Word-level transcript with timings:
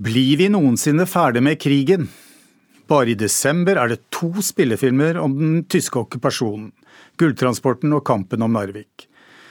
Blir 0.00 0.38
vi 0.40 0.46
noensinne 0.48 1.04
ferdig 1.04 1.42
med 1.44 1.58
krigen? 1.60 2.06
Bare 2.88 3.12
i 3.12 3.16
desember 3.20 3.76
er 3.76 3.90
det 3.90 3.98
to 4.08 4.30
spillefilmer 4.40 5.18
om 5.20 5.34
den 5.36 5.58
tyske 5.68 6.00
okkupasjonen, 6.00 6.70
gulltransporten 7.20 7.92
og 7.92 8.06
kampen 8.08 8.40
om 8.46 8.56
Narvik. 8.56 9.04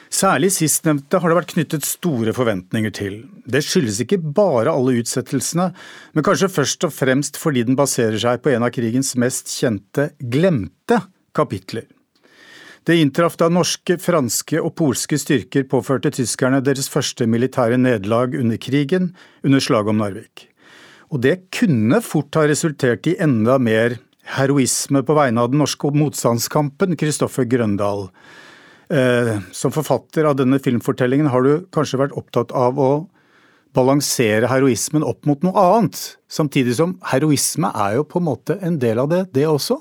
Særlig 0.09 0.49
sistnevnte 0.55 1.21
har 1.21 1.29
det 1.29 1.37
vært 1.37 1.53
knyttet 1.53 1.85
store 1.85 2.33
forventninger 2.33 2.95
til. 2.97 3.19
Det 3.45 3.61
skyldes 3.61 4.01
ikke 4.01 4.17
bare 4.17 4.73
alle 4.73 4.97
utsettelsene, 5.03 5.69
men 6.17 6.25
kanskje 6.25 6.49
først 6.49 6.89
og 6.89 6.97
fremst 6.97 7.37
fordi 7.37 7.67
den 7.69 7.77
baserer 7.77 8.17
seg 8.17 8.41
på 8.41 8.55
en 8.55 8.65
av 8.65 8.73
krigens 8.73 9.13
mest 9.21 9.53
kjente 9.53 10.09
glemte 10.17 11.03
kapitler. 11.37 11.85
Det 12.87 12.95
inntraff 12.97 13.35
da 13.39 13.49
norske, 13.51 13.97
franske 14.01 14.59
og 14.61 14.73
polske 14.79 15.19
styrker 15.19 15.65
påførte 15.69 16.11
tyskerne 16.15 16.61
deres 16.63 16.89
første 16.91 17.27
militære 17.29 17.77
nederlag 17.77 18.37
under 18.39 18.59
krigen, 18.61 19.11
under 19.43 19.63
slaget 19.63 19.93
om 19.93 19.99
Narvik. 20.01 20.47
Og 21.09 21.23
det 21.25 21.49
kunne 21.55 22.01
fort 22.05 22.37
ha 22.37 22.45
resultert 22.47 23.07
i 23.09 23.17
enda 23.21 23.57
mer 23.61 23.97
heroisme 24.37 25.01
på 25.05 25.15
vegne 25.17 25.41
av 25.41 25.51
den 25.51 25.61
norske 25.63 25.89
motstandskampen, 25.95 26.95
Kristoffer 26.99 27.47
Grøndal. 27.49 28.07
Eh, 28.89 29.35
som 29.53 29.73
forfatter 29.73 30.25
av 30.25 30.37
denne 30.37 30.57
filmfortellingen 30.61 31.29
har 31.29 31.45
du 31.45 31.65
kanskje 31.73 31.99
vært 32.01 32.15
opptatt 32.17 32.53
av 32.57 32.79
å 32.81 32.91
balansere 33.77 34.49
heroismen 34.49 35.05
opp 35.05 35.27
mot 35.29 35.43
noe 35.45 35.53
annet, 35.61 35.99
samtidig 36.31 36.73
som 36.79 36.95
heroisme 37.11 37.69
er 37.69 37.99
jo 37.99 38.07
på 38.09 38.17
en 38.21 38.29
måte 38.31 38.57
en 38.65 38.79
del 38.81 39.01
av 39.01 39.11
det, 39.11 39.27
det 39.35 39.45
også? 39.49 39.77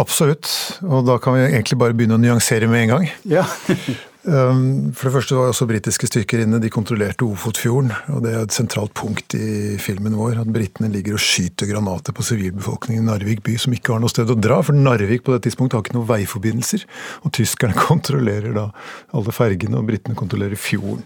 Absolutt, 0.00 0.48
og 0.86 1.04
da 1.04 1.18
kan 1.20 1.36
vi 1.36 1.42
egentlig 1.50 1.76
bare 1.80 1.92
begynne 1.96 2.16
å 2.16 2.22
nyansere 2.22 2.70
med 2.70 2.86
en 2.86 2.96
gang. 2.96 3.12
Ja. 3.28 3.44
Um, 4.22 4.92
for 4.94 5.08
det 5.08 5.16
første 5.16 5.34
var 5.34 5.48
også 5.50 5.66
britiske 5.66 6.06
styrker 6.06 6.44
inne. 6.44 6.60
De 6.62 6.68
kontrollerte 6.70 7.26
Ofotfjorden. 7.26 7.90
og 8.14 8.20
Det 8.22 8.30
er 8.30 8.44
et 8.44 8.54
sentralt 8.54 8.94
punkt 8.94 9.34
i 9.34 9.74
filmen 9.82 10.14
vår. 10.14 10.38
At 10.44 10.52
britene 10.54 10.92
ligger 10.92 11.16
og 11.16 11.24
skyter 11.24 11.66
granater 11.66 12.14
på 12.14 12.22
sivilbefolkningen 12.28 13.02
i 13.02 13.08
Narvik 13.08 13.42
by, 13.42 13.56
som 13.58 13.74
ikke 13.74 13.96
har 13.96 14.02
noe 14.02 14.12
sted 14.12 14.30
å 14.30 14.38
dra. 14.38 14.60
For 14.62 14.78
Narvik 14.78 15.24
på 15.26 15.34
det 15.34 15.42
tidspunktet 15.48 15.74
har 15.74 15.82
ikke 15.82 15.96
noen 15.96 16.10
veiforbindelser. 16.12 16.86
Og 17.26 17.34
tyskerne 17.34 17.74
kontrollerer 17.88 18.54
da 18.54 18.68
alle 19.10 19.34
fergene, 19.34 19.80
og 19.80 19.90
britene 19.90 20.18
kontrollerer 20.18 20.60
fjorden. 20.60 21.02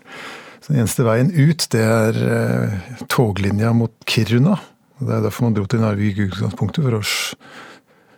Så 0.61 0.75
Den 0.75 0.83
eneste 0.83 1.07
veien 1.07 1.33
ut, 1.33 1.65
det 1.73 1.87
er 1.87 2.21
eh, 2.21 2.93
toglinja 3.13 3.73
mot 3.77 3.97
Kiruna. 4.05 4.59
Det 5.01 5.13
er 5.13 5.25
derfor 5.25 5.49
man 5.49 5.57
dro 5.57 5.65
til 5.65 5.81
Narvik 5.81 6.21
i 6.21 6.29
utgangspunktet, 6.29 6.85
for 6.85 7.01
å 7.01 7.05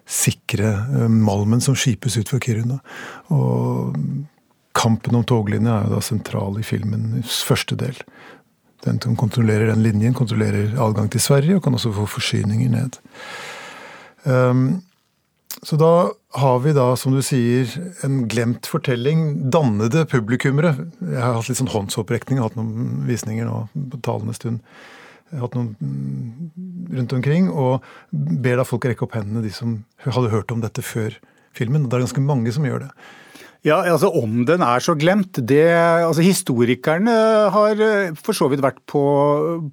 sikre 0.08 0.72
eh, 0.72 1.06
malmen 1.12 1.62
som 1.64 1.76
skipes 1.78 2.16
ut 2.18 2.32
fra 2.32 2.40
Kiruna. 2.42 2.80
Og 3.34 3.96
kampen 4.78 5.18
om 5.18 5.26
toglinja 5.26 5.76
er 5.76 5.86
jo 5.88 5.96
da 5.96 6.02
sentral 6.04 6.58
i 6.60 6.66
filmens 6.66 7.42
første 7.46 7.76
del. 7.78 7.96
Den 8.86 9.00
som 9.02 9.16
kontrollerer 9.18 9.72
den 9.72 9.82
linjen, 9.82 10.14
kontrollerer 10.16 10.76
adgang 10.80 11.10
til 11.10 11.22
Sverige 11.22 11.58
og 11.58 11.64
kan 11.64 11.74
også 11.74 11.92
få 11.96 12.06
forsyninger 12.06 12.70
ned. 12.70 13.00
Um, 14.22 14.82
så 15.66 15.78
da 15.80 16.10
har 16.38 16.58
vi 16.62 16.74
da, 16.76 16.92
som 16.96 17.16
du 17.16 17.22
sier, 17.24 17.70
en 18.06 18.20
glemt 18.30 18.68
fortelling. 18.70 19.50
Dannede 19.50 20.04
publikummere. 20.06 20.74
Jeg 21.02 21.18
har 21.18 21.34
hatt 21.34 21.50
litt 21.50 21.58
sånn 21.58 21.72
håndsopprekning, 21.72 22.38
hatt 22.42 22.54
noen 22.58 23.02
visninger 23.08 23.48
nå 23.48 23.64
på 23.74 24.00
talende 24.06 24.36
stund. 24.36 24.62
Hatt 25.36 25.56
noen 25.58 25.74
mm, 25.76 26.92
rundt 26.98 27.14
omkring, 27.18 27.48
og 27.52 27.84
ber 28.10 28.60
da 28.60 28.66
folk 28.66 28.86
rekke 28.88 29.04
opp 29.04 29.16
hendene, 29.18 29.44
de 29.44 29.52
som 29.52 29.80
hadde 30.06 30.32
hørt 30.32 30.52
om 30.54 30.62
dette 30.64 30.84
før 30.84 31.16
filmen. 31.56 31.84
Og 31.84 31.90
det 31.90 31.98
er 31.98 32.06
ganske 32.06 32.24
mange 32.24 32.54
som 32.54 32.66
gjør 32.68 32.86
det. 32.86 32.92
Ja, 33.66 33.80
altså 33.82 34.10
Om 34.14 34.44
den 34.46 34.62
er 34.62 34.82
så 34.82 34.94
glemt 34.94 35.40
det, 35.50 35.66
altså 35.74 36.22
Historikerne 36.22 37.14
har 37.50 37.80
eh, 37.82 38.14
for 38.14 38.36
så 38.36 38.46
vidt 38.50 38.62
vært 38.62 38.78
på, 38.86 39.02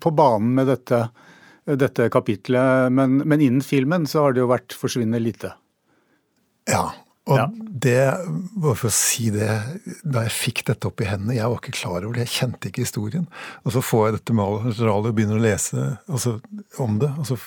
på 0.02 0.14
banen 0.18 0.56
med 0.58 0.72
dette, 0.72 1.04
dette 1.70 2.10
kapitlet, 2.14 2.90
men, 2.94 3.20
men, 3.22 3.44
innen 3.44 3.66
filmen 3.66 4.10
så 4.10 4.26
har 4.26 4.36
det 4.36 4.42
jo 4.42 4.50
vært 4.50 4.76
forsvinnende 4.76 5.22
lite. 5.22 5.54
Ja, 6.70 6.90
og 7.26 7.40
ja. 7.40 7.46
det, 7.86 8.00
bare 8.54 8.78
for 8.78 8.92
å 8.92 8.94
si 8.94 9.32
det, 9.34 9.50
da 10.06 10.26
jeg 10.28 10.34
fikk 10.36 10.64
dette 10.68 10.86
opp 10.86 11.02
i 11.02 11.08
hendene 11.10 11.40
Jeg 11.40 11.50
var 11.50 11.58
ikke 11.58 11.74
klar 11.74 12.04
over 12.04 12.14
det, 12.14 12.28
jeg 12.28 12.36
kjente 12.36 12.70
ikke 12.70 12.86
historien. 12.86 13.26
Og 13.66 13.74
så 13.74 13.82
får 13.82 14.04
jeg 14.06 14.18
dette 14.20 14.36
materialet 14.38 15.10
og 15.10 15.18
begynner 15.18 15.40
å 15.40 15.46
lese 15.46 15.86
altså, 16.06 16.38
om 16.82 17.00
det. 17.02 17.10
og 17.18 17.30
så 17.32 17.40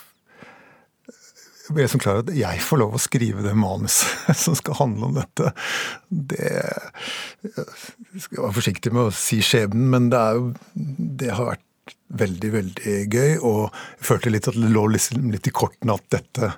ble 1.74 1.84
så 1.90 2.00
klar 2.00 2.22
at 2.22 2.30
jeg 2.32 2.62
får 2.64 2.80
lov 2.80 2.96
å 2.96 3.02
skrive 3.02 3.44
det 3.44 3.54
manuset 3.58 4.32
som 4.44 4.56
skal 4.58 4.78
handle 4.80 5.10
om 5.10 5.18
dette. 5.18 5.52
Det 6.08 6.52
Jeg 7.44 8.24
skal 8.24 8.44
være 8.46 8.56
forsiktig 8.58 8.94
med 8.94 9.10
å 9.10 9.14
si 9.14 9.40
skjebnen, 9.44 9.88
men 9.92 10.10
det, 10.12 10.22
jo, 10.38 10.52
det 11.20 11.32
har 11.34 11.52
vært 11.52 11.66
veldig, 12.22 12.52
veldig 12.54 12.96
gøy. 13.12 13.36
Og 13.44 13.68
jeg 13.68 14.08
følte 14.10 14.32
litt 14.32 14.48
at 14.50 14.58
det 14.58 14.72
lå 14.72 14.86
liksom 14.94 15.30
litt 15.34 15.48
i 15.50 15.54
kortene 15.54 15.98
at 15.98 16.08
dette, 16.18 16.52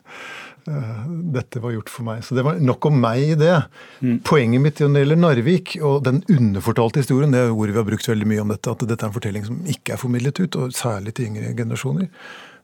dette 1.37 1.63
var 1.63 1.75
gjort 1.75 1.93
for 1.93 2.07
meg. 2.07 2.25
Så 2.27 2.37
det 2.37 2.45
var 2.47 2.61
nok 2.61 2.91
om 2.91 3.01
meg 3.03 3.33
i 3.33 3.39
det. 3.39 3.57
Mm. 4.01 4.21
Poenget 4.27 4.65
mitt 4.65 4.83
når 4.83 4.93
det 4.95 5.05
gjelder 5.05 5.23
Narvik, 5.25 5.75
og 5.81 6.05
den 6.07 6.23
underfortalte 6.33 7.05
historien, 7.05 7.33
det 7.35 7.43
er 7.45 7.55
ordet 7.55 7.75
vi 7.77 7.83
har 7.83 7.89
brukt 7.89 8.11
veldig 8.11 8.31
mye 8.31 8.45
om 8.45 8.55
dette, 8.55 8.75
at 8.75 8.87
dette 8.87 9.05
er 9.05 9.11
en 9.11 9.17
fortelling 9.17 9.49
som 9.49 9.61
ikke 9.71 9.97
er 9.97 10.03
formidlet 10.03 10.43
ut, 10.43 10.61
og 10.61 10.77
særlig 10.77 11.17
til 11.17 11.31
yngre 11.31 11.55
generasjoner 11.59 12.11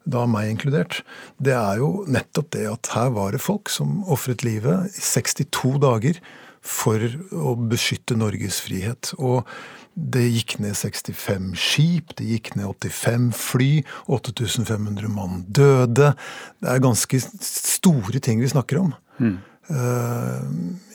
da 0.07 0.23
meg 0.31 0.53
inkludert, 0.53 1.01
det 1.43 1.55
er 1.57 1.81
jo 1.81 2.05
nettopp 2.11 2.53
det 2.55 2.67
at 2.71 2.91
her 2.95 3.11
var 3.17 3.35
det 3.35 3.43
folk 3.43 3.71
som 3.73 4.05
ofret 4.13 4.45
livet 4.47 4.95
i 4.95 5.03
62 5.03 5.81
dager 5.83 6.21
for 6.67 7.03
å 7.35 7.55
beskytte 7.59 8.19
Norges 8.19 8.61
frihet. 8.65 9.13
Og 9.19 9.47
det 9.97 10.27
gikk 10.29 10.59
ned 10.61 10.77
65 10.77 11.53
skip, 11.57 12.13
det 12.19 12.27
gikk 12.29 12.53
ned 12.59 12.69
85 12.69 13.31
fly, 13.37 13.71
8500 14.13 15.09
mann 15.09 15.45
døde. 15.49 16.13
Det 16.61 16.69
er 16.69 16.83
ganske 16.85 17.21
store 17.41 18.21
ting 18.21 18.43
vi 18.43 18.51
snakker 18.53 18.83
om 18.83 18.93
mm. 19.17 19.39
uh, 19.73 20.45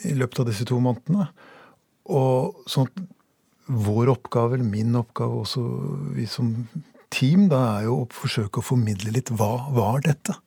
i 0.06 0.14
løpet 0.14 0.44
av 0.44 0.52
disse 0.52 0.66
to 0.68 0.78
månedene. 0.82 1.26
Og 2.14 2.62
sånn 2.70 2.86
at 2.90 3.02
vår 3.72 4.12
oppgave, 4.14 4.56
eller 4.56 4.70
min 4.70 4.94
oppgave, 4.98 5.42
også 5.42 5.64
vi 6.14 6.28
som 6.30 6.54
team 7.12 7.48
da 7.50 7.60
er 7.76 7.88
jo 7.88 8.02
å 8.02 8.08
forsøke 8.14 8.60
å 8.60 8.66
formidle 8.66 9.12
litt 9.14 9.34
hva 9.34 9.68
var 9.74 10.02
dette? 10.06 10.38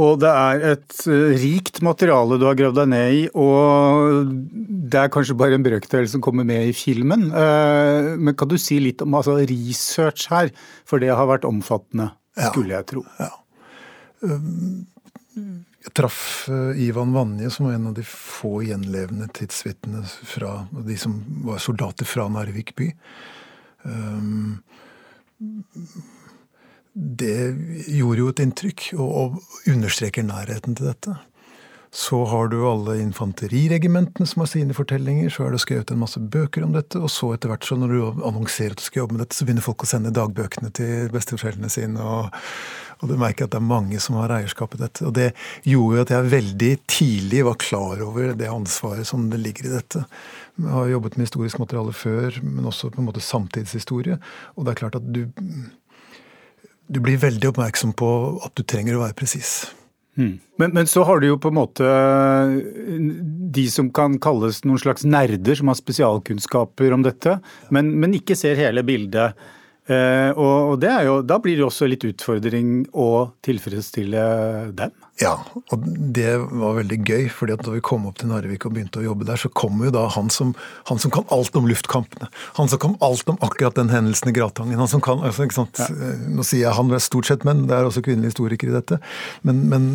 Og 0.00 0.22
det 0.22 0.30
er 0.30 0.62
et 0.70 0.94
eh, 1.04 1.34
rikt 1.42 1.82
materiale 1.84 2.38
du 2.40 2.46
har 2.48 2.56
gravd 2.56 2.78
deg 2.80 2.92
ned 2.94 3.16
i, 3.16 3.24
og 3.36 4.30
det 4.88 5.02
er 5.02 5.10
kanskje 5.12 5.36
bare 5.36 5.58
en 5.58 5.66
brøkdel 5.66 6.08
som 6.08 6.22
kommer 6.24 6.46
med 6.48 6.70
i 6.70 6.76
filmen. 6.76 7.26
Eh, 7.28 8.14
men 8.16 8.36
kan 8.38 8.48
du 8.48 8.56
si 8.60 8.80
litt 8.80 9.04
om 9.04 9.18
altså, 9.18 9.36
research 9.50 10.30
her, 10.32 10.48
for 10.88 11.02
det 11.02 11.12
har 11.12 11.28
vært 11.28 11.44
omfattende, 11.48 12.08
skulle 12.38 12.72
jeg 12.72 12.88
tro. 12.88 13.04
Ja. 13.20 13.30
Jeg 15.82 15.92
traff 15.98 16.48
eh, 16.48 16.84
Ivan 16.86 17.12
Vanje, 17.12 17.50
som 17.52 17.68
var 17.68 17.76
en 17.76 17.90
av 17.90 17.96
de 17.98 18.04
få 18.06 18.62
gjenlevende 18.64 19.28
tidsvitnene 19.34 20.06
fra 20.06 20.62
de 20.88 20.96
som 21.00 21.20
var 21.44 21.60
soldater 21.60 22.08
fra 22.08 22.28
Narvik 22.32 22.72
by. 22.78 22.88
Um, 23.82 24.62
det 26.94 27.36
gjorde 27.88 28.20
jo 28.20 28.30
et 28.32 28.40
inntrykk, 28.44 28.88
og, 29.00 29.38
understreker 29.70 30.26
nærheten 30.26 30.76
til 30.76 30.90
dette. 30.90 31.14
Så 31.92 32.22
har 32.24 32.48
du 32.48 32.56
alle 32.64 32.94
infanteriregimentene 33.02 34.26
som 34.26 34.40
har 34.40 34.48
sine 34.48 34.72
fortellinger. 34.72 35.28
Så 35.28 35.44
er 35.44 35.52
det 35.52 35.60
skrevet 35.60 35.90
en 35.92 36.00
masse 36.00 36.20
bøker 36.20 36.64
om 36.64 36.72
dette. 36.72 36.96
Og 36.96 37.12
så 37.12 37.34
etter 37.34 37.52
hvert, 37.52 37.66
så 37.68 37.76
når 37.76 37.92
du 37.92 38.22
annonserer 38.24 38.72
at 38.72 38.80
du 38.80 38.86
skal 38.86 39.02
jobbe 39.02 39.18
med 39.18 39.26
dette, 39.26 39.36
så 39.36 39.44
begynner 39.44 39.66
folk 39.66 39.84
å 39.84 39.90
sende 39.90 40.14
dagbøkene 40.16 40.72
til 40.72 41.12
besteforeldrene 41.12 41.68
sine. 41.72 42.00
Og, 42.00 42.32
og 43.02 43.12
du 43.12 43.18
merker 43.20 43.44
at 43.44 43.52
det 43.52 43.60
er 43.60 43.68
mange 43.68 44.00
som 44.00 44.16
har 44.22 44.32
eierskap 44.38 44.78
i 44.78 44.80
dette. 44.80 45.04
Og 45.04 45.12
det 45.20 45.34
gjorde 45.68 45.98
jo 45.98 46.06
at 46.06 46.14
jeg 46.16 46.32
veldig 46.32 46.72
tidlig 46.96 47.44
var 47.50 47.60
klar 47.60 48.06
over 48.08 48.32
det 48.40 48.48
ansvaret 48.48 49.12
som 49.12 49.28
det 49.28 49.42
ligger 49.44 49.68
i 49.68 49.74
dette. 49.76 50.06
Jeg 50.62 50.72
har 50.72 50.94
jobbet 50.94 51.20
med 51.20 51.28
historisk 51.28 51.60
materiale 51.60 51.92
før, 51.96 52.40
men 52.40 52.72
også 52.72 52.88
på 52.88 53.04
en 53.04 53.10
måte 53.10 53.24
samtidshistorie. 53.24 54.16
Og 54.56 54.64
det 54.64 54.72
er 54.72 54.80
klart 54.80 54.96
at 54.96 55.12
du, 55.12 55.26
du 56.92 57.00
blir 57.00 57.20
veldig 57.20 57.52
oppmerksom 57.52 57.94
på 57.96 58.10
at 58.44 58.52
du 58.58 58.64
trenger 58.68 58.98
å 58.98 59.06
være 59.06 59.16
presis. 59.16 59.62
Hmm. 60.20 60.36
Men, 60.60 60.74
men, 60.76 60.86
så 60.90 61.06
har 61.08 61.22
du 61.22 61.30
jo 61.30 61.38
på 61.40 61.48
en 61.48 61.56
måte 61.56 61.88
de 63.56 63.64
som 63.72 63.88
kan 63.96 64.18
kalles 64.20 64.60
noen 64.66 64.80
slags 64.82 65.06
nerder, 65.08 65.56
som 65.56 65.70
har 65.72 65.78
spesialkunnskaper 65.78 66.92
om 66.92 67.06
dette, 67.06 67.38
men, 67.72 67.94
men 68.02 68.18
ikke 68.18 68.36
ser 68.36 68.60
hele 68.60 68.84
bildet. 68.84 69.38
Eh, 69.92 70.40
og 70.40 70.78
det 70.82 70.90
er 70.90 71.06
jo, 71.08 71.20
Da 71.26 71.38
blir 71.42 71.58
det 71.58 71.66
også 71.66 71.88
litt 71.90 72.04
utfordring 72.08 72.86
å 72.92 73.08
tilfredsstille 73.44 74.26
dem? 74.78 74.92
Ja, 75.20 75.34
og 75.70 75.82
det 76.16 76.30
var 76.40 76.78
veldig 76.78 76.98
gøy. 77.04 77.28
fordi 77.30 77.54
at 77.54 77.64
da 77.66 77.74
vi 77.74 77.82
kom 77.84 78.06
opp 78.08 78.18
til 78.18 78.30
Narvik 78.30 78.64
og 78.66 78.74
begynte 78.74 79.02
å 79.02 79.04
jobbe 79.04 79.26
der, 79.28 79.36
så 79.36 79.50
kom 79.52 79.82
jo 79.84 79.92
da 79.94 80.06
han 80.14 80.30
som, 80.32 80.54
han 80.88 80.98
som 80.98 81.12
kan 81.14 81.26
alt 81.30 81.54
om 81.58 81.68
luftkampene. 81.68 82.30
Han 82.58 82.70
som 82.72 82.80
kan 82.82 82.96
alt 83.00 83.28
om 83.28 83.38
akkurat 83.44 83.76
den 83.76 83.92
hendelsen 83.92 84.32
i 84.32 84.36
Gratangen. 84.36 84.80
Han 84.80 84.88
som 84.90 85.04
kan, 85.04 85.20
altså, 85.20 85.46
ikke 85.46 85.60
sant? 85.60 85.78
Ja. 85.78 85.90
Eh, 85.92 86.24
nå 86.32 86.46
sier 86.46 86.66
jeg 86.66 86.78
han 86.78 86.90
er 86.90 87.04
stort 87.04 87.28
sett 87.28 87.46
menn, 87.48 87.66
det 87.68 87.76
er 87.76 87.88
også 87.88 88.04
kvinnelige 88.04 88.34
historikere 88.34 88.72
i 88.72 88.78
dette. 88.80 88.98
Men, 89.46 89.62
men 89.68 89.88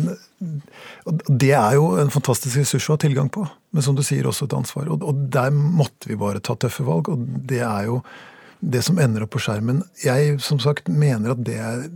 det 1.28 1.52
er 1.58 1.76
jo 1.76 1.92
en 1.98 2.14
fantastisk 2.14 2.60
ressurs 2.60 2.88
å 2.88 2.94
ha 2.94 3.02
tilgang 3.02 3.30
på. 3.32 3.44
Men 3.74 3.84
som 3.84 3.98
du 3.98 4.04
sier, 4.06 4.26
også 4.28 4.46
et 4.46 4.56
ansvar. 4.56 4.88
Og, 4.92 5.02
og 5.02 5.28
der 5.34 5.50
måtte 5.52 6.10
vi 6.10 6.18
bare 6.20 6.42
ta 6.44 6.56
tøffe 6.56 6.86
valg. 6.86 7.10
Og 7.12 7.26
det 7.50 7.64
er 7.66 7.88
jo 7.90 8.02
det 8.60 8.82
som 8.86 8.98
ender 8.98 9.24
opp 9.24 9.34
på 9.36 9.42
skjermen. 9.42 9.82
Jeg 10.04 10.38
som 10.42 10.60
sagt 10.62 10.90
mener 10.90 11.34
at 11.34 11.44
det 11.46 11.58
er 11.62 11.86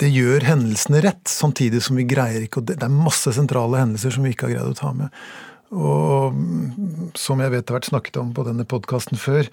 det 0.00 0.08
gjør 0.08 0.46
hendelsene 0.48 1.02
rett, 1.04 1.28
samtidig 1.28 1.82
som 1.84 1.98
vi 1.98 2.06
greier 2.08 2.46
ikke 2.46 2.62
Det 2.64 2.78
er 2.80 2.92
masse 2.92 3.34
sentrale 3.36 3.82
hendelser 3.82 4.14
som 4.14 4.24
vi 4.24 4.32
ikke 4.32 4.48
har 4.48 4.54
greid 4.54 4.72
å 4.72 4.78
ta 4.78 4.92
med. 4.96 5.12
Og 5.70 6.34
som 7.14 7.38
jeg 7.38 7.52
vet 7.52 7.68
har 7.70 7.76
vært 7.76 7.88
snakket 7.92 8.16
om 8.18 8.32
på 8.34 8.42
denne 8.42 8.64
podkasten 8.66 9.20
før, 9.20 9.46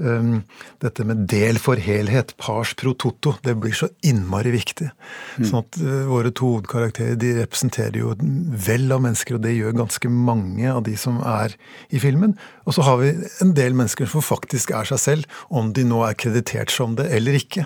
um, 0.00 0.38
dette 0.80 1.04
med 1.04 1.26
del 1.28 1.60
for 1.60 1.76
helhet, 1.76 2.32
pars 2.40 2.72
pro 2.78 2.94
toto, 2.96 3.34
det 3.44 3.52
blir 3.60 3.76
så 3.76 3.90
innmari 4.00 4.54
viktig. 4.54 4.88
Mm. 5.36 5.44
Sånn 5.44 5.60
at 5.60 5.80
uh, 5.82 6.06
våre 6.08 6.32
to 6.32 6.54
hovedkarakterer 6.54 7.20
de 7.20 7.34
representerer 7.42 8.00
jo 8.00 8.14
et 8.14 8.24
vell 8.64 8.88
av 8.96 9.04
mennesker, 9.04 9.36
og 9.36 9.44
det 9.44 9.58
gjør 9.58 9.76
ganske 9.82 10.12
mange 10.14 10.72
av 10.72 10.80
de 10.88 10.96
som 11.00 11.20
er 11.20 11.58
i 11.92 12.00
filmen. 12.00 12.38
Og 12.68 12.76
så 12.76 12.84
har 12.84 13.00
vi 13.00 13.14
en 13.40 13.54
del 13.56 13.76
mennesker 13.78 14.10
som 14.10 14.24
faktisk 14.24 14.74
er 14.76 14.88
seg 14.90 15.00
selv, 15.00 15.40
om 15.48 15.72
de 15.72 15.86
nå 15.88 16.02
er 16.04 16.18
kreditert 16.20 16.72
som 16.74 16.98
det 16.98 17.08
eller 17.16 17.38
ikke. 17.40 17.64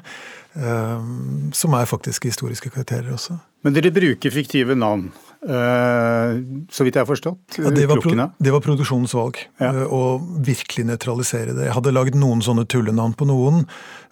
Um, 0.54 1.50
som 1.56 1.75
er 1.75 1.88
faktisk 1.88 2.28
historiske 2.28 2.70
karakterer 2.70 3.10
også. 3.14 3.38
Men 3.64 3.75
dere 3.75 3.90
bruker 3.94 4.34
fiktive 4.34 4.76
navn. 4.78 5.08
Eh, 5.43 6.32
så 6.70 6.84
vidt 6.87 6.94
jeg 6.94 7.02
har 7.02 7.08
forstått. 7.08 7.56
Ja, 7.58 7.70
det, 7.75 7.87
var 7.90 7.99
det, 8.38 8.50
var 8.54 8.62
produksjonens 8.62 9.14
valg. 9.14 9.40
Ja. 9.58 9.72
Eh, 9.72 9.82
å 9.90 10.19
virkelig 10.46 10.87
nøytralisere 10.87 11.56
det. 11.56 11.66
Jeg 11.66 11.75
hadde 11.75 11.94
lagd 11.94 12.19
noen 12.19 12.44
sånne 12.46 12.66
tullenavn 12.70 13.16
på 13.19 13.26
noen, 13.31 13.64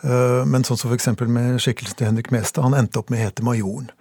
eh, 0.03 0.43
men 0.47 0.67
sånn 0.67 0.81
som 0.81 0.91
f.eks. 0.91 1.13
med 1.31 1.61
skikkelsen 1.63 2.01
til 2.01 2.11
Henrik 2.11 2.33
Mestad. 2.35 2.67
Han 2.67 2.79
endte 2.79 3.03
opp 3.03 3.15
med 3.15 3.23
å 3.23 3.29
hete 3.29 3.47
Majoren. 3.47 3.93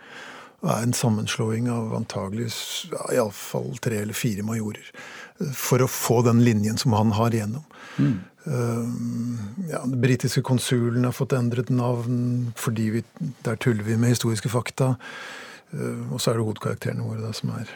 Det 0.60 0.74
er 0.74 0.88
en 0.88 0.98
sammenslåing 0.98 1.70
av 1.72 1.94
antageligvis 1.96 2.90
ja, 2.92 3.06
iallfall 3.16 3.78
tre 3.80 4.02
eller 4.02 4.18
fire 4.18 4.44
majorer. 4.44 4.90
For 5.56 5.84
å 5.84 5.88
få 5.88 6.20
den 6.28 6.42
linjen 6.44 6.80
som 6.82 6.96
han 6.98 7.14
har 7.16 7.36
igjennom. 7.36 7.64
Mm. 8.00 8.18
Ja, 9.70 9.82
Den 9.84 10.02
britiske 10.02 10.42
konsulen 10.42 11.06
har 11.06 11.14
fått 11.14 11.36
endret 11.38 11.70
navn 11.70 12.54
fordi 12.58 12.88
vi, 12.96 13.04
der 13.46 13.60
tuller 13.62 13.86
vi 13.86 13.98
med 14.00 14.16
historiske 14.16 14.50
fakta. 14.50 14.96
Eh, 15.76 16.02
og 16.10 16.22
så 16.22 16.32
er 16.32 16.40
det 16.40 16.48
hovedkarakterene 16.48 17.06
våre 17.06 17.24
da, 17.24 17.34
som 17.36 17.54
er 17.58 17.70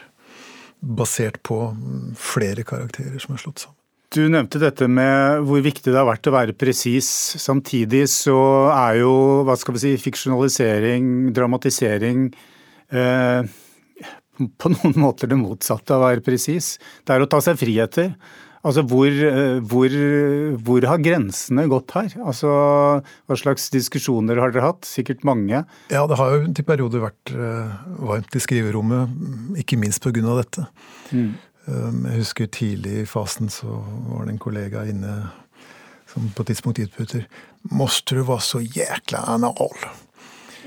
basert 0.84 1.40
på 1.46 1.60
mm, 1.76 2.14
flere 2.20 2.64
karakterer 2.66 3.20
som 3.22 3.36
er 3.36 3.42
slått 3.44 3.64
sammen. 3.64 3.78
Du 4.14 4.22
nevnte 4.30 4.60
dette 4.62 4.86
med 4.86 5.42
hvor 5.48 5.62
viktig 5.64 5.90
det 5.90 5.98
har 5.98 6.06
vært 6.06 6.28
å 6.30 6.34
være 6.36 6.54
presis. 6.54 7.08
Samtidig 7.42 8.04
så 8.12 8.36
er 8.70 9.00
jo 9.00 9.14
hva 9.46 9.56
skal 9.58 9.74
vi 9.74 9.82
si, 9.82 9.94
fiksjonalisering, 9.98 11.32
dramatisering 11.34 12.28
eh, 12.94 13.54
på 14.60 14.72
noen 14.72 14.96
måter 15.00 15.30
det 15.30 15.38
motsatte 15.40 15.94
av 15.94 16.02
å 16.02 16.08
være 16.08 16.24
presis. 16.24 16.76
Det 17.06 17.14
er 17.14 17.24
å 17.24 17.30
ta 17.30 17.40
seg 17.44 17.60
friheter. 17.60 18.12
Altså 18.64 18.80
hvor, 18.88 19.12
eh, 19.12 19.58
hvor, 19.68 19.94
hvor, 20.64 20.84
har 20.88 21.02
grensene 21.04 21.66
gått 21.68 21.92
her? 21.92 22.14
Altså 22.24 22.48
Hva 23.28 23.36
slags 23.36 23.68
diskusjoner 23.74 24.40
har 24.40 24.54
dere 24.54 24.70
hatt? 24.70 24.88
Sikkert 24.88 25.24
mange. 25.28 25.60
Ja, 25.92 26.06
det 26.08 26.16
har 26.20 26.32
jo 26.32 26.46
til 26.48 26.64
perioder 26.64 27.04
vært 27.04 27.34
uh, 27.36 27.74
varmt 28.08 28.32
i 28.32 28.40
skriverommet, 28.40 29.12
ikke 29.60 29.76
minst 29.80 30.00
pga. 30.04 30.24
dette. 30.40 30.64
Mm. 31.12 31.34
Um, 31.68 32.00
jeg 32.08 32.22
husker 32.22 32.48
tidlig 32.52 33.02
i 33.02 33.08
fasen 33.08 33.52
så 33.52 33.68
var 34.08 34.24
det 34.24 34.34
en 34.34 34.40
kollega 34.40 34.86
inne 34.88 35.12
som 36.08 36.28
på 36.32 36.44
et 36.44 36.52
tidspunkt 36.52 36.80
utbytter 36.84 37.24
Måste 37.72 38.18
du 38.18 38.24
være 38.28 38.44
så 38.44 38.60
jækla 38.60 39.22
anal? 39.32 39.72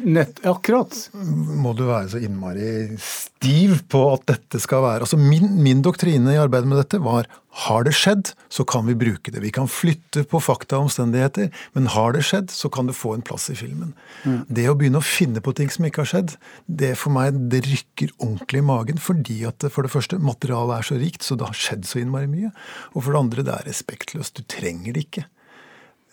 Nett, 0.05 0.39
akkurat. 0.45 0.93
Må 1.13 1.73
du 1.77 1.87
være 1.87 2.11
så 2.11 2.19
innmari 2.21 2.97
stiv 3.01 3.79
på 3.89 4.01
at 4.11 4.27
dette 4.29 4.59
skal 4.61 4.83
være 4.83 5.05
Altså 5.05 5.17
min, 5.19 5.49
min, 5.63 5.81
doktrine 5.85 6.33
i 6.33 6.39
arbeidet 6.41 6.69
med 6.69 6.81
dette 6.81 6.99
var 7.03 7.29
har 7.57 7.87
det 7.87 7.95
skjedd, 7.97 8.35
så 8.53 8.61
kan 8.69 8.85
vi 8.85 8.93
bruke 8.93 9.31
det. 9.33 9.41
Vi 9.41 9.49
kan 9.53 9.69
flytte 9.71 10.21
på 10.29 10.37
fakta 10.43 10.77
og 10.77 10.87
omstendigheter, 10.87 11.47
men 11.73 11.89
har 11.89 12.13
det 12.13 12.21
skjedd, 12.27 12.51
så 12.53 12.69
kan 12.69 12.85
det 12.85 12.93
få 12.93 13.15
en 13.15 13.23
plass 13.25 13.47
i 13.49 13.55
filmen. 13.57 13.95
Mm. 14.27 14.43
Det 14.59 14.67
å 14.69 14.75
begynne 14.77 15.01
å 15.01 15.07
finne 15.07 15.41
på 15.41 15.55
ting 15.57 15.71
som 15.73 15.87
ikke 15.87 16.03
har 16.03 16.11
skjedd, 16.11 16.35
det 16.69 16.91
for 17.01 17.15
meg 17.15 17.39
det 17.49 17.63
rykker 17.65 18.13
ordentlig 18.19 18.61
i 18.61 18.67
magen. 18.67 19.01
Fordi 19.01 19.39
at 19.49 19.65
for 19.73 19.87
det 19.87 19.93
første, 19.95 20.21
materialet 20.21 20.77
er 20.77 20.89
så 20.91 20.99
rikt, 21.01 21.25
så 21.25 21.39
det 21.39 21.49
har 21.49 21.57
skjedd 21.57 21.89
så 21.89 22.03
innmari 22.03 22.29
mye. 22.29 22.53
Og 22.93 23.01
for 23.01 23.09
det 23.15 23.23
andre, 23.23 23.47
det 23.47 23.55
er 23.55 23.67
respektløst. 23.71 24.37
Du 24.37 24.45
trenger 24.53 24.93
det 24.93 25.07
ikke. 25.07 25.25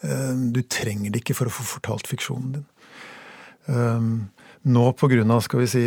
Eh, 0.05 0.33
du 0.57 0.63
trenger 0.65 1.13
det 1.13 1.23
ikke 1.23 1.37
for 1.37 1.51
å 1.51 1.55
få 1.55 1.67
fortalt 1.77 2.09
fiksjonen 2.09 2.57
din. 2.59 2.67
Ehm, 3.67 4.27
nå 4.63 4.93
av, 5.31 5.45
skal 5.45 5.65
vi 5.65 5.69
si 5.71 5.85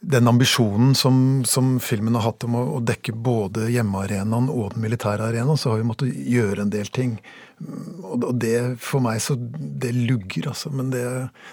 den 0.00 0.28
ambisjonen 0.28 0.94
som, 0.94 1.44
som, 1.44 1.80
filmen 1.80 2.14
har 2.14 2.28
hatt 2.28 2.44
om 2.46 2.54
å, 2.54 2.64
å 2.78 2.80
dekke 2.84 3.12
både 3.12 3.66
hjemmearenaen 3.72 4.48
og 4.52 4.74
den 4.74 4.84
militære 4.86 5.26
arenaen, 5.32 5.58
så 5.58 5.72
har 5.72 5.82
vi 5.82 5.88
måttet 5.88 6.14
gjøre 6.14 6.64
en 6.64 6.72
del 6.72 6.86
ting 6.94 7.18
og 7.58 8.36
det 8.40 8.78
for 8.82 9.02
meg 9.02 9.18
så 9.22 9.34
Det 9.36 9.90
lugger, 9.94 10.50
altså. 10.52 10.70
Men 10.74 10.90
det, 10.92 11.02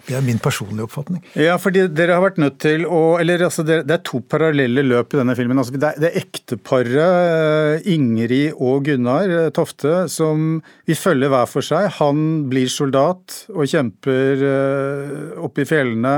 det, 0.08 0.16
er 0.16 0.24
min 0.26 0.40
personlige 0.42 0.86
oppfatning. 0.88 1.24
Ja, 1.40 1.58
fordi 1.62 1.86
dere 1.90 2.18
har 2.18 2.24
vært 2.24 2.40
nødt 2.42 2.60
til 2.64 2.86
å 2.86 3.18
Eller 3.22 3.46
altså, 3.48 3.66
det, 3.66 3.84
er 3.90 4.04
to 4.06 4.22
parallelle 4.22 4.86
løp 4.86 5.14
i 5.14 5.20
denne 5.20 5.36
filmen. 5.38 5.60
Altså, 5.62 5.76
det, 5.76 5.92
er, 5.96 6.04
det 6.06 6.14
ekteparet 6.22 7.00
eh, 7.02 7.90
Ingrid 7.96 8.54
og 8.56 8.86
Gunnar 8.88 9.32
eh, 9.32 9.52
Tofte 9.56 10.06
som 10.12 10.60
vi 10.88 10.98
følger 10.98 11.32
hver 11.34 11.50
for 11.50 11.66
seg. 11.66 11.90
Han 12.00 12.46
blir 12.52 12.70
soldat 12.72 13.42
og 13.54 13.66
kjemper 13.70 14.42
uh, 14.46 15.44
oppe 15.46 15.64
i 15.64 15.68
fjellene 15.68 16.16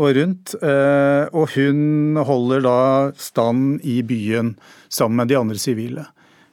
og 0.00 0.14
rundt. 0.16 0.54
Og 0.60 1.52
hun 1.54 2.18
holder 2.24 2.64
da 2.64 2.78
stand 3.20 3.84
i 3.86 4.00
byen 4.06 4.54
sammen 4.92 5.22
med 5.22 5.30
de 5.32 5.38
andre 5.40 5.60
sivile. 5.60 6.06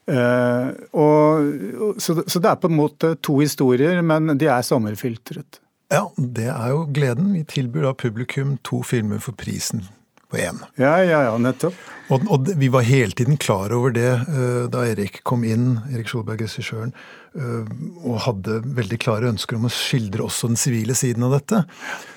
Uh, 0.08 0.72
og, 0.96 1.98
så, 2.00 2.22
så, 2.24 2.40
det 2.40 2.48
er 2.48 2.60
på 2.62 2.70
en 2.72 2.78
måte 2.78 3.16
to 3.20 3.42
historier, 3.42 4.00
men 4.06 4.38
de 4.40 4.48
er 4.48 4.64
sommerfiltret. 4.64 5.60
Ja, 5.92 6.06
det 6.16 6.48
er 6.52 6.72
jo 6.72 6.86
gleden. 6.96 7.34
Vi 7.36 7.44
tilbyr 7.48 7.90
da 7.90 7.94
publikum 7.96 8.56
to 8.68 8.82
filmer 8.88 9.20
for 9.24 9.36
prisen 9.40 9.84
på 10.32 10.40
én. 10.44 10.60
Ja, 10.80 10.98
ja, 11.04 11.22
ja, 11.28 11.36
nettopp. 11.40 11.76
Og, 12.12 12.24
og, 12.32 12.50
vi 12.60 12.68
var 12.72 12.84
hele 12.88 13.16
tiden 13.16 13.40
klar 13.40 13.72
over 13.76 13.94
det 13.96 14.10
uh, 14.28 14.66
da 14.72 14.84
Erik 14.88 15.22
kom 15.28 15.46
inn, 15.48 15.78
Erik 15.92 16.12
Solberg, 16.12 16.44
regissøren, 16.44 16.92
uh, 17.36 17.68
og 18.04 18.20
hadde 18.26 18.60
veldig 18.80 19.00
klare 19.04 19.32
ønsker 19.32 19.60
om 19.60 19.68
å 19.68 19.74
skildre 19.74 20.28
også 20.28 20.52
den 20.52 20.60
sivile 20.60 20.96
siden 21.00 21.28
av 21.28 21.38
dette. 21.38 21.64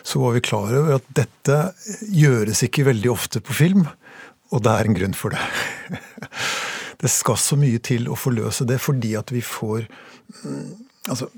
Så 0.07 0.23
var 0.23 0.39
vi 0.39 0.47
klar 0.47 0.75
over 0.75 0.99
at 0.99 1.15
dette 1.19 1.61
gjøres 2.07 2.63
ikke 2.67 2.87
veldig 2.91 3.15
ofte 3.15 3.43
på 3.43 3.57
film, 3.65 3.87
og 4.51 4.67
det 4.67 4.75
er 4.75 4.91
en 4.91 4.99
grunn 4.99 5.19
for 5.19 5.35
det. 5.35 5.43
det 7.01 7.11
skal 7.13 7.39
så 7.41 7.59
mye 7.61 7.81
til 7.83 8.09
å 8.11 8.19
forløse 8.19 8.67
det, 8.69 8.81
fordi 8.83 9.15
at 9.21 9.33
vi 9.35 9.45
får 9.45 9.89
mm, 10.45 10.87
Altså, 11.09 11.31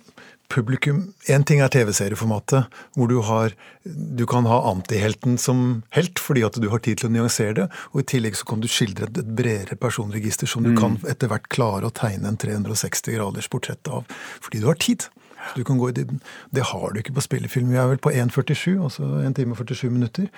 publikum 0.52 0.96
Én 1.30 1.44
ting 1.46 1.60
er 1.62 1.70
TV-serieformatet, 1.72 2.66
hvor 2.98 3.08
du, 3.08 3.20
har, 3.24 3.54
du 3.84 4.24
kan 4.28 4.44
ha 4.50 4.58
antihelten 4.72 5.38
som 5.40 5.82
helt 5.96 6.20
fordi 6.20 6.42
at 6.44 6.58
du 6.60 6.66
har 6.72 6.82
tid 6.84 7.00
til 7.00 7.08
å 7.08 7.12
nyansere 7.14 7.54
det, 7.60 7.68
og 7.92 8.02
i 8.02 8.06
tillegg 8.12 8.36
så 8.36 8.48
kan 8.50 8.60
du 8.60 8.68
skildre 8.68 9.08
et, 9.08 9.22
bredere 9.38 9.78
personregister 9.80 10.50
som 10.50 10.66
du 10.66 10.72
mm. 10.74 10.80
kan 10.82 10.98
etter 11.08 11.30
hvert 11.32 11.48
klare 11.54 11.88
å 11.88 11.94
tegne 11.94 12.32
en 12.32 12.40
360 12.42 13.16
graders 13.16 13.48
portrett 13.52 13.88
av, 13.88 14.04
fordi 14.42 14.62
du 14.62 14.68
har 14.68 14.80
tid. 14.82 15.08
Så 15.42 15.58
du 15.58 15.64
kan 15.66 15.78
gå 15.78 15.88
i 15.90 15.94
dybden. 15.96 16.20
Det 16.54 16.68
har 16.68 16.92
du 16.92 17.00
ikke 17.00 17.16
på 17.16 17.24
spillefilm. 17.24 17.72
Vi 17.72 17.78
er 17.80 17.88
vel 17.90 18.02
på 18.02 18.12
1,47, 18.14 18.76
altså 18.78 19.08
1 19.24 19.34
time 19.38 19.56
og 19.56 19.62
47 19.62 19.88
minutter. 19.90 20.28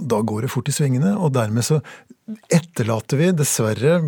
Da 0.00 0.20
går 0.24 0.46
det 0.46 0.52
fort 0.52 0.70
i 0.70 0.74
svingene, 0.74 1.12
og 1.18 1.34
dermed 1.36 1.66
så 1.66 1.80
etterlater 2.52 3.18
vi 3.18 3.30
dessverre 3.34 3.98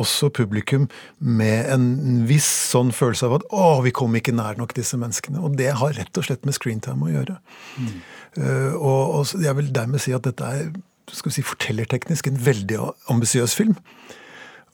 også 0.00 0.30
publikum 0.34 0.86
med 1.18 1.70
en 1.74 1.86
viss 2.28 2.48
sånn 2.72 2.92
følelse 2.96 3.28
av 3.28 3.38
at 3.38 3.46
å, 3.52 3.68
vi 3.84 3.92
kom 3.94 4.16
ikke 4.16 4.34
nær 4.36 4.58
nok 4.60 4.74
disse 4.76 4.98
menneskene. 5.00 5.42
Og 5.44 5.58
det 5.60 5.72
har 5.80 5.96
rett 5.98 6.18
og 6.18 6.28
slett 6.28 6.46
med 6.48 6.56
screentime 6.56 7.08
å 7.08 7.12
gjøre. 7.12 7.38
Mm. 7.76 7.96
Uh, 8.36 8.72
og, 8.76 9.02
og, 9.18 9.34
jeg 9.44 9.58
vil 9.60 9.72
dermed 9.76 10.02
si 10.02 10.14
at 10.16 10.26
dette 10.28 10.52
er 10.58 10.70
skal 11.12 11.30
vi 11.30 11.36
si, 11.36 11.44
fortellerteknisk 11.46 12.26
en 12.26 12.38
veldig 12.42 12.78
ambisiøs 13.12 13.54
film. 13.54 13.76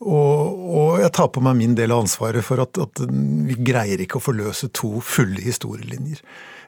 Og, 0.02 0.62
og, 0.75 0.88
jeg 1.02 1.12
tar 1.14 1.29
på 1.31 1.43
meg 1.45 1.59
min 1.59 1.76
del 1.79 1.93
av 1.95 2.02
ansvaret 2.02 2.45
for 2.47 2.62
at, 2.64 2.79
at 2.81 3.05
vi 3.07 3.59
greier 3.62 4.00
ikke 4.02 4.19
å 4.19 4.25
forløse 4.25 4.71
to 4.75 4.97
fulle 5.05 5.43
historielinjer. 5.45 6.23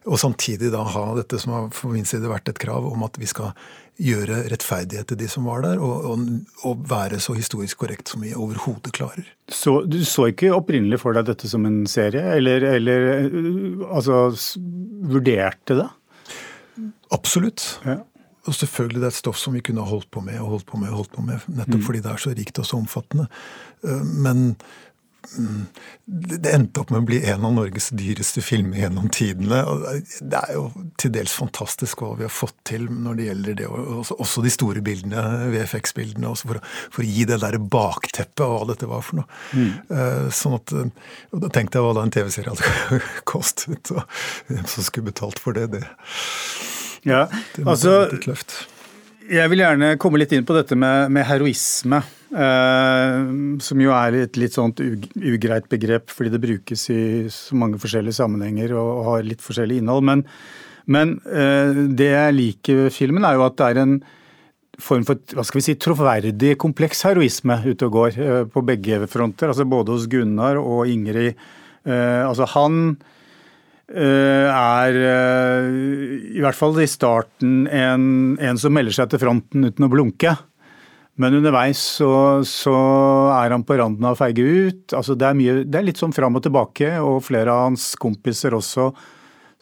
Og 0.05 0.21
samtidig 0.21 0.69
da 0.75 0.83
ha 0.85 1.05
dette 1.17 1.39
som 1.41 1.55
har 1.55 1.73
for 1.73 1.95
min 1.95 2.05
side 2.09 2.29
vært 2.29 2.51
et 2.51 2.61
krav 2.61 2.85
om 2.91 3.05
at 3.07 3.17
vi 3.21 3.29
skal 3.31 3.55
gjøre 4.03 4.43
rettferdighet 4.51 5.07
til 5.09 5.21
de 5.21 5.29
som 5.31 5.47
var 5.47 5.63
der, 5.65 5.79
og, 5.79 6.09
og, 6.11 6.25
og 6.67 6.87
være 6.91 7.21
så 7.23 7.37
historisk 7.37 7.85
korrekt 7.85 8.11
som 8.11 8.25
vi 8.27 8.35
overhodet 8.35 8.93
klarer. 8.97 9.29
Så 9.49 9.81
Du 9.87 10.01
så 10.05 10.29
ikke 10.33 10.53
opprinnelig 10.55 11.01
for 11.05 11.17
deg 11.17 11.29
dette 11.31 11.49
som 11.49 11.65
en 11.69 11.85
serie, 11.91 12.25
eller, 12.37 12.67
eller 12.75 13.23
altså 13.87 14.27
vurderte 15.15 15.79
det? 15.79 15.89
Absolutt. 17.15 17.69
Ja. 17.87 18.01
Og 18.45 18.57
selvfølgelig 18.59 19.01
det 19.01 19.07
er 19.09 19.15
et 19.15 19.23
stoff 19.23 19.39
som 19.41 19.55
vi 19.57 19.63
kunne 19.65 19.85
ha 19.85 19.89
holdt 19.89 20.11
på 20.13 20.21
med 20.25 20.37
og 20.43 20.59
holdt 20.59 20.67
på 20.69 20.81
med, 20.81 20.91
og 20.93 21.05
holdt 21.05 21.15
på 21.15 21.25
med, 21.25 21.45
nettopp 21.49 21.81
mm. 21.81 21.87
fordi 21.87 22.03
det 22.05 22.11
er 22.13 22.21
så 22.21 22.33
rikt 22.37 22.61
og 22.61 22.67
så 22.69 22.81
omfattende. 22.83 23.29
Eh, 23.87 24.03
men 24.27 24.51
det 26.05 26.51
endte 26.53 26.83
opp 26.83 26.91
med 26.93 27.03
å 27.03 27.07
bli 27.09 27.19
en 27.31 27.45
av 27.47 27.55
Norges 27.57 27.89
dyreste 27.97 28.43
filmer 28.45 28.83
gjennom 28.83 29.09
tidene. 29.13 29.63
Det 30.21 30.41
er 30.41 30.57
jo 30.57 30.67
til 31.01 31.15
dels 31.15 31.35
fantastisk 31.37 32.03
hva 32.03 32.13
vi 32.19 32.27
har 32.27 32.35
fått 32.35 32.57
til 32.69 32.87
når 32.91 33.19
det 33.19 33.29
gjelder 33.29 33.59
det, 33.61 33.69
også 33.69 34.45
de 34.45 34.53
store 34.53 34.83
bildene, 34.85 35.23
VFX-bildene, 35.55 36.35
for, 36.37 36.61
for, 36.91 37.05
å 37.05 37.09
gi 37.09 37.27
det 37.31 37.41
der 37.45 37.59
bakteppet 37.59 38.45
av 38.45 38.55
hva 38.55 38.69
dette 38.73 38.91
var 38.91 39.05
for 39.07 39.23
noe. 39.23 39.41
Mm. 39.55 39.73
Eh, 39.97 40.29
sånn 40.35 40.59
at, 40.59 40.75
og 40.75 41.45
Da 41.45 41.53
tenkte 41.55 41.81
jeg 41.81 41.87
hva 41.87 41.97
da 41.97 42.05
en 42.05 42.15
TV-serie 42.15 42.55
hadde 42.55 43.01
kostet, 43.33 43.95
og 43.95 44.05
hvem 44.51 44.69
som 44.71 44.87
skulle 44.87 45.13
betalt 45.13 45.41
for 45.43 45.57
det. 45.57 45.71
Det, 45.75 45.85
ja, 47.09 47.27
det 47.57 47.67
altså. 47.69 48.05
Jeg 49.25 49.49
vil 49.49 49.63
gjerne 49.63 49.95
komme 50.01 50.21
litt 50.21 50.35
inn 50.37 50.45
på 50.45 50.57
dette 50.57 50.77
med, 50.77 51.09
med 51.15 51.25
heroisme. 51.25 52.03
Eh, 52.35 53.19
som 53.63 53.79
jo 53.79 53.93
er 53.95 54.17
et 54.25 54.39
litt 54.41 54.57
sånt 54.57 54.81
ugreit 54.83 55.69
begrep 55.71 56.11
fordi 56.11 56.33
det 56.33 56.41
brukes 56.43 56.83
i 56.91 56.99
så 57.31 57.55
mange 57.61 57.79
forskjellige 57.79 58.17
sammenhenger 58.17 58.75
og, 58.75 59.05
har 59.07 59.27
litt 59.27 59.45
forskjellig 59.45 59.79
innhold. 59.79 60.03
Men, 60.09 60.25
men 60.91 61.17
eh, 61.31 61.85
det 61.95 62.11
jeg 62.11 62.37
liker 62.41 62.81
ved 62.83 62.97
filmen, 62.97 63.27
er 63.27 63.39
jo 63.39 63.47
at 63.47 63.59
det 63.61 63.69
er 63.71 63.83
en 63.85 63.99
form 64.83 65.05
for 65.07 65.21
hva 65.37 65.45
skal 65.47 65.61
vi 65.61 65.67
si, 65.69 65.77
troverdig 65.79 66.57
kompleks 66.59 67.05
heroisme 67.07 67.61
ute 67.69 67.87
og 67.87 67.99
går 68.01 68.19
eh, 68.19 68.41
på 68.51 68.65
begge 68.67 69.05
fronter. 69.11 69.53
altså 69.53 69.69
Både 69.71 69.95
hos 69.95 70.09
Gunnar 70.11 70.59
og 70.63 70.89
Ingrid. 70.91 71.39
Altså 71.85 72.47
han 72.49 72.95
er 73.93 74.97
i 74.97 76.41
hvert 76.41 76.57
fall 76.57 76.79
i 76.81 76.87
starten 76.89 77.67
en, 77.69 78.07
en, 78.41 78.57
som 78.57 78.73
melder 78.73 78.97
seg 78.97 79.11
til 79.13 79.21
fronten 79.21 79.69
uten 79.69 79.85
å 79.85 79.91
blunke. 79.93 80.33
Men 81.23 81.37
underveis 81.39 81.79
så, 82.01 82.11
så 82.49 82.75
er 83.37 83.55
han 83.55 83.63
på 83.67 83.77
randen 83.79 84.07
av 84.09 84.17
å 84.17 84.19
feige 84.19 84.43
ut. 84.43 84.95
Altså 84.97 85.15
det, 85.15 85.29
er 85.29 85.39
mye, 85.39 85.57
det 85.63 85.79
er 85.79 85.87
litt 85.87 86.01
sånn 86.01 86.15
fram 86.15 86.41
og 86.41 86.43
tilbake, 86.43 86.91
og 86.99 87.23
flere 87.23 87.55
av 87.55 87.69
hans 87.69 87.93
kompiser 88.03 88.57
også. 88.57 88.89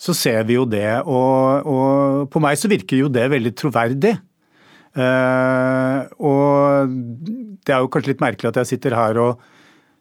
Så 0.01 0.17
ser 0.17 0.47
vi 0.49 0.57
jo 0.57 0.65
det. 0.65 1.03
Og, 1.05 1.69
og 1.69 2.31
på 2.33 2.41
meg 2.43 2.57
så 2.61 2.73
virker 2.73 3.05
jo 3.05 3.13
det 3.13 3.29
veldig 3.35 3.53
troverdig. 3.61 4.17
Uh, 4.93 6.05
og 6.21 6.93
det 7.65 7.73
er 7.73 7.81
jo 7.81 7.89
kanskje 7.93 8.13
litt 8.13 8.25
merkelig 8.25 8.51
at 8.51 8.59
jeg 8.61 8.75
sitter 8.75 8.97
her 8.97 9.21
og 9.23 9.45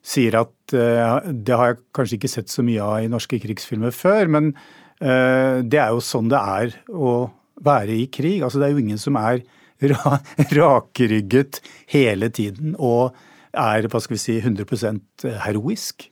sier 0.03 0.35
at 0.41 0.73
uh, 0.75 1.23
det 1.31 1.55
har 1.55 1.71
jeg 1.71 1.79
kanskje 1.95 2.17
ikke 2.17 2.31
sett 2.31 2.51
så 2.51 2.65
mye 2.67 2.83
av 2.83 3.05
i 3.05 3.11
norske 3.11 3.39
krigsfilmer 3.39 3.95
før, 3.95 4.27
men 4.35 4.49
uh, 4.51 5.63
det 5.63 5.79
er 5.79 5.95
jo 5.95 6.03
sånn 6.03 6.31
det 6.31 6.41
er 6.41 6.75
å 6.91 7.13
være 7.63 7.95
i 8.03 8.09
krig. 8.11 8.41
Altså 8.43 8.59
det 8.59 8.67
er 8.67 8.75
jo 8.75 8.83
ingen 8.83 8.99
som 8.99 9.19
er 9.19 9.45
ra 9.89 10.19
rakrygget 10.53 11.61
hele 11.91 12.29
tiden 12.33 12.75
og 12.77 13.15
er 13.51 13.87
hva 13.91 13.99
skal 13.99 14.15
vi 14.15 14.21
si, 14.21 14.37
100% 14.39 15.27
heroisk. 15.43 16.07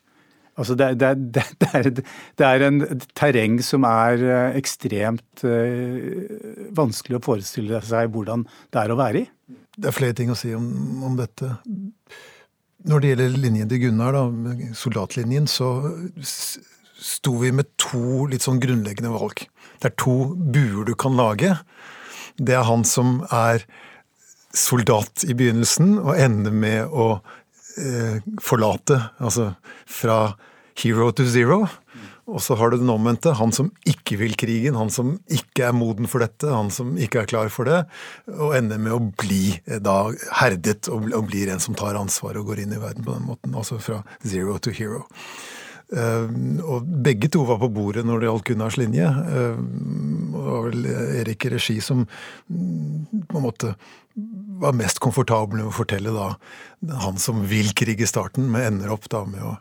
Altså 0.60 0.76
det, 0.76 0.90
det, 1.00 1.12
det, 1.32 1.70
er, 1.72 1.90
det, 1.90 2.46
er, 2.46 2.66
en 2.68 2.82
terreng 3.16 3.60
som 3.64 3.86
er 3.88 4.20
eh, 4.20 4.58
ekstremt 4.60 5.46
uh, 5.48 6.74
vanskelig 6.76 7.20
å 7.20 7.24
forestille 7.24 7.80
seg 7.88 8.12
hvordan 8.12 8.44
det 8.74 8.82
er 8.82 8.92
å 8.92 8.98
være 9.00 9.22
i. 9.24 9.30
Det 9.80 9.88
er 9.88 9.96
flere 9.96 10.18
ting 10.18 10.34
å 10.34 10.38
si 10.38 10.52
om, 10.56 10.68
om 11.08 11.16
dette. 11.20 11.54
Når 12.90 13.04
det 13.04 13.14
gjelder 13.14 13.40
linjen 13.40 13.72
til 13.72 13.86
Gunnar, 13.86 14.18
da, 14.18 14.26
soldatlinjen, 14.76 15.48
så 15.52 15.72
sto 16.20 17.38
vi 17.40 17.54
med 17.56 17.72
to 17.80 18.28
litt 18.32 18.44
sånn 18.44 18.60
grunnleggende 18.60 19.14
valg. 19.14 19.46
Det 19.80 19.92
er 19.94 19.96
to 20.00 20.18
buer 20.36 20.84
du 20.88 20.94
kan 21.00 21.16
lage. 21.16 21.56
Det 22.40 22.56
er 22.56 22.68
han 22.68 22.86
som 22.88 23.20
er 23.30 23.66
soldat 24.56 25.26
i 25.28 25.36
begynnelsen 25.38 25.98
og 26.00 26.16
ender 26.18 26.56
med 26.56 26.90
å 26.90 27.10
eh, 27.78 28.24
forlate, 28.42 28.98
altså 29.22 29.52
fra 29.86 30.22
hero 30.80 31.12
to 31.14 31.28
zero. 31.30 31.66
Og 32.30 32.42
så 32.46 32.54
har 32.60 32.70
du 32.70 32.78
den 32.78 32.92
omvendte. 32.94 33.34
Han 33.40 33.52
som 33.56 33.72
ikke 33.90 34.20
vil 34.20 34.36
krigen, 34.38 34.78
han 34.78 34.92
som 34.94 35.16
ikke 35.34 35.66
er 35.70 35.76
moden 35.76 36.10
for 36.10 36.22
dette, 36.22 36.50
han 36.50 36.70
som 36.74 36.94
ikke 37.02 37.24
er 37.24 37.30
klar 37.32 37.50
for 37.54 37.70
det, 37.70 37.80
og 38.36 38.54
ender 38.58 38.82
med 38.82 38.94
å 38.94 39.02
bli 39.22 39.58
eh, 39.66 39.80
da 39.84 40.02
herdet 40.42 40.92
og, 40.94 41.10
blir 41.30 41.52
en 41.54 41.64
som 41.64 41.78
tar 41.78 42.00
ansvar 42.00 42.38
og 42.40 42.52
går 42.52 42.66
inn 42.66 42.76
i 42.76 42.82
verden 42.82 43.06
på 43.06 43.16
den 43.18 43.26
måten. 43.30 43.58
Altså 43.58 43.82
fra 43.82 44.04
zero 44.26 44.60
to 44.62 44.74
hero. 44.76 45.06
Uh, 45.90 46.30
og 46.70 46.90
begge 47.02 47.32
to 47.34 47.42
var 47.50 47.58
på 47.64 47.72
bordet 47.74 48.04
når 48.06 48.22
det 48.22 48.28
gjaldt 48.28 48.50
Gunnars 48.52 48.78
linje. 48.78 49.08
Uh, 49.10 49.58
det 50.30 50.44
var 50.46 50.68
vel 50.68 50.90
Erik 51.22 51.48
i 51.48 51.54
regi 51.56 51.80
som 51.82 52.04
mm, 52.06 53.24
på 53.30 53.40
en 53.40 53.48
måte 53.48 53.74
var 54.60 54.76
mest 54.78 55.00
komfortabel 55.02 55.62
med 55.64 55.72
å 55.72 55.74
fortelle 55.74 56.14
da 56.14 56.34
han 57.02 57.18
som 57.22 57.42
vil 57.48 57.72
krig 57.78 58.02
i 58.04 58.10
starten, 58.10 58.52
men 58.52 58.68
ender 58.68 58.94
opp 58.94 59.08
da 59.12 59.24
med 59.28 59.42
å 59.46 59.56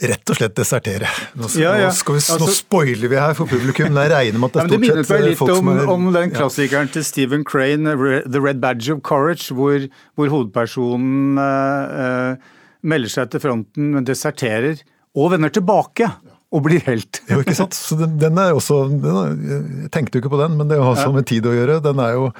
rett 0.00 0.32
og 0.32 0.38
slett 0.38 0.54
desertere. 0.56 1.08
Nå, 1.36 1.48
ja, 1.60 1.74
ja. 1.76 1.90
nå, 1.90 2.14
vi, 2.14 2.20
altså, 2.20 2.38
nå, 2.40 2.48
spoiler 2.54 3.10
vi 3.12 3.18
her 3.20 3.34
for 3.36 3.50
publikum. 3.50 3.98
Jeg 4.00 4.12
regner 4.12 4.40
med 4.40 4.56
at 4.56 4.70
det 4.70 4.78
stort 4.80 5.10
sett 5.10 5.26
er 5.28 5.36
folk 5.36 5.52
om, 5.52 5.58
som 5.58 5.72
er 5.74 5.92
om 5.92 6.06
den 6.14 6.32
klassikeren 6.32 6.88
ja. 6.88 6.94
til 6.94 7.04
Stephen 7.04 7.44
Crane, 7.44 7.96
'The 8.24 8.40
Red 8.40 8.62
Badge 8.62 8.94
of 8.94 9.02
Courage', 9.04 9.52
hvor, 9.52 9.84
hvor 10.16 10.32
hovedpersonen 10.32 11.36
uh, 11.40 12.56
melder 12.82 13.12
seg 13.12 13.30
til 13.32 13.42
fronten, 13.42 13.92
men 13.94 14.06
deserterer 14.08 14.82
og 15.18 15.32
vender 15.34 15.52
tilbake. 15.54 16.10
Og 16.50 16.64
blir 16.66 16.82
helt. 16.82 17.20
jo, 17.30 17.38
ikke 17.44 17.54
sant. 17.54 17.76
Så 17.78 17.94
den, 17.98 18.16
den 18.18 18.38
er 18.42 18.56
også 18.56 18.82
den 18.90 19.04
er, 19.14 19.36
Jeg 19.84 19.90
tenkte 19.94 20.18
jo 20.18 20.24
ikke 20.24 20.32
på 20.32 20.40
den, 20.40 20.56
men 20.58 20.70
det 20.70 20.80
har 20.80 20.88
også 20.90 21.12
med 21.14 21.28
tid 21.30 21.46
å 21.46 21.54
gjøre. 21.54 21.78
Den 21.84 22.02
er 22.02 22.16
jo 22.16 22.32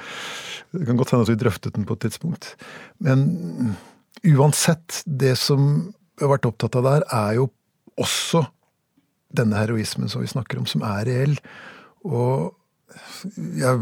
Det 0.71 0.85
kan 0.87 0.99
godt 0.99 1.13
hende 1.13 1.27
at 1.27 1.31
vi 1.31 1.39
drøftet 1.39 1.75
den 1.75 1.87
på 1.87 1.95
et 1.95 2.03
tidspunkt. 2.05 2.53
Men 3.03 3.23
uansett, 4.23 5.01
det 5.05 5.33
som 5.39 5.93
har 6.21 6.31
vært 6.31 6.47
opptatt 6.47 6.77
av 6.79 6.85
der, 6.87 7.05
er 7.11 7.39
jo 7.39 7.49
også 7.99 8.45
denne 9.35 9.59
heroismen 9.59 10.11
som 10.11 10.23
vi 10.23 10.31
snakker 10.31 10.59
om, 10.61 10.67
som 10.67 10.83
er 10.87 11.07
reell. 11.07 11.35
Og 12.07 12.51
jeg 13.59 13.79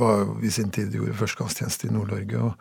var 0.00 0.20
jo 0.22 0.36
i 0.44 0.52
sin 0.52 0.70
tid 0.72 0.94
gjorde 0.94 1.16
førstegangstjeneste 1.18 1.88
i 1.88 1.94
Nord-Norge. 1.94 2.40
og 2.40 2.54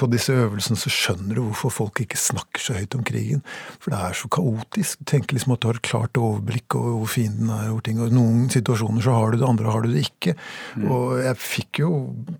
På 0.00 0.08
disse 0.10 0.34
øvelsene 0.34 0.78
så 0.78 0.90
skjønner 0.92 1.36
du 1.36 1.42
hvorfor 1.46 1.72
folk 1.72 2.00
ikke 2.02 2.18
snakker 2.18 2.62
så 2.62 2.76
høyt 2.76 2.96
om 2.98 3.04
krigen. 3.06 3.42
For 3.82 3.94
det 3.94 4.00
er 4.00 4.16
så 4.18 4.30
kaotisk. 4.32 5.00
Du 5.00 5.08
tenker 5.10 5.36
liksom 5.36 5.54
at 5.54 5.62
du 5.62 5.68
har 5.68 5.78
et 5.78 5.86
klart 5.86 6.20
overblikk 6.20 6.76
over 6.78 6.98
hvor 7.00 7.10
fienden 7.14 7.50
er. 7.54 7.70
over 7.70 7.84
ting, 7.86 8.00
og 8.02 8.14
noen 8.14 8.48
situasjoner 8.52 9.04
så 9.04 9.16
har 9.16 9.32
du 9.32 9.38
det, 9.38 9.48
andre 9.48 9.74
har 9.74 9.84
du 9.84 9.90
det 9.92 10.04
ikke. 10.08 10.36
Mm. 10.76 10.86
Og 10.94 11.06
jeg 11.22 11.40
fikk 11.42 11.82
jo 11.84 11.90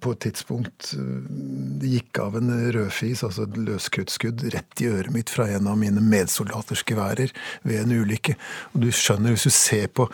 på 0.05 0.15
et 0.15 0.23
tidspunkt 0.25 0.93
Det 0.95 1.91
gikk 1.91 2.19
av 2.23 2.39
en 2.39 2.53
rødfis, 2.75 3.25
altså 3.27 3.47
et 3.49 3.59
løskruttskudd, 3.61 4.47
rett 4.55 4.83
i 4.83 4.89
øret 4.91 5.15
mitt 5.15 5.33
fra 5.33 5.49
en 5.51 5.69
av 5.71 5.79
mine 5.81 6.03
medsoldaters 6.03 6.85
geværer 6.87 7.33
ved 7.63 7.83
en 7.83 7.95
ulykke. 8.01 8.37
Og 8.75 8.85
du 8.85 8.91
skjønner, 8.95 9.35
hvis 9.35 9.49
du 9.49 9.55
ser 9.55 9.87
på, 9.93 10.09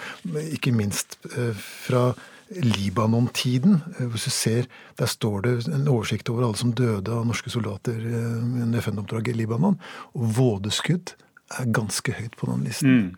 ikke 0.50 0.74
minst 0.76 1.18
eh, 1.36 1.54
fra 1.56 2.10
Libanon-tiden. 2.50 3.80
Eh, 3.98 4.06
hvis 4.10 4.24
du 4.24 4.30
ser, 4.30 4.66
Der 4.98 5.06
står 5.06 5.40
det 5.42 5.68
en 5.68 5.88
oversikt 5.88 6.28
over 6.28 6.44
alle 6.44 6.56
som 6.56 6.72
døde 6.72 7.12
av 7.12 7.26
norske 7.26 7.50
soldater 7.50 7.96
eh, 7.96 8.62
under 8.62 8.80
FN-oppdraget 8.80 9.34
i 9.34 9.38
Libanon. 9.42 9.78
Og 10.14 10.36
vådeskudd 10.36 11.14
er 11.58 11.72
ganske 11.72 12.12
høyt 12.12 12.36
på 12.36 12.46
den 12.50 12.64
listen. 12.64 12.90
Mm. 12.90 13.16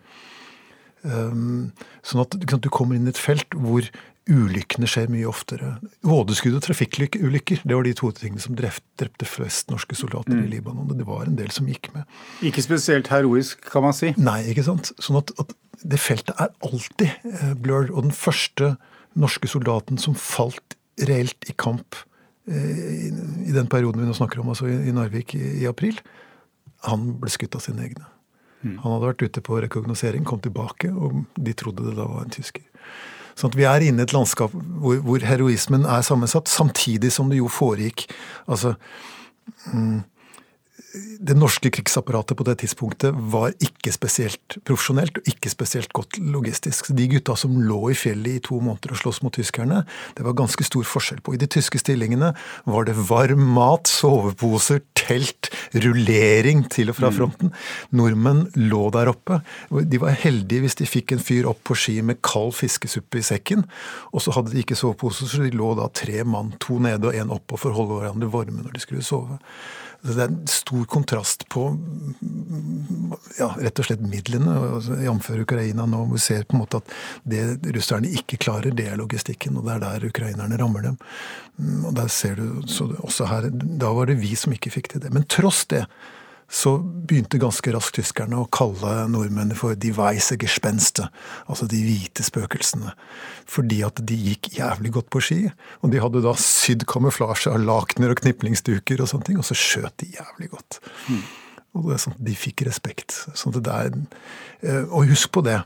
Um, 1.03 1.71
sånn 1.99 2.21
at 2.23 2.37
du 2.39 2.69
kommer 2.71 2.95
inn 2.95 3.09
i 3.09 3.11
et 3.11 3.19
felt 3.19 3.51
hvor 3.59 3.83
ulykkene 4.31 4.87
skjer 4.87 5.09
mye 5.11 5.27
oftere. 5.27 5.73
Vådeskudd 6.07 6.55
og 6.55 6.63
trafikkulykker 6.63 7.65
det 7.67 7.75
var 7.75 7.83
de 7.83 7.91
to 7.97 8.11
tingene 8.15 8.39
som 8.39 8.55
drepte 8.55 9.27
flest 9.27 9.73
norske 9.73 9.97
soldater 9.99 10.37
mm. 10.37 10.45
i 10.45 10.51
Libanon. 10.53 10.87
og 10.87 10.95
Det 10.97 11.07
var 11.07 11.27
en 11.27 11.35
del 11.39 11.51
som 11.51 11.67
gikk 11.67 11.91
med. 11.95 12.07
Ikke 12.45 12.63
spesielt 12.63 13.11
heroisk, 13.11 13.65
kan 13.73 13.83
man 13.83 13.95
si? 13.97 14.13
Nei, 14.15 14.39
ikke 14.53 14.63
sant. 14.69 14.93
Sånn 15.03 15.19
at, 15.19 15.35
at 15.43 15.51
det 15.83 15.99
feltet 15.99 16.39
er 16.39 16.53
alltid 16.63 17.11
uh, 17.27 17.51
blurred. 17.59 17.91
Og 17.91 18.07
den 18.07 18.15
første 18.15 18.75
norske 19.19 19.49
soldaten 19.49 19.99
som 20.01 20.15
falt 20.17 20.77
reelt 21.01 21.49
i 21.49 21.55
kamp 21.57 21.97
eh, 22.47 23.09
i 23.47 23.53
den 23.53 23.69
perioden 23.71 24.01
vi 24.01 24.09
nå 24.09 24.15
snakker 24.17 24.41
om, 24.41 24.51
altså 24.53 24.69
i 24.69 24.93
Narvik 24.95 25.35
i 25.37 25.65
april, 25.69 25.99
han 26.87 27.13
ble 27.21 27.31
skutt 27.31 27.55
av 27.57 27.63
sine 27.65 27.85
egne. 27.85 28.05
Mm. 28.63 28.77
Han 28.83 28.95
hadde 28.95 29.09
vært 29.09 29.25
ute 29.27 29.43
på 29.43 29.59
rekognosering, 29.63 30.25
kom 30.27 30.41
tilbake, 30.43 30.91
og 30.91 31.23
de 31.35 31.55
trodde 31.57 31.85
det 31.87 31.97
da 31.97 32.07
var 32.07 32.23
en 32.25 32.33
tysker. 32.33 32.63
Sånn 33.33 33.49
at 33.49 33.57
Vi 33.57 33.65
er 33.65 33.81
inne 33.81 34.03
i 34.03 34.05
et 34.05 34.13
landskap 34.13 34.53
hvor, 34.53 34.99
hvor 35.01 35.23
heroismen 35.25 35.87
er 35.89 36.05
sammensatt, 36.05 36.51
samtidig 36.51 37.09
som 37.15 37.31
det 37.31 37.39
jo 37.39 37.49
foregikk 37.49 38.05
altså 38.45 38.75
mm, 39.73 40.03
det 40.93 41.33
norske 41.33 41.71
krigsapparatet 41.73 42.37
på 42.37 42.45
det 42.45 42.53
tidspunktet 42.61 43.15
var 43.33 43.53
ikke 43.63 43.89
spesielt 43.95 44.57
profesjonelt 44.67 45.17
og 45.17 45.29
ikke 45.31 45.49
spesielt 45.49 45.93
godt 45.95 46.19
logistisk. 46.21 46.85
Så 46.85 46.93
De 46.93 47.07
gutta 47.09 47.35
som 47.39 47.55
lå 47.57 47.79
i 47.89 47.97
fjellet 47.97 48.37
i 48.37 48.43
to 48.45 48.59
måneder 48.61 48.93
og 48.93 48.99
sloss 49.01 49.23
mot 49.25 49.33
tyskerne, 49.33 49.83
det 50.17 50.25
var 50.25 50.37
ganske 50.37 50.65
stor 50.67 50.85
forskjell 50.85 51.23
på. 51.25 51.33
I 51.33 51.41
de 51.41 51.49
tyske 51.49 51.81
stillingene 51.81 52.33
var 52.69 52.85
det 52.85 52.97
varm 53.09 53.41
mat, 53.55 53.89
soveposer, 53.89 54.83
telt, 54.93 55.49
rullering 55.73 56.67
til 56.69 56.93
og 56.93 56.99
fra 56.99 57.09
mm. 57.09 57.17
fronten. 57.17 57.53
Nordmenn 57.97 58.45
lå 58.61 58.85
der 58.93 59.09
oppe. 59.15 59.41
De 59.73 60.01
var 60.01 60.19
heldige 60.21 60.67
hvis 60.67 60.77
de 60.77 60.89
fikk 60.89 61.15
en 61.15 61.25
fyr 61.25 61.49
opp 61.49 61.63
på 61.65 61.77
ski 61.79 61.99
med 62.05 62.21
kald 62.21 62.53
fiskesuppe 62.59 63.23
i 63.23 63.25
sekken, 63.25 63.65
og 64.13 64.21
så 64.21 64.35
hadde 64.37 64.53
de 64.53 64.61
ikke 64.61 64.77
soveposer, 64.77 65.31
så 65.31 65.41
de 65.41 65.55
lå 65.57 65.73
da 65.79 65.89
tre 65.89 66.21
mann, 66.21 66.53
to 66.61 66.77
nede 66.83 67.09
og 67.09 67.17
én 67.17 67.33
oppe, 67.33 67.57
for 67.57 67.73
å 67.73 67.79
holde 67.81 67.97
hverandre 67.97 68.29
varme 68.29 68.61
når 68.61 68.77
de 68.77 68.83
skulle 68.85 69.05
sove. 69.05 69.41
Det 70.03 70.19
er 70.19 70.27
en 70.27 70.47
stor 70.51 70.83
kontrast 70.91 71.45
på 71.51 71.61
ja, 73.37 73.53
rett 73.55 73.79
og 73.79 73.87
slett 73.87 74.01
midlene, 74.03 74.55
jf. 74.99 75.29
Ukraina 75.45 75.85
nå. 75.87 76.01
Vi 76.11 76.19
ser 76.19 76.43
på 76.43 76.57
en 76.57 76.63
måte 76.65 76.81
at 76.81 76.91
det 77.23 77.71
russerne 77.75 78.11
ikke 78.19 78.39
klarer, 78.43 78.75
det 78.75 78.89
er 78.91 78.99
logistikken, 78.99 79.55
og 79.57 79.67
det 79.67 79.77
er 79.77 79.85
der 79.85 80.07
ukrainerne 80.09 80.59
rammer 80.59 80.83
dem. 80.89 80.97
Mm, 81.55 81.85
og 81.87 81.95
der 82.01 82.11
ser 82.11 82.35
du, 82.35 82.65
så 82.67 82.89
også 82.99 83.29
her, 83.31 83.47
Da 83.53 83.93
var 83.95 84.11
det 84.11 84.19
vi 84.19 84.35
som 84.35 84.51
ikke 84.55 84.73
fikk 84.75 84.91
til 84.91 85.05
det. 85.05 85.13
Men 85.15 85.27
tross 85.31 85.63
det 85.71 85.85
så 86.51 86.75
begynte 86.79 87.39
ganske 87.41 87.71
raskt 87.73 87.97
tyskerne 87.97 88.37
å 88.37 88.47
kalle 88.53 89.07
nordmennene 89.11 89.57
for 89.57 89.77
de 89.79 89.93
weise 89.95 90.37
gespenste, 90.41 91.07
altså 91.49 91.67
de 91.69 91.79
hvite 91.85 92.25
spøkelsene. 92.25 92.93
Fordi 93.49 93.79
at 93.87 94.01
de 94.05 94.17
gikk 94.29 94.51
jævlig 94.57 94.93
godt 94.97 95.09
på 95.13 95.21
ski. 95.23 95.39
Og 95.81 95.93
de 95.93 96.01
hadde 96.03 96.23
da 96.25 96.35
sydd 96.39 96.85
kamuflasje 96.89 97.53
av 97.53 97.63
lakener 97.63 98.13
og 98.13 98.21
kniplingsduker 98.21 99.01
og 99.01 99.09
sånne 99.09 99.29
ting, 99.29 99.39
og 99.41 99.47
så 99.47 99.57
skjøt 99.57 99.97
de 100.03 100.11
jævlig 100.17 100.51
godt. 100.53 100.79
Mm. 101.07 101.23
Og 101.73 101.87
det 101.89 101.95
er 101.95 102.03
sånn, 102.03 102.17
at 102.19 102.27
De 102.27 102.35
fikk 102.37 102.65
respekt. 102.67 103.17
Sånn 103.39 103.55
det 103.55 103.63
der, 103.65 103.89
eh, 104.61 104.83
og 104.89 105.09
husk 105.09 105.31
på 105.33 105.43
det. 105.45 105.63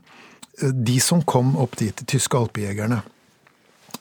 Eh, 0.62 0.72
de 0.72 1.00
som 1.04 1.22
kom 1.22 1.56
opp 1.60 1.76
dit, 1.76 1.96
de 1.96 2.06
tyske 2.06 2.38
alpejegerne, 2.38 3.02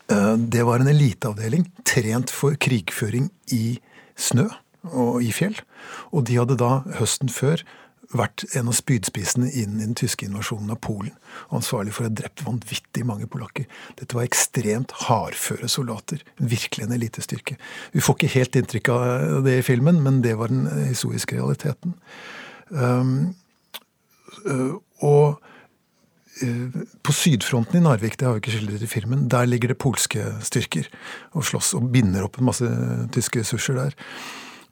eh, 0.09 0.37
det 0.37 0.63
var 0.63 0.81
en 0.81 0.93
eliteavdeling 0.93 1.67
trent 1.85 2.31
for 2.31 2.55
krigføring 2.55 3.31
i 3.51 3.81
snø 4.17 4.47
og 4.93 5.23
i 5.25 5.33
fjell. 5.35 5.59
Og 6.13 6.27
de 6.29 6.39
hadde 6.41 6.59
da 6.61 6.81
høsten 7.01 7.33
før 7.33 7.65
vært 8.15 8.45
en 8.55 8.69
av 8.71 8.77
spydspissene 8.79 9.49
i 9.51 9.65
den 9.67 9.97
tyske 9.99 10.27
invasjonen 10.29 10.71
av 10.75 10.79
Polen. 10.85 11.15
Og 11.49 11.59
ansvarlig 11.61 11.95
for 11.97 12.05
å 12.05 12.11
ha 12.11 12.15
drept 12.21 12.45
vanvittig 12.47 13.03
mange 13.09 13.27
polakker. 13.31 13.67
Dette 13.99 14.17
var 14.17 14.29
ekstremt 14.29 14.95
hardføre 15.07 15.69
soldater. 15.71 16.23
Virkelig 16.39 16.87
en 16.87 16.95
elitestyrke. 16.97 17.59
Vi 17.95 18.05
får 18.05 18.19
ikke 18.19 18.35
helt 18.37 18.61
inntrykk 18.61 18.93
av 18.95 19.43
det 19.47 19.59
i 19.59 19.67
filmen, 19.67 19.99
men 20.05 20.23
det 20.25 20.37
var 20.39 20.55
den 20.55 20.69
historiske 20.87 21.39
realiteten. 21.41 21.97
Um, 22.71 23.35
og 25.03 25.43
på 27.03 27.15
sydfronten 27.17 27.79
i 27.79 27.85
Narvik, 27.85 28.19
det 28.21 28.27
har 28.27 28.35
vi 28.37 28.43
ikke 28.43 28.57
skildret 28.59 28.83
i 28.85 28.91
filmen, 28.91 29.29
der 29.33 29.49
ligger 29.49 29.73
det 29.73 29.79
polske 29.81 30.21
styrker 30.45 30.89
og 31.33 31.47
slåss 31.49 31.73
og 31.79 31.87
binder 31.95 32.27
opp 32.27 32.37
en 32.37 32.51
masse 32.51 32.73
tyske 33.15 33.41
ressurser 33.41 33.79
der. 33.79 33.97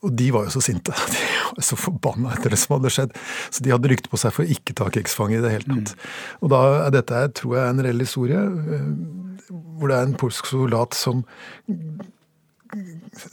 Og 0.04 0.12
de 0.12 0.28
var 0.34 0.46
jo 0.46 0.54
så 0.56 0.62
sinte. 0.64 0.94
De 1.54 1.58
var 1.58 1.66
så 1.66 1.78
forbanna 1.78 2.32
etter 2.34 2.52
det 2.52 2.58
som 2.60 2.76
hadde 2.76 2.90
skjedd. 2.92 3.12
Så 3.54 3.62
de 3.64 3.70
hadde 3.70 3.90
rykte 3.92 4.10
på 4.10 4.18
seg 4.20 4.32
for 4.34 4.44
å 4.44 4.56
ikke 4.56 4.74
ta 4.76 4.88
krigsfanger 4.92 5.38
i 5.38 5.44
det 5.44 5.52
hele 5.52 5.68
tatt. 5.68 5.92
Mm. 5.94 6.08
Og 6.42 6.50
da 6.50 6.62
er 6.80 6.96
dette 6.96 7.20
tror 7.38 7.54
jeg, 7.58 7.68
en 7.68 7.84
reell 7.86 8.02
historie, 8.02 8.40
eh, 8.40 8.88
hvor 9.78 9.92
det 9.92 9.98
er 9.98 10.08
en 10.08 10.16
polsk 10.18 10.50
soldat 10.50 10.96
som 10.98 11.22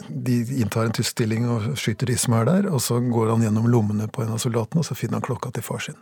de 0.09 0.35
inntar 0.61 0.85
en 0.85 0.93
tysk 0.93 1.15
stilling 1.15 1.47
og 1.49 1.71
skyter 1.79 2.11
de 2.11 2.17
som 2.19 2.35
er 2.37 2.45
der, 2.49 2.67
og 2.69 2.81
så 2.83 2.99
går 3.01 3.31
han 3.33 3.45
gjennom 3.45 3.69
lommene 3.71 4.07
på 4.11 4.23
en 4.23 4.35
av 4.35 4.41
soldatene, 4.43 4.83
og 4.83 4.87
så 4.87 4.97
finner 4.97 5.19
han 5.19 5.25
klokka 5.25 5.53
til 5.55 5.65
far 5.65 5.81
sin. 5.81 5.97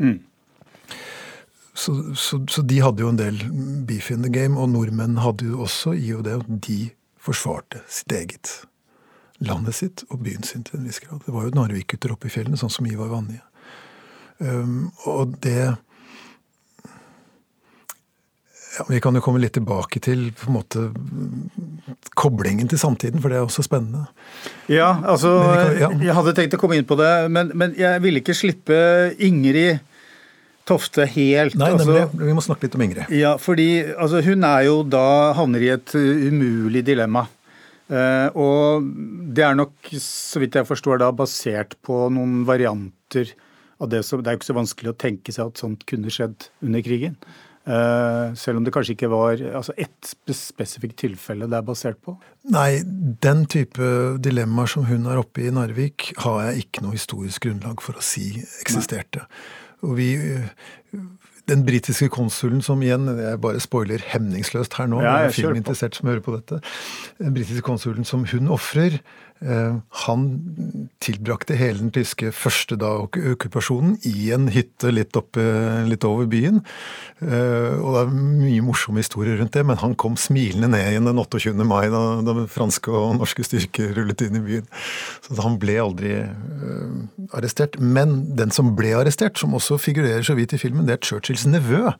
Mm. 0.00 0.18
Så, 1.74 1.94
så, 2.18 2.40
så, 2.50 2.62
de 2.66 2.80
hadde 2.82 3.04
jo 3.04 3.12
en 3.12 3.20
del 3.20 3.38
beef 3.88 4.10
in 4.10 4.24
the 4.26 4.32
game, 4.32 4.58
og 4.58 4.72
nordmenn 4.72 5.20
hadde 5.22 5.52
jo 5.52 5.62
også 5.64 5.94
i 5.96 6.10
og 6.16 6.26
det 6.26 6.40
og 6.40 6.50
de 6.66 6.80
forsvarte 7.20 7.84
sitt 7.88 8.12
eget 8.16 8.50
landet 9.40 9.76
sitt 9.76 10.04
og 10.10 10.20
byen 10.24 10.44
sin 10.46 10.64
til 10.66 10.80
en 10.80 10.88
viss 10.88 11.00
grad. 11.02 11.22
Det 11.24 11.34
var 11.34 11.46
jo 11.46 11.54
narvikgutter 11.56 12.12
oppe 12.14 12.28
i 12.28 12.32
fjellene, 12.32 12.58
sånn 12.60 12.72
som 12.72 12.88
Ivar 12.88 13.10
Vanje. 13.12 13.40
Um, 14.40 14.90
og 15.04 15.34
det 15.44 15.74
ja, 18.78 18.84
Vi 18.88 19.00
kan 19.04 19.12
jo 19.12 19.20
komme 19.20 19.40
litt 19.42 19.52
tilbake 19.52 20.00
til 20.00 20.30
på 20.32 20.48
en 20.48 20.54
måte 20.54 20.86
koblingen 22.16 22.70
til 22.70 22.80
samtiden, 22.80 23.20
for 23.20 23.32
det 23.32 23.40
er 23.40 23.44
også 23.44 23.64
spennende. 23.66 24.06
Ja, 24.70 24.94
altså 25.04 25.34
kan, 25.44 25.76
ja. 25.80 25.90
Jeg 26.08 26.16
hadde 26.16 26.36
tenkt 26.38 26.56
å 26.56 26.60
komme 26.62 26.78
inn 26.78 26.88
på 26.88 26.96
det, 27.00 27.12
men, 27.34 27.52
men 27.58 27.74
jeg 27.78 28.00
ville 28.04 28.22
ikke 28.22 28.36
slippe 28.38 28.80
Ingrid 29.18 29.80
Tofte 30.70 31.02
helt. 31.08 31.56
Nei, 31.58 31.72
altså, 31.74 31.88
nemlig. 31.88 32.26
Vi 32.28 32.34
må 32.36 32.42
snakke 32.44 32.68
litt 32.68 32.74
om 32.76 32.82
Ingrid. 32.84 33.08
Ja, 33.16 33.32
fordi 33.42 33.82
altså, 33.90 34.20
hun 34.22 34.44
er 34.46 34.68
jo 34.68 34.80
da 34.86 35.32
havner 35.34 35.64
i 35.66 35.70
et 35.72 35.94
umulig 35.96 36.84
dilemma. 36.86 37.24
Eh, 37.90 38.38
og 38.38 38.86
det 39.34 39.44
er 39.46 39.58
nok, 39.58 39.74
så 39.98 40.42
vidt 40.42 40.58
jeg 40.58 40.68
forstår, 40.68 41.00
da 41.02 41.10
basert 41.14 41.76
på 41.86 42.06
noen 42.14 42.44
varianter 42.48 43.34
av 43.80 43.88
det 43.90 44.02
som 44.04 44.20
Det 44.20 44.28
er 44.28 44.34
jo 44.36 44.40
ikke 44.42 44.50
så 44.50 44.58
vanskelig 44.58 44.90
å 44.92 44.98
tenke 45.00 45.32
seg 45.32 45.50
at 45.50 45.62
sånt 45.62 45.86
kunne 45.88 46.12
skjedd 46.12 46.50
under 46.60 46.82
krigen. 46.84 47.16
Uh, 47.60 48.32
selv 48.40 48.56
om 48.56 48.64
det 48.64 48.72
kanskje 48.72 48.94
ikke 48.94 49.10
var 49.12 49.40
altså 49.52 49.74
ett 49.78 50.08
spesifikt 50.32 50.96
tilfelle 51.02 51.44
det 51.44 51.58
er 51.58 51.66
basert 51.66 51.98
på? 52.02 52.14
Nei, 52.50 52.80
den 53.20 53.44
type 53.52 53.90
dilemmaer 54.24 54.70
som 54.72 54.86
hun 54.88 55.04
er 55.08 55.20
oppe 55.20 55.44
i 55.44 55.50
i 55.50 55.54
Narvik, 55.54 56.10
har 56.24 56.38
jeg 56.48 56.64
ikke 56.64 56.84
noe 56.86 56.96
historisk 56.96 57.44
grunnlag 57.46 57.84
for 57.84 58.00
å 58.00 58.04
si 58.04 58.32
eksisterte. 58.62 59.26
Nei. 59.26 59.52
Og 59.86 59.96
vi, 59.96 60.08
den 61.50 61.64
britiske 61.66 62.08
konsulen 62.12 62.62
som 62.64 62.82
igjen 62.84 63.08
Jeg 63.18 63.40
bare 63.42 63.60
spoiler 63.62 64.02
hemningsløst 64.12 64.78
her 64.78 64.90
nå, 64.90 65.02
ja, 65.04 65.16
jeg 65.24 65.30
er 65.32 65.36
filminteressert 65.36 65.98
som 65.98 66.10
hører 66.10 66.24
på 66.24 66.36
dette. 66.36 66.60
Den 67.20 67.34
britiske 67.36 67.66
konsulen 67.66 68.08
som 68.08 68.24
hun 68.30 68.48
ofrer, 68.54 69.00
Eh, 69.40 69.76
han 70.04 70.24
tilbrakte 71.00 71.56
hele 71.56 71.80
den 71.80 71.92
tyske 71.94 72.28
første 72.36 72.76
da 72.76 72.90
okkupasjonen 73.06 73.94
i 74.04 74.28
en 74.34 74.50
hytte 74.52 74.90
litt, 74.92 75.16
oppe, 75.16 75.40
litt 75.88 76.04
over 76.04 76.28
byen. 76.28 76.60
Eh, 77.24 77.78
og 77.80 77.94
det 77.94 78.02
er 78.02 78.12
mye 78.12 78.64
morsomme 78.66 79.00
historier 79.00 79.40
rundt 79.40 79.56
det, 79.56 79.64
men 79.64 79.80
han 79.80 79.96
kom 80.00 80.18
smilende 80.20 80.68
ned 80.74 80.90
igjen 80.90 81.08
den 81.08 81.22
28. 81.22 81.56
mai 81.64 81.88
da, 81.92 82.02
da 82.26 82.36
franske 82.52 82.92
og 82.92 83.16
norske 83.16 83.46
styrker 83.46 83.94
rullet 83.96 84.26
inn 84.26 84.36
i 84.36 84.44
byen. 84.44 84.68
Så 85.24 85.38
han 85.40 85.56
ble 85.62 85.78
aldri 85.80 86.12
uh, 86.20 87.00
arrestert. 87.36 87.78
Men 87.80 88.36
den 88.36 88.52
som 88.52 88.74
ble 88.76 88.92
arrestert, 88.98 89.40
som 89.40 89.56
også 89.56 89.80
figurerer 89.80 90.26
så 90.26 90.36
vidt 90.36 90.52
i 90.52 90.60
filmen, 90.60 90.84
det 90.88 90.98
er 90.98 91.04
Churchills 91.40 91.46
nevø. 91.48 91.92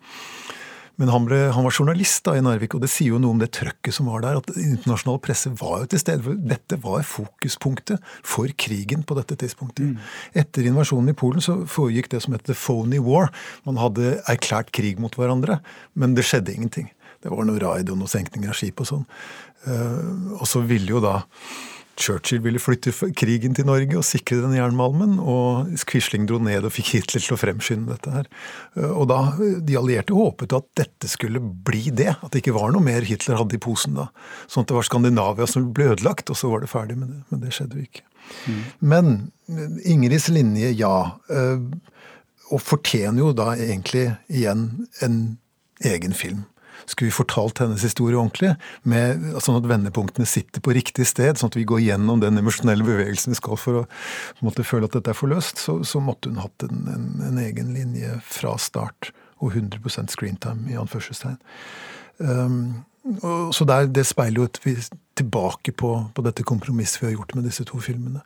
Men 1.00 1.08
han, 1.08 1.24
ble, 1.24 1.36
han, 1.54 1.64
var 1.64 1.72
journalist 1.72 2.26
da 2.26 2.34
i 2.36 2.42
Narvik, 2.44 2.74
og 2.76 2.82
det 2.82 2.90
sier 2.92 3.14
jo 3.14 3.20
noe 3.22 3.32
om 3.32 3.38
det 3.40 3.54
trøkket 3.56 3.94
som 3.96 4.10
var 4.10 4.20
der. 4.20 4.36
At 4.36 4.50
internasjonal 4.52 5.16
presse 5.24 5.48
var 5.56 5.80
jo 5.80 5.88
til 5.88 6.02
stede. 6.02 6.34
Dette 6.44 6.76
var 6.82 7.06
fokuspunktet 7.08 8.04
for 8.20 8.52
krigen 8.52 9.06
på 9.08 9.16
dette 9.16 9.38
tidspunktet. 9.40 9.94
Mm. 9.94 10.10
Etter 10.42 10.68
invasjonen 10.68 11.14
i 11.14 11.16
Polen 11.16 11.40
så 11.40 11.62
foregikk 11.64 12.10
det 12.12 12.20
som 12.26 12.36
het 12.36 12.44
the 12.44 12.56
phony 12.58 13.00
war. 13.00 13.32
Man 13.64 13.80
hadde 13.80 14.18
erklært 14.28 14.74
krig 14.76 15.00
mot 15.00 15.16
hverandre, 15.16 15.62
men 15.96 16.18
det 16.18 16.26
skjedde 16.28 16.52
ingenting. 16.52 16.92
Det 17.24 17.32
var 17.32 17.48
noe 17.48 17.60
raid 17.64 17.88
og 17.92 18.00
noe 18.00 18.10
senkning 18.10 18.44
av 18.50 18.60
skip 18.60 18.84
og 18.84 18.92
sånn. 18.92 19.08
Uh, 19.64 20.36
og 20.36 20.46
så 20.48 20.60
ville 20.68 20.98
jo 20.98 21.00
da 21.04 21.22
Churchill 22.00 22.40
ville 22.44 22.60
flytte 22.62 22.92
krigen 23.16 23.54
til 23.56 23.66
Norge 23.68 23.98
og 23.98 24.06
sikre 24.06 24.40
den 24.42 24.56
jernmalmen, 24.56 25.18
og 25.20 25.70
Quisling 25.88 26.26
dro 26.28 26.40
ned 26.42 26.66
og 26.66 26.74
fikk 26.74 26.94
Hitler 26.96 27.24
til 27.24 27.36
å 27.36 27.40
fremskynde 27.40 27.92
dette 27.92 28.14
her. 28.14 28.30
Eh, 28.76 28.90
og 28.90 29.08
da, 29.12 29.20
De 29.38 29.78
allierte 29.78 30.16
håpet 30.16 30.56
at 30.56 30.68
dette 30.80 31.10
skulle 31.12 31.40
bli 31.40 31.90
det, 31.92 32.14
at 32.16 32.30
det 32.32 32.42
ikke 32.42 32.56
var 32.56 32.72
noe 32.74 32.84
mer 32.84 33.06
Hitler 33.06 33.40
hadde 33.40 33.58
i 33.58 33.62
posen 33.62 33.98
da. 33.98 34.08
Sånn 34.46 34.64
at 34.64 34.72
det 34.72 34.78
var 34.78 34.88
Skandinavia 34.88 35.48
som 35.50 35.70
ble 35.76 35.92
ødelagt, 35.94 36.32
og 36.32 36.40
så 36.40 36.52
var 36.52 36.64
det 36.64 36.72
ferdig 36.72 36.98
med 37.00 37.12
det. 37.12 37.22
Men 37.30 37.44
det 37.44 37.54
skjedde 37.56 37.80
jo 37.80 37.86
ikke. 37.88 38.06
Mm. 38.46 38.62
Men 38.92 39.12
eh, 39.50 39.78
Ingrids 39.94 40.30
linje, 40.32 40.72
ja. 40.78 40.96
Eh, 41.30 41.66
og 42.50 42.64
fortjener 42.66 43.22
jo 43.22 43.34
da 43.36 43.52
egentlig 43.54 44.08
igjen 44.26 44.88
en 45.04 45.20
egen 45.86 46.16
film 46.16 46.42
skulle 46.90 47.10
vi 47.10 47.14
fortalt 47.14 47.62
hennes 47.62 47.84
historie 47.86 48.18
ordentlig, 48.18 48.52
med, 48.82 49.22
sånn 49.42 49.60
at 49.60 49.68
vendepunktene 49.70 50.26
sitter 50.28 50.62
på 50.64 50.74
riktig 50.74 51.06
sted, 51.08 51.38
sånn 51.38 51.52
at 51.52 51.58
vi 51.58 51.66
går 51.68 51.82
gjennom 51.84 52.22
den 52.22 52.40
emosjonelle 52.40 52.86
bevegelsen 52.86 53.34
vi 53.34 53.38
skal 53.38 53.58
for 53.60 53.82
å 53.82 53.86
måtte 54.44 54.66
føle 54.66 54.90
at 54.90 54.98
dette 54.98 55.14
er 55.14 55.18
forløst, 55.18 55.62
så, 55.62 55.78
så 55.86 56.02
måtte 56.02 56.32
hun 56.32 56.42
hatt 56.42 56.66
en, 56.66 56.84
en, 56.90 57.08
en, 57.28 57.40
egen 57.40 57.72
linje 57.76 58.18
fra 58.26 58.56
start. 58.60 59.12
Og 59.40 59.54
100% 59.56 60.12
screentime, 60.12 60.66
i 60.68 60.76
anførselstegn. 60.76 61.38
Um, 62.20 62.82
og, 63.22 63.54
så 63.56 63.64
der, 63.64 63.86
det 63.88 64.04
speiler 64.04 64.42
jo 64.42 64.48
vi 64.66 64.74
tilbake 65.16 65.72
på, 65.72 65.94
på 66.12 66.24
dette 66.26 66.44
kompromisset 66.44 67.00
vi 67.00 67.06
har 67.08 67.14
gjort 67.14 67.32
med 67.38 67.48
disse 67.48 67.64
to 67.70 67.80
filmene. 67.80 68.20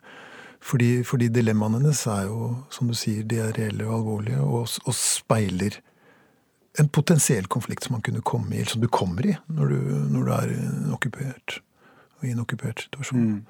Fordi, 0.65 1.05
fordi 1.07 1.29
dilemmaene 1.29 1.79
hennes 1.79 2.01
er 2.09 2.25
jo, 2.27 2.49
som 2.73 2.89
du 2.89 2.97
sier, 2.97 3.23
de 3.23 3.39
er 3.43 3.53
reelle 3.55 3.85
og 3.87 3.99
alvorlige, 3.99 4.41
og, 4.41 4.67
og 4.83 4.97
speiler 4.97 5.79
en 6.79 6.89
potensiell 6.91 7.47
konflikt 7.51 7.85
som 7.85 7.95
man 7.95 8.03
kunne 8.05 8.23
komme 8.25 8.53
i, 8.53 8.59
eller 8.61 8.73
som 8.75 8.83
du 8.83 8.89
kommer 8.91 9.25
i 9.27 9.35
når 9.47 9.73
du, 9.73 9.79
når 10.11 10.27
du 10.27 10.31
er 10.35 10.53
okkupert, 10.95 11.59
i 12.25 12.33
en 12.33 12.41
okkupert 12.43 12.85
situasjon. 12.87 13.25
Mm. 13.25 13.41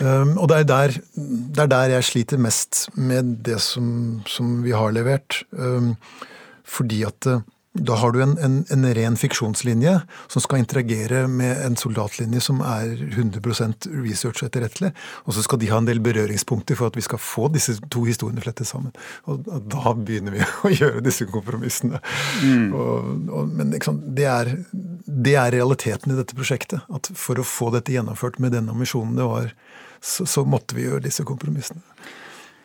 Um, 0.00 0.36
og 0.40 0.48
det 0.48 0.56
er, 0.56 0.68
der, 0.68 0.94
det 1.14 1.62
er, 1.64 1.68
der, 1.68 1.96
jeg 1.96 2.04
sliter 2.08 2.40
mest 2.40 2.86
med 2.96 3.36
det 3.44 3.58
som, 3.60 4.22
som 4.26 4.62
vi 4.64 4.72
har 4.72 4.94
levert. 4.94 5.42
Um, 5.52 5.94
fordi 6.64 7.02
at 7.04 7.28
Da 7.72 7.94
har 7.96 8.12
du 8.12 8.22
en, 8.22 8.34
en, 8.38 8.58
en, 8.68 8.84
ren 8.94 9.14
fiksjonslinje 9.16 9.94
som 10.28 10.42
skal 10.44 10.60
interagere 10.60 11.22
med 11.28 11.56
en 11.64 11.76
soldatlinje 11.80 12.42
som 12.44 12.60
er 12.60 12.90
100 13.00 13.40
research 14.04 14.42
etterrettelig. 14.44 14.90
Og 15.24 15.32
så 15.32 15.44
skal 15.46 15.62
de 15.62 15.70
ha 15.70 15.78
en 15.80 15.88
del 15.88 16.02
berøringspunkter 16.04 16.76
for 16.76 16.92
at 16.92 16.98
vi 17.00 17.04
skal 17.06 17.22
få 17.22 17.48
disse 17.54 17.78
to 17.88 18.04
historiene 18.04 18.44
flettet 18.44 18.68
sammen. 18.68 18.92
Og, 19.24 19.48
og 19.48 19.70
da 19.72 19.94
begynner 19.96 20.36
vi 20.36 20.44
å 20.68 20.74
gjøre 20.74 21.04
disse 21.06 21.24
kompromissene. 21.32 22.02
Mm. 22.44 22.68
Og, 22.76 23.08
og, 23.32 23.56
men 23.56 23.72
liksom, 23.72 24.02
det, 24.20 24.28
er, 24.28 24.52
det, 25.06 25.38
er, 25.38 25.54
realiteten 25.56 26.12
i 26.12 26.18
dette 26.20 26.36
prosjektet. 26.36 26.84
At 26.92 27.08
for 27.16 27.40
å 27.40 27.46
få 27.46 27.72
dette 27.72 27.96
gjennomført 27.96 28.36
med 28.42 28.52
den 28.52 28.68
ambisjonen 28.72 29.16
det 29.16 29.32
var, 29.32 29.48
så, 30.04 30.28
så 30.28 30.44
måtte 30.44 30.76
vi 30.76 30.90
gjøre 30.90 31.06
disse 31.08 31.24
kompromissene. 31.24 31.80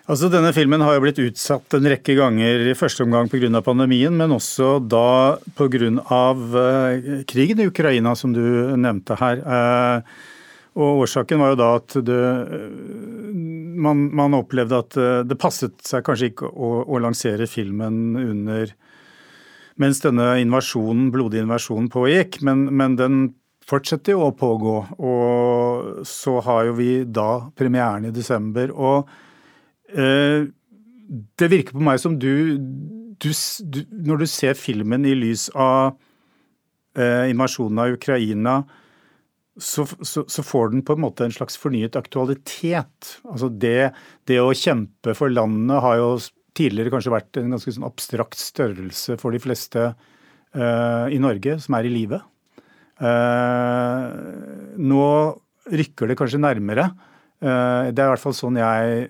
Altså, 0.07 0.29
Denne 0.31 0.53
filmen 0.55 0.79
har 0.79 0.95
jo 0.95 1.01
blitt 1.03 1.17
utsatt 1.19 1.75
en 1.75 1.87
rekke 1.91 2.13
ganger, 2.15 2.61
i 2.71 2.75
første 2.79 3.03
omgang 3.03 3.27
pga. 3.27 3.59
pandemien, 3.59 4.15
men 4.15 4.31
også 4.31 4.77
da 4.79 5.35
pga. 5.57 5.89
Uh, 6.07 7.23
krigen 7.27 7.59
i 7.59 7.67
Ukraina, 7.67 8.15
som 8.15 8.31
du 8.31 8.39
nevnte 8.79 9.17
her. 9.19 9.43
Uh, 9.43 9.99
og 10.79 11.03
Årsaken 11.03 11.43
var 11.43 11.51
jo 11.51 11.59
da 11.59 11.67
at 11.75 11.97
det, 12.07 12.21
man, 13.83 14.07
man, 14.15 14.37
opplevde 14.37 14.79
at 14.79 14.97
det 15.25 15.39
passet 15.41 15.73
seg 15.81 16.05
kanskje 16.05 16.29
ikke 16.31 16.51
å, 16.53 16.85
å, 16.85 16.99
lansere 17.01 17.49
filmen 17.49 18.13
under 18.13 18.75
mens 19.81 20.03
denne 20.05 20.35
invasjonen, 20.39 21.09
blodige 21.11 21.41
invasjonen 21.43 21.89
pågikk, 21.89 22.43
men, 22.45 22.67
men 22.77 22.95
den 22.95 23.21
fortsetter 23.67 24.13
jo 24.13 24.27
å 24.29 24.35
pågå. 24.37 24.77
Og 25.01 26.03
så 26.05 26.37
har 26.45 26.69
jo 26.69 26.77
vi 26.77 26.91
da 27.09 27.49
premieren 27.57 28.05
i 28.05 28.13
desember. 28.13 28.69
og 28.71 29.09
Eh, 29.09 29.23
det 29.87 31.47
virker 31.51 31.77
på 31.77 31.83
meg 31.83 32.01
som 32.01 32.17
du, 32.19 32.57
du, 33.21 33.29
du 33.31 33.79
Når 34.09 34.23
du 34.23 34.27
ser 34.27 34.57
filmen 34.59 35.05
i 35.07 35.15
lys 35.15 35.47
av 35.55 35.95
eh, 36.97 37.29
invasjonen 37.31 37.83
av 37.83 37.95
Ukraina, 37.95 38.57
så, 39.57 39.87
så, 40.05 40.23
så, 40.29 40.43
får 40.45 40.73
den 40.73 40.83
på 40.85 40.93
en 40.93 41.01
måte 41.01 41.25
en 41.25 41.33
slags 41.33 41.57
fornyet 41.57 41.97
aktualitet. 41.97 43.17
Altså 43.25 43.49
det, 43.49 43.91
det 44.29 44.41
å 44.41 44.53
kjempe 44.53 45.15
for 45.17 45.33
landet 45.33 45.81
har 45.81 45.97
jo 46.01 46.11
tidligere 46.57 46.93
kanskje 46.93 47.13
vært 47.13 47.39
en 47.39 47.55
ganske 47.55 47.73
sånn 47.73 47.87
abstrakt 47.87 48.37
størrelse 48.41 49.17
for 49.21 49.33
de 49.33 49.41
fleste 49.41 49.83
eh, 49.87 51.05
i 51.13 51.21
Norge 51.21 51.57
som 51.63 51.77
er 51.77 51.89
i 51.89 51.93
live. 51.93 52.21
Eh, 52.97 54.05
nå 54.77 55.05
rykker 55.67 56.09
det 56.09 56.17
kanskje 56.17 56.41
nærmere. 56.41 56.89
Eh, 57.41 57.89
det 57.93 58.01
er 58.01 58.07
i 58.07 58.13
hvert 58.13 58.23
fall 58.23 58.37
sånn 58.37 58.61
jeg 58.61 59.07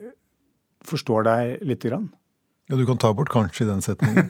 forstår 0.85 1.27
deg 1.27 1.67
lite 1.67 1.89
grann. 1.89 2.09
Ja, 2.67 2.75
du 2.75 2.85
kan 2.85 2.97
ta 2.97 3.13
bort 3.13 3.29
'kanskje' 3.29 3.63
i 3.63 3.69
den 3.69 3.81
setningen. 3.81 4.29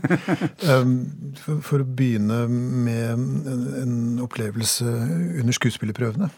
for, 1.43 1.61
for, 1.61 1.81
å 1.81 1.87
begynne 1.97 2.45
med 2.47 3.09
en, 3.15 3.73
en 3.81 4.19
opplevelse 4.21 4.85
under 5.41 5.53
skuespillerprøvene. 5.57 6.29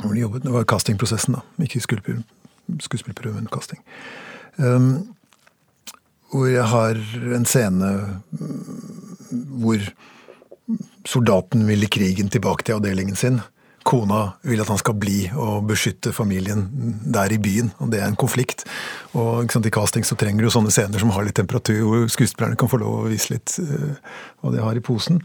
Hvor 0.00 0.14
de 0.14 0.20
jobbet, 0.20 0.42
Det 0.42 0.52
var 0.52 0.64
castingprosessen, 0.64 1.36
da. 1.36 1.40
Ikke 1.60 1.80
skuespillerprøven, 1.84 3.48
casting. 3.52 3.82
Um, 4.56 5.14
hvor 6.32 6.46
jeg 6.46 6.64
har 6.64 6.96
en 7.36 7.44
scene 7.44 7.90
hvor 9.60 9.84
soldaten 11.04 11.66
vil 11.66 11.84
i 11.84 11.90
krigen 11.90 12.30
tilbake 12.30 12.64
til 12.64 12.78
avdelingen 12.78 13.16
sin 13.16 13.40
kona 13.86 14.32
vil 14.42 14.60
at 14.60 14.68
han 14.68 14.80
skal 14.80 14.96
bli 15.00 15.22
og 15.32 15.64
beskytte 15.70 16.12
familien 16.12 16.66
der 17.14 17.32
i 17.32 17.38
byen. 17.40 17.72
og 17.78 17.90
Det 17.92 18.00
er 18.00 18.08
en 18.08 18.18
konflikt. 18.18 18.64
Og 19.14 19.50
sant, 19.52 19.66
I 19.66 19.72
casting 19.74 20.04
så 20.06 20.16
trenger 20.20 20.44
du 20.44 20.50
sånne 20.52 20.72
scener 20.74 21.00
som 21.00 21.12
har 21.14 21.24
litt 21.26 21.38
temperatur, 21.40 21.80
hvor 21.86 22.10
skuespillerne 22.12 22.58
kan 22.60 22.70
få 22.70 22.80
lov 22.82 22.98
å 23.00 23.08
vise 23.10 23.32
litt 23.32 23.56
uh, 23.58 23.96
hva 24.40 24.52
de 24.54 24.62
har 24.62 24.76
i 24.76 24.84
posen. 24.84 25.22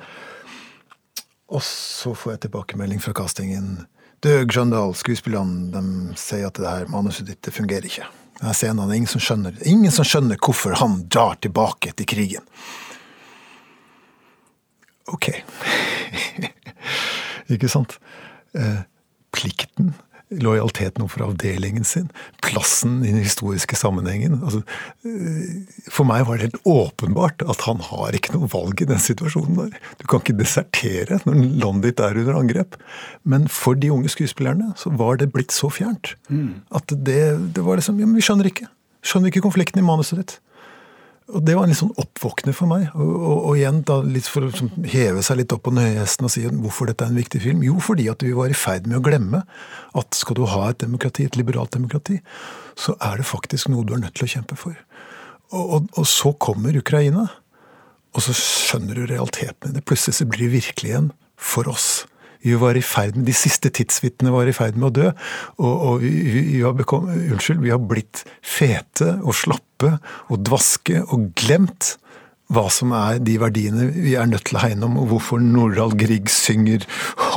Og 1.52 1.62
så 1.62 2.16
får 2.18 2.36
jeg 2.36 2.46
tilbakemelding 2.48 3.04
fra 3.04 3.14
castingen. 3.18 3.86
Døg 4.26 4.56
Jøndal, 4.56 4.96
skuespillerne, 4.98 5.70
de 5.74 6.18
sier 6.18 6.48
at 6.48 6.58
det 6.58 6.72
her 6.72 6.90
manuset 6.90 7.28
ditt 7.30 7.52
fungerer 7.54 7.86
ikke. 7.86 8.08
Denne 8.40 8.56
scenen, 8.58 8.82
det 8.88 8.96
er 8.96 9.00
ingen 9.00 9.12
som 9.14 9.22
skjønner 9.24 9.60
Ingen 9.64 9.94
som 9.96 10.08
skjønner 10.08 10.40
hvorfor 10.44 10.76
han 10.82 10.98
drar 11.12 11.38
tilbake 11.44 11.94
til 11.96 12.08
krigen. 12.10 12.48
Ok. 15.14 15.30
ikke 17.54 17.70
sant? 17.70 18.00
Eh, 18.56 18.84
plikten, 19.36 19.94
lojaliteten 20.32 21.04
overfor 21.04 21.26
avdelingen 21.28 21.84
sin, 21.86 22.08
plassen 22.44 23.02
i 23.06 23.12
den 23.12 23.24
historiske 23.24 23.76
sammenhengen. 23.78 24.38
Altså, 24.42 24.62
eh, 25.06 25.90
for 25.92 26.08
meg 26.08 26.24
var 26.28 26.40
det 26.40 26.48
helt 26.48 26.70
åpenbart 26.72 27.44
at 27.44 27.66
han 27.68 27.84
har 27.84 28.16
ikke 28.16 28.34
noe 28.36 28.50
valg 28.52 28.82
i 28.82 28.88
den 28.90 29.02
situasjonen 29.02 29.60
der. 29.60 29.76
Du 30.00 30.08
kan 30.08 30.24
ikke 30.24 30.38
desertere 30.40 31.20
når 31.28 31.42
landet 31.62 31.90
ditt 31.90 32.06
er 32.06 32.22
under 32.24 32.40
angrep. 32.40 32.80
Men 33.24 33.50
for 33.52 33.76
de 33.76 33.92
unge 33.94 34.12
skuespillerne 34.14 34.72
så 34.80 34.94
var 34.96 35.20
det 35.22 35.34
blitt 35.36 35.54
så 35.56 35.70
fjernt 35.70 36.16
mm. 36.30 36.64
at 36.80 36.96
det, 36.96 37.54
det 37.56 37.66
var 37.66 37.82
liksom 37.82 38.00
ja, 38.00 38.08
men 38.08 38.16
Vi 38.16 38.26
skjønner 38.26 38.50
ikke. 38.50 38.72
Skjønner 39.06 39.30
ikke 39.30 39.46
konflikten 39.46 39.84
i 39.84 39.86
manuset 39.86 40.24
ditt. 40.24 40.40
Og 41.34 41.42
Det 41.42 41.56
var 41.58 41.66
en 41.66 41.72
litt 41.72 41.80
sånn 41.80 41.96
oppvåkner 41.98 42.54
for 42.54 42.70
meg. 42.70 42.86
Og, 42.94 43.14
og, 43.16 43.38
og 43.50 43.58
igjen 43.58 43.80
da, 43.88 43.98
litt 44.06 44.28
for 44.30 44.46
å 44.46 44.50
liksom, 44.52 44.70
heve 44.92 45.24
seg 45.26 45.40
litt 45.40 45.56
opp 45.56 45.64
på 45.66 45.74
nøyehesten 45.74 46.28
og 46.28 46.34
si 46.34 46.44
hvorfor 46.46 46.92
dette 46.92 47.08
er 47.08 47.14
en 47.14 47.18
viktig 47.18 47.42
film. 47.42 47.64
Jo, 47.66 47.80
fordi 47.82 48.06
at 48.12 48.26
vi 48.26 48.36
var 48.38 48.54
i 48.54 48.58
ferd 48.58 48.86
med 48.90 49.00
å 49.00 49.06
glemme 49.06 49.42
at 49.98 50.18
skal 50.18 50.38
du 50.38 50.44
ha 50.52 50.68
et 50.70 50.84
demokrati, 50.84 51.26
et 51.26 51.40
liberalt 51.40 51.74
demokrati, 51.74 52.20
så 52.78 52.94
er 53.02 53.18
det 53.22 53.30
faktisk 53.30 53.72
noe 53.74 53.88
du 53.88 53.96
er 53.96 54.04
nødt 54.04 54.18
til 54.20 54.28
å 54.28 54.34
kjempe 54.36 54.60
for. 54.60 54.78
Og, 55.56 55.90
og 55.96 56.06
så 56.10 56.34
kommer 56.42 56.78
Ukraina, 56.78 57.28
og 58.16 58.24
så 58.24 58.36
skjønner 58.38 59.02
du 59.02 59.08
realiteten 59.10 59.72
i 59.72 59.78
det. 59.80 59.86
Plutselig 59.88 60.20
så 60.20 60.30
blir 60.30 60.48
det 60.48 60.60
virkelig 60.60 60.92
igjen 60.92 61.10
for 61.42 61.68
oss. 61.72 62.06
Vi 62.46 62.56
var 62.62 62.78
i 62.78 62.86
ferd 62.86 63.18
med, 63.18 63.26
De 63.26 63.36
siste 63.36 63.72
tidsvitnene 63.74 64.34
var 64.36 64.48
i 64.50 64.56
ferd 64.56 64.78
med 64.78 64.92
å 64.92 64.96
dø. 65.02 65.12
Og, 65.58 65.74
og 65.74 66.06
vi, 66.06 66.14
vi, 66.54 66.62
har 66.62 66.78
bekom, 66.78 67.10
unnskyld, 67.10 67.64
vi 67.66 67.74
har 67.74 67.82
blitt 67.82 68.24
fete 68.46 69.18
og 69.24 69.36
slappe 69.38 69.98
og 70.30 70.42
dvaske 70.46 71.02
og 71.10 71.32
glemt 71.38 71.96
hva 72.54 72.68
som 72.70 72.92
er 72.94 73.18
de 73.26 73.40
verdiene 73.42 73.88
vi 73.90 74.14
er 74.20 74.28
nødt 74.30 74.46
til 74.50 74.60
å 74.60 74.62
hegne 74.62 74.86
om, 74.86 75.00
og 75.02 75.10
hvorfor 75.10 75.42
Nordahl 75.42 75.96
Grieg 75.98 76.30
synger 76.30 76.86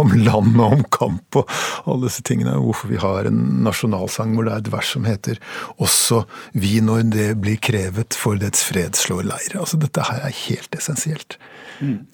om 0.03 0.13
land 0.13 0.59
og 0.61 0.75
om 0.77 0.83
kamp 0.93 1.39
og 1.41 1.55
alle 1.89 2.11
disse 2.11 2.25
tingene. 2.29 2.59
og 2.59 2.69
Hvorfor 2.69 2.93
vi 2.93 3.01
har 3.01 3.29
en 3.31 3.41
nasjonalsang 3.65 4.35
hvor 4.37 4.49
det 4.49 4.53
er 4.53 4.65
et 4.65 4.73
vers 4.75 4.93
som 4.93 5.09
heter 5.09 5.41
'Også 5.79 6.25
vi 6.53 6.81
når 6.85 7.09
det 7.15 7.29
blir 7.41 7.57
krevet 7.57 8.15
for 8.15 8.37
dets 8.37 8.63
fred 8.63 8.93
slår 8.97 9.25
leir'. 9.25 9.57
Altså 9.57 9.81
Dette 9.81 10.05
her 10.05 10.21
er 10.29 10.43
helt 10.45 10.77
essensielt. 10.77 11.39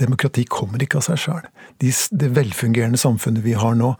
Demokrati 0.00 0.44
kommer 0.50 0.82
ikke 0.82 0.98
av 1.00 1.06
seg 1.06 1.20
sjøl. 1.22 1.46
Det 1.80 2.28
velfungerende 2.36 3.00
samfunnet 3.00 3.44
vi 3.44 3.54
har 3.58 3.76
nå, 3.78 3.94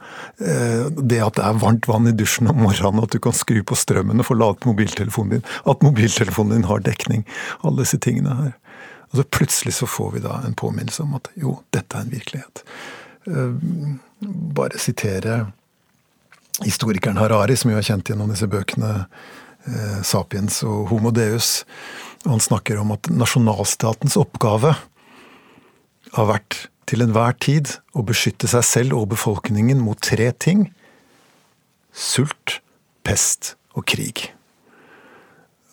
eh, 0.45 0.91
det 1.01 1.21
at 1.25 1.39
det 1.39 1.47
er 1.47 1.61
varmt 1.63 1.89
vann 1.89 2.09
i 2.11 2.15
dusjen 2.17 2.51
om 2.51 2.61
morgenen, 2.65 3.03
at 3.05 3.15
du 3.15 3.21
kan 3.23 3.37
skru 3.37 3.63
på 3.67 3.79
strømmen 3.79 4.21
og 4.21 4.29
få 4.29 4.37
ladet 4.39 4.69
mobiltelefonen 4.69 5.39
din, 5.39 5.49
at 5.65 5.87
mobiltelefonen 5.87 6.59
din 6.59 6.69
har 6.69 6.85
dekning, 6.85 7.25
alle 7.63 7.83
disse 7.83 7.99
tingene 7.99 8.37
her. 8.43 8.55
Og 9.11 9.21
så 9.21 9.27
plutselig 9.39 9.77
så 9.79 9.89
får 9.89 10.17
vi 10.17 10.25
da 10.25 10.41
en 10.45 10.57
påminnelse 10.59 11.05
om 11.05 11.17
at 11.19 11.31
jo, 11.39 11.59
dette 11.75 11.97
er 11.97 12.07
en 12.07 12.15
virkelighet. 12.15 12.65
Eh, 13.31 13.53
bare 14.59 14.81
sitere 14.83 15.45
historikeren 16.63 17.19
Harari, 17.19 17.57
som 17.57 17.73
jo 17.73 17.79
er 17.79 17.87
kjent 17.87 18.11
gjennom 18.11 18.31
disse 18.31 18.49
bøkene 18.51 18.93
eh, 19.01 20.01
Sapiens 20.07 20.61
og 20.67 20.91
Homo 20.93 21.13
Deus. 21.15 21.63
Han 22.25 22.41
snakker 22.41 22.81
om 22.81 22.93
at 22.95 23.11
nasjonalstatens 23.13 24.19
oppgave 24.21 24.75
har 26.15 26.31
vært 26.31 26.59
til 26.89 27.05
enhver 27.05 27.37
tid 27.41 27.77
å 27.97 28.05
beskytte 28.07 28.49
seg 28.51 28.65
selv 28.67 28.99
og 28.99 29.11
befolkningen 29.15 29.81
mot 29.83 30.01
tre 30.01 30.31
ting 30.37 30.69
sult, 31.95 32.61
pest 33.07 33.55
og 33.75 33.87
krig. 33.87 34.34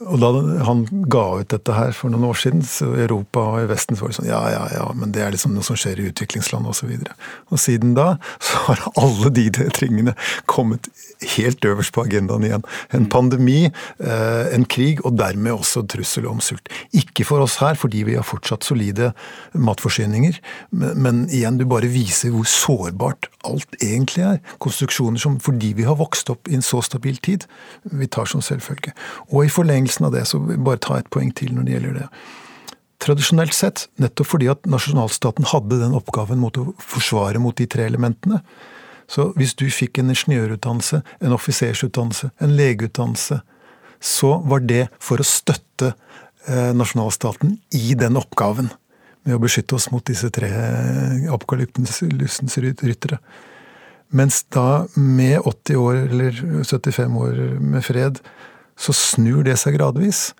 Og 0.02 0.18
da 0.22 0.30
han 0.66 0.84
ga 1.12 1.24
ut 1.42 1.52
dette 1.54 1.76
her 1.76 1.92
for 1.94 2.14
noen 2.14 2.26
år 2.32 2.40
siden, 2.42 2.64
så 2.66 2.90
i 2.96 3.04
Europa 3.06 3.44
og 3.54 3.66
i 3.66 3.70
Vesten 3.70 3.98
så 3.98 4.06
var 4.06 4.14
det 4.14 4.18
sånn 4.18 4.30
ja, 4.32 4.42
ja, 4.50 4.64
ja, 4.74 4.88
men 4.98 5.14
det 5.14 5.22
er 5.22 5.34
liksom 5.36 5.54
noe 5.54 5.66
som 5.66 5.78
skjer 5.78 6.02
i 6.02 6.08
utviklingsland 6.10 6.70
osv. 6.72 6.90
Og, 6.90 7.06
så 7.06 7.54
og 7.54 7.62
siden 7.62 7.94
da 7.98 8.08
så 8.42 8.64
har 8.68 8.86
alle 8.98 9.32
de 9.36 9.48
tingene 9.78 10.16
kommet 10.50 10.90
helt 11.36 11.66
øverst 11.66 11.94
på 11.94 12.06
agendaen 12.08 12.48
igjen. 12.48 12.66
En 12.98 13.06
pandemi, 13.12 13.70
eh, 14.00 14.56
en 14.56 14.66
krig 14.66 15.04
og 15.06 15.20
dermed 15.20 15.54
også 15.54 15.86
trussel 15.92 16.26
om 16.30 16.42
sult. 16.42 16.72
Ikke 16.98 17.26
for 17.28 17.46
oss 17.46 17.60
her, 17.62 17.78
fordi 17.78 18.04
vi 18.08 18.18
har 18.18 18.26
fortsatt 18.26 18.66
solide 18.66 19.12
matforsyninger, 19.54 20.40
men, 20.72 21.28
igjen, 21.30 21.60
du 21.60 21.68
bare 21.70 21.92
viser 21.92 22.34
hvor 22.34 22.48
sårbart 22.50 23.30
alt 23.46 23.78
egentlig 23.82 24.26
er. 24.26 24.42
Konstruksjoner 24.64 25.22
som 25.22 25.38
fordi 25.42 25.74
vi 25.78 25.86
har 25.86 26.00
vokst 26.00 26.30
opp 26.34 26.50
i 26.50 26.58
en 26.58 26.66
så 26.66 26.82
stabil 26.86 27.18
tid, 27.22 27.46
vi 27.84 28.10
tar 28.10 28.26
som 28.30 28.42
selvfølge. 28.42 28.96
Og 29.30 29.46
i 29.46 29.54
forlengelse 29.54 29.91
forlengelsen 29.92 30.06
av 30.06 30.12
det, 30.12 30.26
så 30.26 30.40
vil 30.40 30.62
bare 30.64 30.80
ta 30.80 31.00
et 31.00 31.10
poeng 31.10 31.32
til 31.34 31.54
når 31.54 31.66
det 31.66 31.74
gjelder 31.76 31.94
det. 32.00 32.08
Tradisjonelt 33.02 33.54
sett, 33.54 33.88
nettopp 33.98 34.28
fordi 34.28 34.50
at 34.50 34.66
nasjonalstaten 34.66 35.46
hadde 35.50 35.80
den 35.82 35.96
oppgaven 35.96 36.40
mot 36.40 36.56
å 36.58 36.74
forsvare 36.80 37.40
mot 37.40 37.56
de 37.58 37.66
tre 37.66 37.86
elementene. 37.86 38.42
Så 39.08 39.34
hvis 39.36 39.56
du 39.56 39.70
fikk 39.70 40.00
en 40.00 40.12
ingeniørutdannelse, 40.14 41.02
en 41.22 41.34
offisersutdannelse, 41.34 42.32
en 42.40 42.56
legeutdannelse, 42.56 43.42
så 44.00 44.42
var 44.46 44.62
det 44.62 44.88
for 45.00 45.20
å 45.20 45.26
støtte 45.26 45.94
eh, 46.48 46.72
nasjonalstaten 46.74 47.60
i 47.74 47.96
den 47.96 48.18
oppgaven. 48.18 48.72
med 49.24 49.36
å 49.36 49.40
beskytte 49.40 49.76
oss 49.76 49.92
mot 49.92 50.02
disse 50.02 50.32
tre 50.34 50.50
apokalyptens 51.30 52.02
ryttere. 52.58 53.20
Mens 54.10 54.44
da, 54.50 54.88
med 54.96 55.40
80 55.46 55.76
år 55.78 55.96
eller 56.08 56.32
75 56.66 57.18
år 57.18 57.36
med 57.62 57.86
fred, 57.86 58.18
så 58.82 58.96
snur 58.98 59.44
det 59.46 59.60
seg 59.62 59.78
gradvis. 59.78 60.32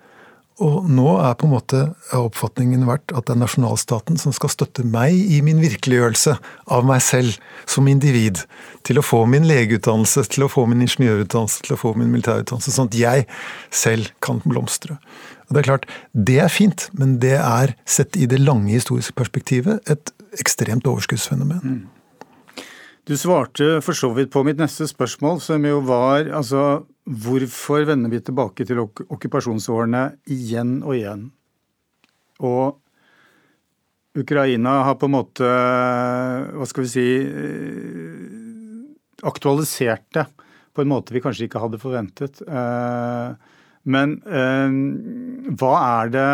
Og 0.62 0.84
nå 0.90 1.06
er 1.24 1.32
på 1.38 1.46
en 1.48 1.54
måte 1.54 1.78
oppfatningen 2.14 2.84
vært 2.86 3.14
at 3.16 3.24
det 3.26 3.34
er 3.34 3.40
nasjonalstaten 3.40 4.18
som 4.20 4.34
skal 4.36 4.52
støtte 4.52 4.84
meg 4.86 5.16
i 5.16 5.40
min 5.44 5.62
virkeliggjørelse 5.62 6.34
av 6.76 6.84
meg 6.86 7.00
selv 7.02 7.38
som 7.70 7.88
individ. 7.90 8.42
Til 8.86 9.00
å 9.00 9.06
få 9.06 9.24
min 9.30 9.48
legeutdannelse, 9.48 10.26
til 10.30 10.44
å 10.46 10.50
få 10.52 10.66
min 10.70 10.84
ingeniørutdannelse, 10.84 11.64
til 11.66 11.74
å 11.74 11.80
få 11.80 11.94
min 11.96 12.12
militærutdannelse. 12.12 12.74
Sånn 12.76 12.92
at 12.92 12.98
jeg 13.00 13.26
selv 13.72 14.12
kan 14.22 14.42
blomstre. 14.44 14.98
Og 15.48 15.56
Det 15.56 15.62
er 15.62 15.70
klart, 15.70 15.88
det 16.12 16.38
er 16.44 16.52
fint, 16.52 16.86
men 16.92 17.18
det 17.24 17.38
er, 17.40 17.74
sett 17.88 18.16
i 18.16 18.28
det 18.28 18.42
lange 18.42 18.70
historiske 18.70 19.16
perspektivet, 19.18 19.82
et 19.90 20.12
ekstremt 20.38 20.86
overskuddsfenomen. 20.86 21.64
Mm. 21.64 22.62
Du 23.08 23.16
svarte 23.18 23.80
for 23.82 23.98
så 23.98 24.12
vidt 24.14 24.30
på 24.30 24.44
mitt 24.46 24.60
neste 24.62 24.86
spørsmål, 24.86 25.40
som 25.42 25.64
jo 25.66 25.80
var 25.88 26.28
altså 26.30 26.84
hvorfor 27.02 27.86
vender 27.88 28.12
vi 28.12 28.20
tilbake 28.22 28.66
til 28.66 28.84
ok 28.84 29.04
okkupasjonsårene 29.10 30.04
igjen 30.30 30.80
og 30.84 30.94
igjen? 30.96 31.26
Og 32.42 32.78
Ukraina 34.18 34.82
har 34.86 34.98
på 35.00 35.08
en 35.08 35.14
måte, 35.14 35.46
hva 35.48 36.66
skal 36.68 36.84
vi 36.84 36.90
si, 36.92 37.06
eh, 37.24 38.42
aktualisert 39.24 40.04
det 40.12 40.26
på 40.72 40.82
en 40.82 40.90
måte 40.90 41.14
vi 41.14 41.22
kanskje 41.24 41.46
ikke 41.48 41.62
hadde 41.62 41.80
forventet. 41.80 42.42
Eh, 42.44 43.32
men 43.88 44.18
eh, 44.28 44.76
hva 45.58 45.72
er 46.02 46.12
det, 46.12 46.28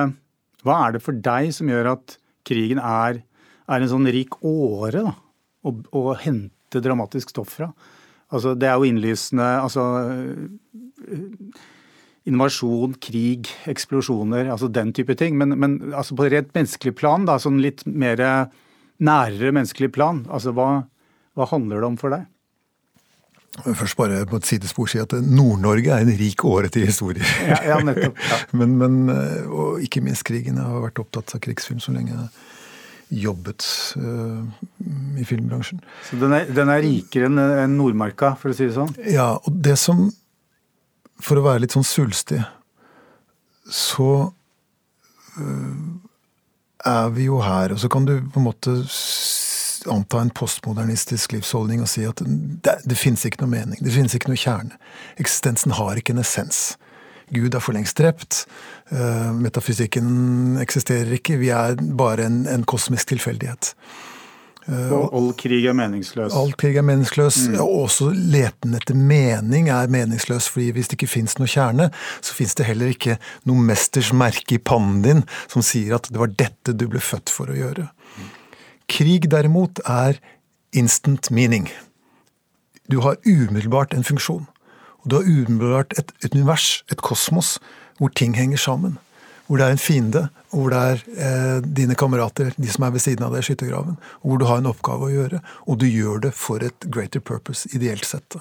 hva 0.66 0.80
er 0.86 0.96
det 0.96 1.04
for 1.04 1.14
deg 1.14 1.52
som 1.54 1.70
gjør 1.70 1.94
at 1.94 2.18
krigen 2.48 2.80
er, 2.82 3.22
er 3.68 3.80
en 3.84 3.92
sånn 3.92 4.10
rik 4.10 4.40
åre 4.42 5.04
da, 5.06 5.14
å, 5.62 5.74
å 5.94 6.02
hente 6.18 6.82
dramatisk 6.82 7.30
stoff 7.32 7.56
fra. 7.60 7.70
Altså, 8.28 8.54
det 8.58 8.68
er 8.68 8.76
jo 8.76 8.88
innlysende 8.88 9.46
altså, 9.62 9.84
Invasjon, 12.28 12.96
krig, 13.00 13.48
eksplosjoner, 13.70 14.50
altså 14.52 14.68
den 14.68 14.92
type 14.92 15.14
ting. 15.16 15.38
Men, 15.40 15.56
men 15.56 15.78
altså 15.96 16.16
på 16.18 16.28
rent 16.28 16.50
menneskelig 16.56 16.92
plan, 16.98 17.24
da, 17.28 17.38
sånn 17.40 17.62
litt 17.64 17.86
mer 17.88 18.20
nærere 18.98 19.54
menneskelig 19.54 19.92
plan, 19.94 20.26
altså 20.28 20.52
hva, 20.56 20.68
hva 21.38 21.46
handler 21.48 21.80
det 21.80 21.88
om 21.88 21.96
for 22.00 22.12
deg? 22.12 22.26
Først 23.64 23.96
bare 23.98 24.20
på 24.28 24.38
et 24.38 24.46
sidespor 24.46 24.90
si 24.90 25.00
at 25.02 25.14
Nord-Norge 25.24 25.90
er 25.90 26.04
en 26.04 26.18
rik 26.20 26.44
åre 26.46 26.68
til 26.70 26.84
historie. 26.86 27.24
Ja, 27.48 27.58
ja 27.72 27.78
nettopp. 27.82 28.20
Ja. 28.20 28.38
men, 28.60 28.76
men, 28.78 28.98
og 29.48 29.80
ikke 29.82 30.02
minst 30.04 30.26
krigen. 30.28 30.60
Jeg 30.60 30.68
har 30.68 30.84
vært 30.84 31.00
opptatt 31.02 31.34
av 31.34 31.42
krigsfilm 31.42 31.80
så 31.82 31.94
lenge 31.96 32.28
jobbet 33.08 33.64
uh, 33.96 34.44
i 35.18 35.24
filmbransjen. 35.24 35.80
Så 36.10 36.18
den 36.20 36.34
er, 36.36 36.48
den 36.52 36.72
er 36.72 36.82
rikere 36.84 37.30
enn 37.64 37.76
Nordmarka, 37.78 38.34
for 38.40 38.52
å 38.52 38.56
si 38.56 38.68
det 38.68 38.76
sånn? 38.76 38.92
Ja, 39.08 39.34
og 39.38 39.62
det 39.64 39.78
som 39.80 40.08
For 41.18 41.34
å 41.34 41.42
være 41.42 41.64
litt 41.64 41.72
sånn 41.74 41.82
svulstig, 41.82 42.38
så 43.74 44.10
uh, 45.34 45.78
er 46.86 47.08
vi 47.10 47.26
jo 47.26 47.40
her. 47.42 47.74
Og 47.74 47.80
så 47.82 47.90
kan 47.90 48.06
du 48.06 48.20
på 48.22 48.38
en 48.38 48.46
måte 48.46 48.76
anta 49.90 50.20
en 50.22 50.30
postmodernistisk 50.30 51.34
livsholdning 51.34 51.82
og 51.82 51.90
si 51.90 52.04
at 52.06 52.22
det, 52.22 52.76
det 52.86 52.98
finnes 52.98 53.24
ikke 53.26 53.42
noe 53.44 53.52
mening, 53.52 53.82
det 53.82 53.94
finnes 53.94 54.14
ikke 54.14 54.30
noe 54.30 54.40
kjerne. 54.40 54.78
Eksistensen 55.18 55.74
har 55.78 55.98
ikke 55.98 56.14
en 56.14 56.22
essens. 56.22 56.76
Gud 57.34 57.54
er 57.54 57.64
for 57.64 57.76
lengst 57.76 57.98
drept. 58.00 58.44
Uh, 58.92 59.32
metafysikken 59.36 60.58
eksisterer 60.62 61.16
ikke. 61.18 61.38
Vi 61.40 61.50
er 61.54 61.78
bare 61.98 62.28
en, 62.28 62.44
en 62.50 62.64
kosmisk 62.68 63.12
tilfeldighet. 63.14 63.74
Uh, 64.68 64.92
og 64.92 65.14
all 65.16 65.28
krig 65.40 65.64
er 65.64 65.76
meningsløs. 65.76 66.34
All 66.36 66.52
krig 66.60 66.76
er 66.76 66.84
meningsløs. 66.84 67.40
Mm. 67.48 67.58
Og 67.64 67.84
også 67.86 68.10
leten 68.12 68.76
etter 68.76 68.96
mening 68.96 69.70
er 69.72 69.88
meningsløs. 69.92 70.48
fordi 70.52 70.70
hvis 70.76 70.90
det 70.90 70.98
ikke 70.98 71.10
fins 71.14 71.38
noe 71.40 71.48
kjerne, 71.48 71.88
så 72.20 72.36
fins 72.36 72.54
det 72.58 72.68
heller 72.68 72.92
ikke 72.92 73.16
noe 73.48 73.64
mesters 73.70 74.12
merke 74.12 74.58
i 74.58 74.62
pannen 74.62 75.00
din 75.04 75.24
som 75.46 75.64
sier 75.64 75.96
at 75.96 76.10
det 76.12 76.20
var 76.20 76.34
dette 76.36 76.76
du 76.76 76.88
ble 76.88 77.00
født 77.00 77.32
for 77.32 77.48
å 77.48 77.56
gjøre. 77.56 77.88
Krig 78.88 79.28
derimot 79.32 79.80
er 79.84 80.20
instant 80.76 81.30
meaning. 81.32 81.68
Du 82.88 83.00
har 83.04 83.16
umiddelbart 83.24 83.94
en 83.96 84.04
funksjon. 84.04 84.46
Du 85.08 85.16
har 85.16 85.24
umiddelbart 85.24 85.94
et, 85.98 86.12
univers, 86.28 86.84
et 86.92 87.00
kosmos, 87.00 87.56
hvor 87.98 88.12
ting 88.12 88.36
henger 88.36 88.60
sammen. 88.60 88.98
Hvor 89.46 89.56
det 89.56 89.64
er 89.64 89.72
en 89.72 89.80
fiende, 89.80 90.28
og 90.52 90.60
hvor 90.60 90.74
det 90.74 90.80
er 90.84 91.04
eh, 91.24 91.62
dine 91.64 91.96
kamerater, 91.96 92.50
de 92.56 92.68
som 92.68 92.84
er 92.84 92.92
ved 92.92 93.00
siden 93.00 93.24
av 93.24 93.32
deg 93.32 93.40
i 93.40 93.48
skyttergraven. 93.48 93.96
Hvor 94.20 94.40
du 94.40 94.44
har 94.44 94.60
en 94.60 94.68
oppgave 94.68 95.08
å 95.08 95.14
gjøre, 95.14 95.40
og 95.64 95.80
du 95.80 95.86
gjør 95.88 96.20
det 96.26 96.34
for 96.36 96.64
et 96.64 96.88
greater 96.92 97.24
purpose, 97.24 97.70
ideelt 97.72 98.04
sett. 98.04 98.36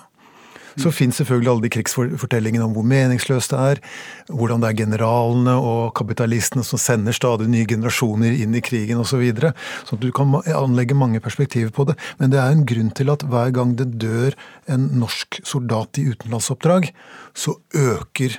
Så 0.77 0.91
fins 0.93 1.17
selvfølgelig 1.17 1.51
alle 1.51 1.65
de 1.65 1.71
krigsfortellingene 1.73 2.65
om 2.67 2.73
hvor 2.75 2.85
meningsløst 2.87 3.53
det 3.53 3.61
er. 3.71 3.81
Hvordan 4.29 4.61
det 4.61 4.69
er 4.69 4.79
generalene 4.83 5.55
og 5.57 5.93
kapitalistene 5.97 6.65
som 6.67 6.81
sender 6.81 7.15
stadig 7.15 7.49
nye 7.49 7.67
generasjoner 7.69 8.35
inn 8.43 8.55
i 8.57 8.63
krigen 8.63 9.01
osv. 9.01 9.17
Så 9.17 9.21
videre. 9.21 9.53
så 9.87 9.97
du 9.97 10.11
kan 10.13 10.35
anlegge 10.45 10.93
mange 10.93 11.19
perspektiver 11.19 11.71
på 11.73 11.87
det. 11.89 11.95
Men 12.19 12.29
det 12.29 12.37
er 12.37 12.53
en 12.53 12.65
grunn 12.69 12.91
til 12.93 13.09
at 13.09 13.23
hver 13.25 13.49
gang 13.55 13.73
det 13.79 13.87
dør 13.97 14.35
en 14.69 14.89
norsk 15.01 15.39
soldat 15.43 15.97
i 15.97 16.05
utenlandsoppdrag, 16.11 16.91
så 17.33 17.55
øker 17.73 18.37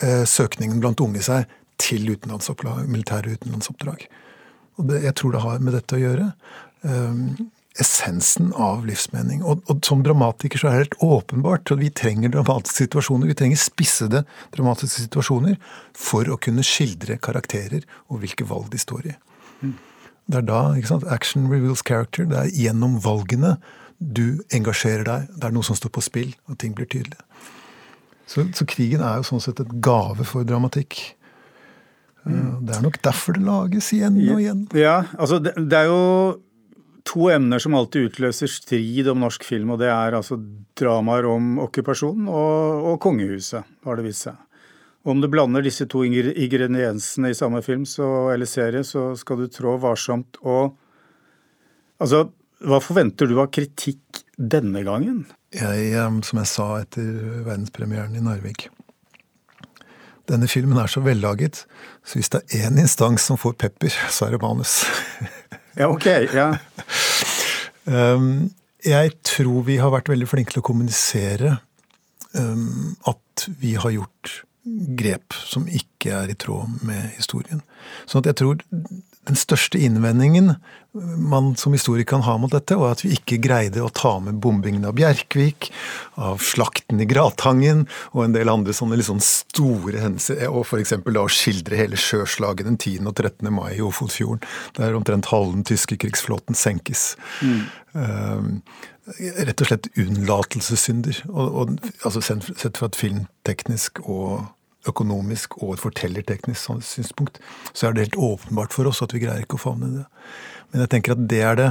eh, 0.00 0.24
søkningen 0.24 0.80
blant 0.80 1.02
unge 1.04 1.20
seg 1.20 1.50
til 1.76 2.08
utenlandsoppdrag, 2.14 2.86
militære 2.88 3.36
utenlandsoppdrag. 3.36 4.06
Og 4.78 4.88
det, 4.88 5.02
jeg 5.04 5.14
tror 5.20 5.34
det 5.34 5.44
har 5.44 5.60
med 5.60 5.76
dette 5.76 5.98
å 5.98 6.00
gjøre. 6.00 6.30
Um, 6.84 7.50
essensen 7.80 8.52
av 8.54 8.84
livsmening. 8.86 9.42
Og, 9.42 9.62
og, 9.70 9.80
som 9.86 10.04
dramatiker 10.06 10.60
så 10.60 10.68
er 10.68 10.74
det 10.74 10.82
helt 10.84 11.00
åpenbart 11.02 11.72
at 11.74 11.80
vi 11.80 11.90
trenger 11.90 12.30
dramatiske 12.34 12.84
situasjoner. 12.86 13.30
Vi 13.32 13.38
trenger 13.38 13.60
spissede 13.60 14.22
dramatiske 14.54 15.06
situasjoner 15.08 15.58
for 15.98 16.30
å 16.30 16.38
kunne 16.38 16.64
skildre 16.66 17.18
karakterer 17.22 17.82
og 18.06 18.22
hvilke 18.22 18.46
valg 18.46 18.70
de 18.74 18.82
står 18.82 19.10
i. 19.10 19.16
Mm. 19.64 19.74
Det 20.30 20.40
er 20.40 20.46
da 20.48 20.60
ikke 20.78 20.92
sant, 20.94 21.08
action 21.12 21.50
reveals 21.50 21.82
character. 21.84 22.28
Det 22.30 22.38
er 22.38 22.54
gjennom 22.54 22.96
valgene 23.04 23.56
du 23.98 24.40
engasjerer 24.54 25.04
deg. 25.08 25.34
Det 25.34 25.50
er 25.50 25.56
noe 25.56 25.66
som 25.66 25.76
står 25.78 25.92
på 25.94 26.04
spill, 26.04 26.32
og 26.48 26.58
ting 26.62 26.78
blir 26.78 26.88
tydelige. 26.90 27.20
Så, 28.30 28.46
så 28.56 28.64
krigen 28.68 29.02
er 29.04 29.18
jo 29.20 29.28
sånn 29.28 29.42
sett 29.44 29.60
et 29.60 29.76
gave 29.84 30.24
for 30.24 30.46
dramatikk. 30.48 30.96
Mm. 32.24 32.64
Det 32.64 32.78
er 32.78 32.84
nok 32.86 33.02
derfor 33.04 33.36
det 33.36 33.44
lages 33.44 33.90
igjen 33.92 34.16
og 34.32 34.40
igjen. 34.40 34.64
Ja, 34.78 35.02
altså 35.18 35.42
det, 35.44 35.52
det 35.60 35.82
er 35.82 35.90
jo 35.90 36.04
to 37.04 37.28
emner 37.30 37.60
som 37.60 37.76
alltid 37.76 38.08
utløser 38.08 38.50
strid 38.50 39.08
om 39.12 39.20
norsk 39.24 39.44
film, 39.44 39.74
og 39.74 39.80
det 39.82 39.90
er 39.92 40.16
altså 40.16 40.38
dramaer 40.78 41.28
om 41.28 41.58
okkupasjonen 41.66 42.30
og, 42.32 42.88
og 42.90 43.00
kongehuset, 43.04 43.66
har 43.84 44.00
det 44.00 44.06
vist 44.08 44.26
seg. 44.28 44.38
Om 45.04 45.20
du 45.20 45.28
blander 45.28 45.64
disse 45.64 45.84
to 45.90 46.00
ingrediensene 46.06 47.28
i 47.28 47.36
samme 47.36 47.60
film 47.64 47.84
så, 47.84 48.06
eller 48.32 48.48
serie, 48.48 48.80
så 48.88 49.10
skal 49.20 49.42
du 49.42 49.50
trå 49.52 49.74
varsomt. 49.82 50.38
Og 50.40 50.72
altså, 52.00 52.22
hva 52.64 52.78
forventer 52.80 53.28
du 53.28 53.36
av 53.42 53.50
kritikk 53.52 54.22
denne 54.40 54.80
gangen? 54.86 55.26
Jeg, 55.52 55.92
som 56.24 56.40
jeg 56.40 56.50
sa 56.50 56.70
etter 56.80 57.10
verdenspremieren 57.44 58.16
i 58.18 58.22
Narvik 58.24 58.64
Denne 60.26 60.48
filmen 60.50 60.80
er 60.80 60.88
så 60.90 61.04
vellaget, 61.04 61.60
så 62.02 62.16
hvis 62.18 62.32
det 62.32 62.40
er 62.48 62.70
én 62.70 62.80
instans 62.80 63.28
som 63.28 63.36
får 63.38 63.58
pepper, 63.60 63.92
så 64.08 64.26
er 64.26 64.34
det 64.34 64.40
manus. 64.42 64.80
Ja, 65.74 65.88
ok. 65.90 66.06
Ja. 66.34 66.48
um, 67.84 68.50
jeg 68.84 69.14
tror 69.26 69.64
vi 69.66 69.78
har 69.80 69.92
vært 69.94 70.10
veldig 70.12 70.28
flinke 70.28 70.54
til 70.54 70.62
å 70.62 70.66
kommunisere 70.66 71.56
um, 72.36 72.94
at 73.10 73.46
vi 73.60 73.74
har 73.80 73.94
gjort 73.94 74.34
grep 74.98 75.36
som 75.44 75.66
ikke 75.68 76.14
er 76.22 76.32
i 76.32 76.38
tråd 76.40 76.84
med 76.86 77.10
historien. 77.18 77.60
Sånn 78.08 78.24
at 78.24 78.32
jeg 78.32 78.40
tror 78.40 78.62
den 79.28 79.38
største 79.38 79.80
innvendingen 79.80 80.54
man 81.16 81.56
som 81.56 81.72
historiker 81.72 82.04
kan 82.04 82.22
ha 82.22 82.36
mot 82.38 82.52
dette, 82.52 82.76
var 82.78 82.94
at 82.94 83.02
vi 83.02 83.10
ikke 83.16 83.40
greide 83.42 83.82
å 83.82 83.90
ta 83.90 84.12
med 84.22 84.38
bombingen 84.42 84.84
av 84.86 84.94
Bjerkvik, 84.94 85.72
av 86.22 86.38
slakten 86.44 87.02
i 87.02 87.08
Gratangen 87.10 87.84
og 88.12 88.20
en 88.24 88.36
del 88.36 88.50
andre 88.52 88.74
sånne 88.76 89.02
sånn 89.02 89.22
store 89.24 90.04
hendelser. 90.04 90.44
Og 90.52 90.62
f.eks. 90.62 90.94
da 91.02 91.24
å 91.24 91.32
skildre 91.32 91.80
hele 91.80 91.98
sjøslaget 91.98 92.70
den 92.70 92.78
10. 92.78 93.10
og 93.10 93.16
13. 93.18 93.50
mai 93.50 93.72
i 93.74 93.82
Ofotfjorden, 93.82 94.46
der 94.78 94.94
omtrent 94.94 95.32
halve 95.32 95.56
den 95.56 95.66
tyske 95.66 95.98
krigsflåten 95.98 96.58
senkes. 96.58 97.14
Mm. 97.42 97.64
Uh, 97.94 98.78
rett 99.48 99.60
og 99.64 99.72
slett 99.72 99.90
unnlatelsessynder. 99.98 101.24
Og, 101.32 101.58
og, 101.58 101.94
altså 102.06 102.22
Sett 102.22 102.78
fra 102.78 102.86
et 102.86 102.98
filmteknisk 102.98 104.04
og 104.04 104.44
økonomisk 104.90 105.58
og 105.62 105.74
et 105.74 105.84
fortellerteknisk 105.84 106.84
synspunkt, 106.84 107.40
så 107.72 107.88
er 107.88 107.94
det 107.94 108.08
helt 108.08 108.20
åpenbart 108.30 108.74
for 108.76 108.90
oss 108.90 109.02
at 109.04 109.14
vi 109.14 109.22
greier 109.24 109.44
ikke 109.44 109.58
å 109.58 109.64
favne 109.66 109.92
det. 110.00 110.04
Men 110.72 110.84
jeg 110.84 110.92
tenker 110.96 111.16
at 111.16 111.24
det 111.30 111.40
er 111.44 111.60
det 111.60 111.70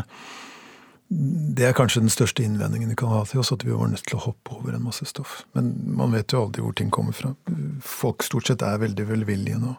det 1.14 1.68
er 1.68 1.76
kanskje 1.78 2.02
den 2.02 2.10
største 2.10 2.42
innvendingen 2.42 2.90
vi 2.90 2.98
kan 2.98 3.12
ha 3.12 3.22
til 3.28 3.42
oss, 3.42 3.52
at 3.54 3.66
vi 3.66 3.74
var 3.76 3.92
nødt 3.92 4.06
til 4.08 4.18
å 4.18 4.24
hoppe 4.24 4.56
over 4.56 4.74
en 4.74 4.86
masse 4.86 5.06
stoff. 5.06 5.44
Men 5.54 5.74
man 6.00 6.14
vet 6.16 6.34
jo 6.34 6.46
aldri 6.46 6.64
hvor 6.64 6.74
ting 6.78 6.90
kommer 6.94 7.14
fra. 7.14 7.34
Folk 7.86 8.24
stort 8.26 8.50
sett 8.50 8.64
er 8.66 8.82
veldig 8.82 9.06
velvillige 9.12 9.60
nå. 9.62 9.76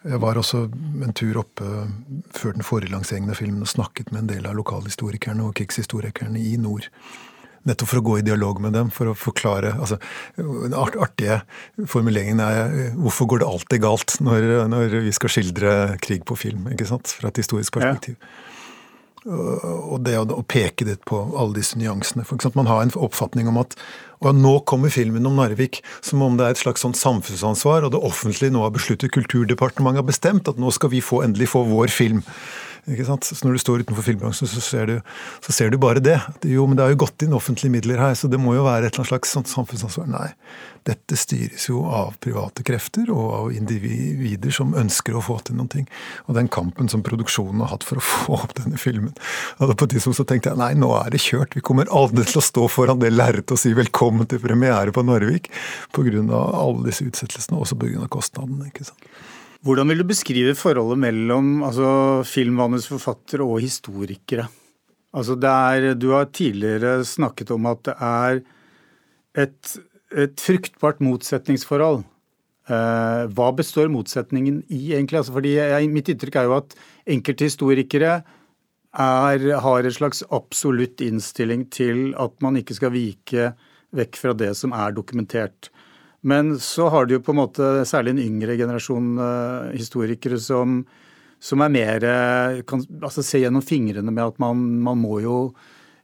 Jeg 0.00 0.20
var 0.22 0.38
også 0.40 0.62
en 1.04 1.16
tur 1.16 1.42
oppe 1.42 1.66
før 2.32 2.54
den 2.56 2.64
forrige 2.64 2.94
lanseringen 2.94 3.32
av 3.34 3.40
filmen 3.40 3.66
og 3.66 3.68
snakket 3.68 4.14
med 4.14 4.22
en 4.22 4.30
del 4.30 4.46
av 4.48 4.56
lokalhistorikerne 4.56 5.44
og 5.44 5.56
krigshistorikerne 5.58 6.40
i 6.40 6.54
nord. 6.60 6.86
Nettopp 7.68 7.90
for 7.90 8.00
å 8.00 8.04
gå 8.04 8.18
i 8.18 8.24
dialog 8.24 8.60
med 8.64 8.72
dem, 8.72 8.88
for 8.94 9.10
å 9.10 9.16
forklare 9.18 9.74
altså, 9.76 9.98
Den 10.36 10.72
artige 10.72 11.42
formuleringen 11.84 12.40
er 12.40 12.94
'Hvorfor 12.96 13.28
går 13.28 13.42
det 13.42 13.48
alltid 13.48 13.82
galt 13.82 14.16
når, 14.20 14.68
når 14.68 15.00
vi 15.04 15.12
skal 15.12 15.28
skildre 15.28 15.98
krig 16.00 16.24
på 16.24 16.36
film?' 16.36 16.72
ikke 16.72 16.88
sant? 16.88 17.16
Fra 17.20 17.28
et 17.28 17.36
historisk 17.36 17.76
perspektiv. 17.76 18.16
Ja. 18.16 18.46
Og 19.28 20.00
det 20.00 20.16
å 20.16 20.44
peke 20.48 20.86
litt 20.88 21.04
på 21.04 21.18
alle 21.36 21.58
disse 21.58 21.76
nyansene. 21.76 22.24
For 22.24 22.38
eksempel, 22.38 22.62
man 22.62 22.70
har 22.72 22.80
en 22.82 22.94
oppfatning 22.96 23.48
om 23.48 23.58
at 23.60 23.76
og 24.20 24.36
nå 24.36 24.58
kommer 24.68 24.92
filmen 24.92 25.24
om 25.28 25.36
Narvik 25.36 25.78
som 26.04 26.20
om 26.24 26.36
det 26.36 26.44
er 26.44 26.50
et 26.54 26.60
slags 26.60 26.82
sånn 26.84 26.96
samfunnsansvar, 26.96 27.86
og 27.86 27.94
det 27.94 28.02
offentlige 28.04 28.52
nå 28.52 28.60
har 28.66 28.72
besluttet, 28.74 29.12
Kulturdepartementet 29.12 30.02
har 30.02 30.08
bestemt 30.08 30.48
at 30.48 30.60
nå 30.60 30.72
skal 30.76 30.92
vi 30.92 31.00
få, 31.00 31.22
endelig 31.24 31.48
få 31.54 31.64
vår 31.68 31.88
film. 31.88 32.20
Så 32.86 33.44
Når 33.44 33.52
du 33.52 33.58
står 33.62 33.84
utenfor 33.84 34.04
filmbransjen, 34.06 34.48
så 34.48 34.60
ser, 34.64 34.86
du, 34.86 35.00
så 35.44 35.52
ser 35.52 35.70
du 35.70 35.78
bare 35.78 36.00
det. 36.02 36.18
Jo, 36.48 36.66
men 36.66 36.76
det 36.76 36.84
har 36.86 36.94
jo 36.94 37.02
gått 37.04 37.22
inn 37.22 37.36
offentlige 37.36 37.72
midler 37.72 38.00
her, 38.00 38.14
så 38.14 38.28
det 38.30 38.40
må 38.40 38.54
jo 38.56 38.64
være 38.66 38.88
et 38.88 38.94
eller 38.94 39.04
annet 39.04 39.12
slags 39.12 39.54
samfunnsansvar. 39.54 40.08
Nei. 40.10 40.28
Dette 40.88 41.16
styres 41.18 41.66
jo 41.68 41.82
av 41.84 42.14
private 42.24 42.64
krefter 42.64 43.10
og 43.12 43.26
av 43.36 43.50
individer 43.52 44.52
som 44.54 44.72
ønsker 44.78 45.16
å 45.16 45.24
få 45.24 45.36
til 45.44 45.58
noen 45.58 45.68
ting. 45.72 45.88
Og 46.26 46.38
den 46.38 46.48
kampen 46.52 46.88
som 46.88 47.04
produksjonen 47.04 47.60
har 47.64 47.74
hatt 47.74 47.84
for 47.86 48.00
å 48.00 48.04
få 48.10 48.38
opp 48.40 48.56
denne 48.58 48.80
filmen 48.80 49.12
og 49.60 49.74
På 49.78 49.86
tidspunkt 49.88 50.18
så 50.18 50.24
tenkte 50.28 50.50
jeg 50.50 50.60
nei, 50.60 50.72
nå 50.78 50.88
er 50.96 51.10
det 51.12 51.20
kjørt. 51.22 51.54
Vi 51.56 51.62
kommer 51.64 51.90
aldri 51.94 52.24
til 52.28 52.40
å 52.40 52.44
stå 52.44 52.66
foran 52.72 53.00
det 53.00 53.12
lerretet 53.12 53.54
og 53.54 53.60
si 53.60 53.72
velkommen 53.76 54.28
til 54.28 54.40
premiere 54.42 54.92
på 54.94 55.04
Narvik 55.04 55.50
pga. 55.94 56.22
alle 56.30 56.86
disse 56.88 57.04
utsettelsene, 57.06 57.58
også 57.60 57.78
pga. 57.80 58.08
kostnadene. 58.08 58.70
ikke 58.72 58.88
sant? 58.88 59.10
Hvordan 59.60 59.92
vil 59.92 60.00
du 60.00 60.06
beskrive 60.08 60.54
forholdet 60.56 61.02
mellom 61.02 61.60
altså, 61.66 61.88
filmmanusforfattere 62.24 63.44
og 63.44 63.60
historikere? 63.60 64.46
Altså 65.12 65.34
er, 65.36 65.92
du 65.98 66.12
har 66.14 66.30
tidligere 66.32 67.04
snakket 67.04 67.50
om 67.52 67.66
at 67.68 67.82
det 67.84 67.94
er 68.00 68.40
et, 69.36 69.74
et 70.16 70.40
fruktbart 70.40 71.02
motsetningsforhold. 71.04 72.04
Eh, 72.70 73.22
hva 73.34 73.48
består 73.56 73.90
motsetningen 73.92 74.62
i, 74.68 74.94
egentlig? 74.94 75.18
Altså, 75.20 75.34
fordi 75.34 75.56
jeg, 75.58 75.90
Mitt 75.92 76.08
inntrykk 76.08 76.40
er 76.40 76.48
jo 76.48 76.56
at 76.56 76.76
enkelte 77.10 77.50
historikere 77.50 78.14
er, 78.96 79.44
har 79.64 79.84
en 79.84 79.96
slags 79.96 80.22
absolutt 80.30 81.02
innstilling 81.04 81.66
til 81.74 82.14
at 82.16 82.32
man 82.40 82.56
ikke 82.56 82.78
skal 82.78 82.94
vike 82.94 83.52
vekk 83.96 84.16
fra 84.22 84.32
det 84.32 84.54
som 84.56 84.72
er 84.72 84.94
dokumentert. 84.94 85.68
Men 86.20 86.58
så 86.60 86.88
har 86.92 87.06
du 87.06 87.16
jo 87.16 87.22
på 87.24 87.32
en 87.32 87.40
måte 87.40 87.68
særlig 87.88 88.14
en 88.14 88.24
yngre 88.26 88.56
generasjon 88.60 89.12
uh, 89.16 89.70
historikere 89.72 90.36
som, 90.42 90.82
som, 91.40 91.62
er 91.64 91.72
mer 91.72 92.06
kan 92.68 92.84
altså 93.00 93.24
se 93.24 93.40
gjennom 93.40 93.64
fingrene 93.64 94.12
med 94.12 94.26
at 94.26 94.42
man, 94.42 94.60
man, 94.84 95.00
må 95.00 95.22
jo 95.24 95.38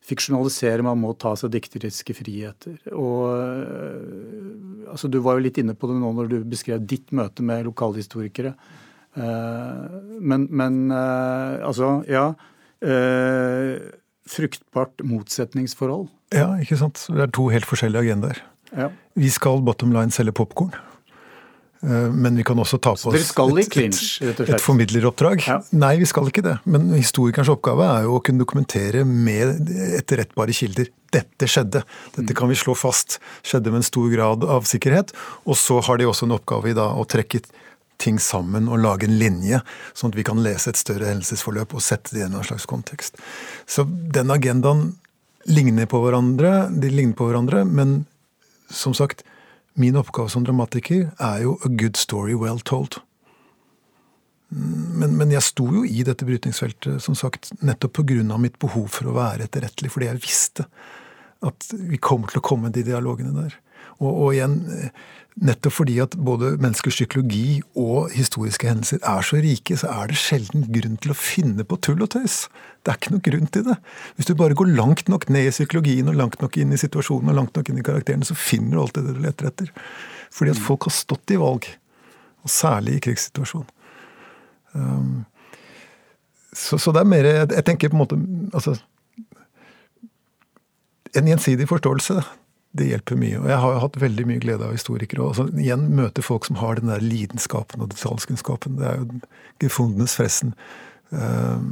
fiksjonalisere, 0.07 0.87
man 0.87 1.03
må 1.03 1.13
ta 1.21 1.35
seg 1.37 1.53
dikteriske 1.53 2.17
friheter. 2.17 2.79
Og 2.97 3.29
uh, 3.29 4.89
altså 4.95 5.13
Du 5.13 5.21
var 5.21 5.37
jo 5.37 5.45
litt 5.45 5.61
inne 5.61 5.77
på 5.77 5.91
det 5.91 6.01
nå 6.01 6.15
når 6.17 6.33
du 6.33 6.41
beskrev 6.49 6.81
ditt 6.89 7.13
møte 7.13 7.45
med 7.45 7.69
lokalhistorikere. 7.69 8.57
Uh, 9.17 10.01
men, 10.21 10.49
men 10.49 10.91
altså, 10.93 12.03
ja. 12.09 12.31
fruktbart 14.29 15.01
motsetningsforhold. 15.05 16.11
Ja, 16.37 16.51
ikke 16.61 16.77
sant. 16.81 17.05
Det 17.09 17.25
er 17.25 17.33
to 17.33 17.49
helt 17.53 17.69
forskjellige 17.69 18.09
agendaer. 18.09 18.45
Ja. 18.75 18.91
Vi 19.15 19.31
skal 19.33 19.63
bottom 19.65 19.95
line 19.95 20.15
selge 20.15 20.35
popkorn. 20.37 20.75
Eh, 21.83 22.13
men 22.13 22.37
vi 22.37 22.45
kan 22.45 22.59
også 22.59 22.79
ta 22.79 22.95
på 22.97 23.11
oss 23.11 23.15
et, 23.15 23.77
et, 24.23 24.41
et, 24.49 24.63
formidleroppdrag. 24.63 25.45
Ja. 25.47 25.59
Nei, 25.77 25.97
vi 26.01 26.09
skal 26.09 26.31
ikke 26.31 26.45
det. 26.47 26.57
Men 26.65 26.89
historikerens 26.95 27.51
oppgave 27.53 27.87
er 27.87 28.07
jo 28.09 28.17
å 28.17 28.23
kunne 28.25 28.43
dokumentere 28.43 29.05
med 29.07 29.71
etterrettbare 30.01 30.57
kilder. 30.57 30.91
Dette 31.15 31.49
skjedde. 31.51 31.85
Dette 32.17 32.37
kan 32.37 32.51
vi 32.51 32.59
slå 32.59 32.75
fast 32.79 33.21
skjedde 33.47 33.73
med 33.73 33.85
en 33.85 33.91
stor 33.91 34.09
grad 34.13 34.49
av 34.57 34.67
sikkerhet. 34.69 35.15
Og 35.45 35.59
så 35.61 35.79
har 35.87 36.01
de 36.01 36.09
også 36.09 36.29
en 36.29 36.37
oppgave 36.39 36.73
i 36.73 36.77
da 36.77 36.91
å 36.97 37.07
trekke 37.09 37.45
ting 38.03 38.19
sammen 38.21 38.69
og 38.69 38.83
lage 38.83 39.07
en 39.09 39.17
linje, 39.17 39.63
sånn 39.97 40.13
at 40.13 40.19
vi 40.19 40.25
kan 40.27 40.43
lese 40.45 40.69
et 40.69 40.77
større 40.77 41.09
hendelsesforløp 41.09 41.73
og 41.79 41.85
sette 41.85 42.13
det 42.13 42.21
i 42.21 42.27
en 42.27 42.37
slags 42.45 42.69
kontekst. 42.69 43.17
Så 43.65 43.87
den 43.87 44.33
agendaen 44.35 44.91
ligner 45.49 45.89
på 45.89 46.03
hverandre, 46.03 46.67
de 46.75 46.91
ligner 46.93 47.17
på 47.17 47.31
hverandre, 47.31 47.63
men 47.65 48.03
som 48.71 48.95
sagt, 48.95 49.25
min 49.77 49.97
oppgave 49.97 50.33
som 50.33 50.45
dramatiker 50.45 51.11
er 51.21 51.43
jo 51.45 51.59
a 51.65 51.69
good 51.69 51.99
story 52.01 52.35
well 52.35 52.61
told. 52.61 52.99
Men, 54.49 55.17
men 55.19 55.33
jeg 55.35 55.43
sto 55.43 55.67
jo 55.75 55.83
i 55.85 56.05
dette 56.07 56.27
brytningsfeltet 56.27 57.03
som 57.03 57.17
sagt, 57.19 57.51
nettopp 57.67 57.99
pga. 57.99 58.39
mitt 58.39 58.59
behov 58.63 58.89
for 58.95 59.11
å 59.11 59.17
være 59.17 59.49
etterrettelig, 59.49 59.91
fordi 59.93 60.09
jeg 60.09 60.23
visste 60.23 60.69
at 61.45 61.67
vi 61.77 61.99
kommer 61.99 62.31
til 62.31 62.41
å 62.41 62.47
komme 62.47 62.71
de 62.73 62.85
dialogene 62.87 63.35
der. 63.35 63.57
Og, 63.97 64.11
og 64.11 64.35
igjen, 64.35 64.59
Nettopp 65.37 65.75
fordi 65.77 65.99
at 66.01 66.15
både 66.17 66.55
menneskers 66.63 66.97
psykologi 66.97 67.59
og 67.77 68.09
historiske 68.17 68.71
hendelser 68.71 69.03
er 69.05 69.25
så 69.27 69.37
rike, 69.45 69.77
så 69.77 69.91
er 69.93 70.09
det 70.09 70.17
sjelden 70.17 70.63
grunn 70.73 70.95
til 70.97 71.13
å 71.13 71.17
finne 71.19 71.67
på 71.69 71.77
tull 71.85 72.01
og 72.07 72.09
tøys. 72.15 72.47
Det 72.81 72.93
er 72.93 72.97
ikke 72.97 73.13
noe 73.13 73.25
grunn 73.27 73.51
til 73.53 73.67
det. 73.67 73.77
Hvis 74.17 74.31
du 74.31 74.33
bare 74.39 74.57
går 74.57 74.73
langt 74.79 75.11
nok 75.13 75.27
ned 75.29 75.51
i 75.51 75.53
psykologien 75.53 76.09
og 76.09 76.17
langt 76.17 76.41
nok 76.41 76.57
inn 76.57 76.73
i 76.73 76.81
situasjonen 76.81 77.35
og 77.35 77.37
langt 77.37 77.59
nok 77.59 77.69
inn 77.69 77.83
i 77.83 77.85
karakterene, 77.85 78.25
så 78.25 78.37
finner 78.39 78.79
du 78.79 78.81
alltid 78.81 79.11
det 79.11 79.17
du 79.19 79.21
leter 79.27 79.51
etter. 79.51 79.75
Fordi 80.33 80.55
at 80.55 80.63
folk 80.71 80.89
har 80.89 80.97
stått 80.97 81.37
i 81.37 81.39
valg. 81.43 81.69
Og 82.41 82.55
særlig 82.57 82.97
i 82.97 83.05
krigssituasjon. 83.05 83.69
Um, 84.73 85.27
så, 86.57 86.81
så, 86.81 86.93
det 86.97 87.03
er 87.03 87.09
mer 87.09 87.27
Jeg 87.29 87.65
tenker 87.65 87.93
på 87.93 87.97
en 87.97 88.01
måte 88.03 88.17
altså, 88.57 88.75
En 91.17 91.29
gjensidig 91.29 91.65
forståelse 91.69 92.21
det 92.79 92.89
hjelper 92.91 93.19
mye. 93.21 93.39
Og 93.41 93.49
jeg 93.51 93.61
har 93.63 93.75
jo 93.75 93.83
hatt 93.85 94.01
veldig 94.01 94.27
mye 94.29 94.43
glede 94.43 94.67
av 94.67 94.75
historikere. 94.75 95.23
Og 95.23 95.33
altså, 95.33 95.47
igjen 95.61 95.89
møte 95.99 96.25
folk 96.25 96.49
som 96.49 96.59
har 96.61 96.81
den 96.81 96.93
der 96.93 97.05
lidenskapen 97.05 97.85
og 97.85 97.93
detaljkunnskapen. 97.95 98.79
Det 98.81 98.89
er 98.91 99.01
jo 99.01 99.21
gefundenes 99.63 100.17
fressen 100.19 100.53
eh, 101.13 101.63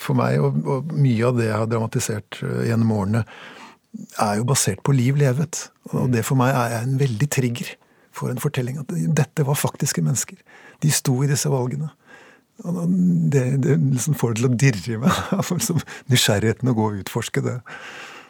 for 0.00 0.18
meg. 0.18 0.38
Og, 0.42 0.92
mye 0.94 1.28
av 1.28 1.40
det 1.40 1.48
jeg 1.48 1.58
har 1.58 1.70
dramatisert 1.70 2.42
eh, 2.46 2.66
gjennom 2.70 2.94
årene, 2.98 3.24
er 4.24 4.38
jo 4.40 4.48
basert 4.48 4.80
på 4.86 4.94
liv 4.96 5.18
levet. 5.20 5.66
Og 5.92 6.12
det 6.12 6.24
for 6.28 6.40
meg 6.40 6.54
er 6.56 6.78
en 6.80 6.96
veldig 7.00 7.28
trigger 7.32 7.74
for 8.14 8.32
en 8.32 8.40
fortelling. 8.42 8.80
At 8.82 8.94
dette 9.22 9.46
var 9.48 9.58
faktiske 9.58 10.04
mennesker. 10.04 10.38
De 10.84 10.92
sto 10.94 11.18
i 11.24 11.30
disse 11.30 11.50
valgene. 11.52 11.90
Det, 12.62 13.44
det 13.64 13.76
liksom 13.80 14.14
får 14.14 14.34
det 14.34 14.40
til 14.40 14.48
å 14.48 14.56
dirre 14.64 14.96
i 14.96 15.02
meg. 15.02 15.44
Nysgjerrigheten 16.12 16.70
å 16.70 16.76
gå 16.78 16.88
og 16.90 16.98
utforske 17.02 17.44
det. 17.44 17.60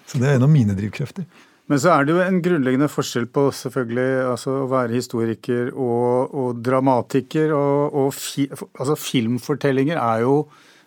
Så 0.08 0.20
det 0.20 0.28
er 0.28 0.38
en 0.38 0.46
av 0.46 0.52
mine 0.52 0.76
drivkrefter. 0.78 1.26
Men 1.72 1.80
så 1.80 1.88
er 1.94 2.04
det 2.04 2.12
jo 2.12 2.20
en 2.20 2.42
grunnleggende 2.44 2.86
forskjell 2.92 3.30
på 3.32 3.46
selvfølgelig 3.56 4.24
altså 4.28 4.58
å 4.60 4.66
være 4.68 4.92
historiker 4.92 5.70
og, 5.72 6.34
og 6.36 6.58
dramatiker. 6.60 7.54
Og, 7.56 7.94
og 7.96 8.10
fi, 8.12 8.44
altså 8.52 8.96
filmfortellinger 9.00 9.96
er 9.96 10.26
jo 10.26 10.34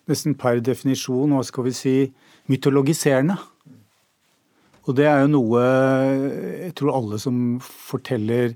nesten 0.06 0.36
per 0.38 0.62
definisjon, 0.62 1.34
hva 1.34 1.42
skal 1.48 1.66
vi 1.66 1.74
si, 1.74 1.96
mytologiserende. 2.54 3.40
Og 4.86 4.94
det 5.00 5.10
er 5.10 5.24
jo 5.24 5.32
noe 5.34 5.66
jeg 5.66 6.76
tror 6.78 6.94
alle 7.00 7.22
som 7.24 7.42
forteller 7.66 8.54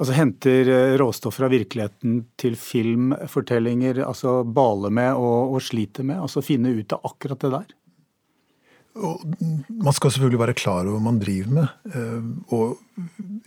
Altså 0.00 0.14
henter 0.16 0.68
råstoff 0.96 1.34
fra 1.36 1.48
virkeligheten 1.52 2.22
til 2.40 2.54
filmfortellinger, 2.56 3.98
altså 4.00 4.38
baler 4.48 4.94
med 4.96 5.12
og, 5.12 5.58
og 5.58 5.60
sliter 5.60 6.06
med. 6.08 6.22
Altså 6.24 6.40
finne 6.40 6.72
ut 6.72 6.94
av 6.96 7.04
akkurat 7.04 7.44
det 7.44 7.50
der. 7.52 7.74
Og 8.98 9.22
man 9.68 9.94
skal 9.94 10.10
selvfølgelig 10.10 10.40
være 10.40 10.56
klar 10.58 10.80
over 10.82 10.96
hva 10.96 11.02
man 11.04 11.20
driver 11.22 11.52
med. 11.60 11.74
Eh, 11.94 12.30
og 12.56 12.80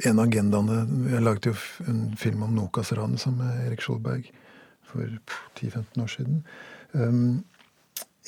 en 0.08 0.20
av 0.20 0.28
agendaene 0.28 0.78
Jeg 1.12 1.24
laget 1.26 1.50
jo 1.50 1.56
en 1.92 2.06
film 2.18 2.46
om 2.48 2.54
Nokas-ranet 2.56 3.20
sammen 3.22 3.44
med 3.44 3.66
Erik 3.68 3.84
Skjoldberg 3.84 4.30
for 4.88 5.10
10-15 5.60 6.04
år 6.04 6.14
siden. 6.14 6.44
Um, 6.94 7.44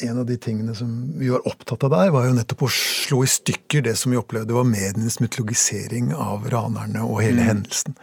en 0.03 0.19
av 0.19 0.25
de 0.27 0.35
tingene 0.41 0.75
som 0.75 0.91
vi 1.19 1.29
var 1.31 1.45
opptatt 1.47 1.85
av 1.87 1.93
der, 1.93 2.11
var 2.11 2.27
jo 2.27 2.35
nettopp 2.35 2.65
å 2.67 2.71
slå 2.73 3.21
i 3.23 3.31
stykker 3.31 3.85
det 3.85 3.95
som 3.99 4.11
vi 4.11 4.19
opplevde 4.19 4.55
var 4.57 4.67
medienes 4.67 5.21
mytologisering 5.23 6.11
av 6.11 6.49
ranerne 6.51 7.05
og 7.05 7.21
hele 7.23 7.39
mm. 7.39 7.47
hendelsen. 7.47 7.95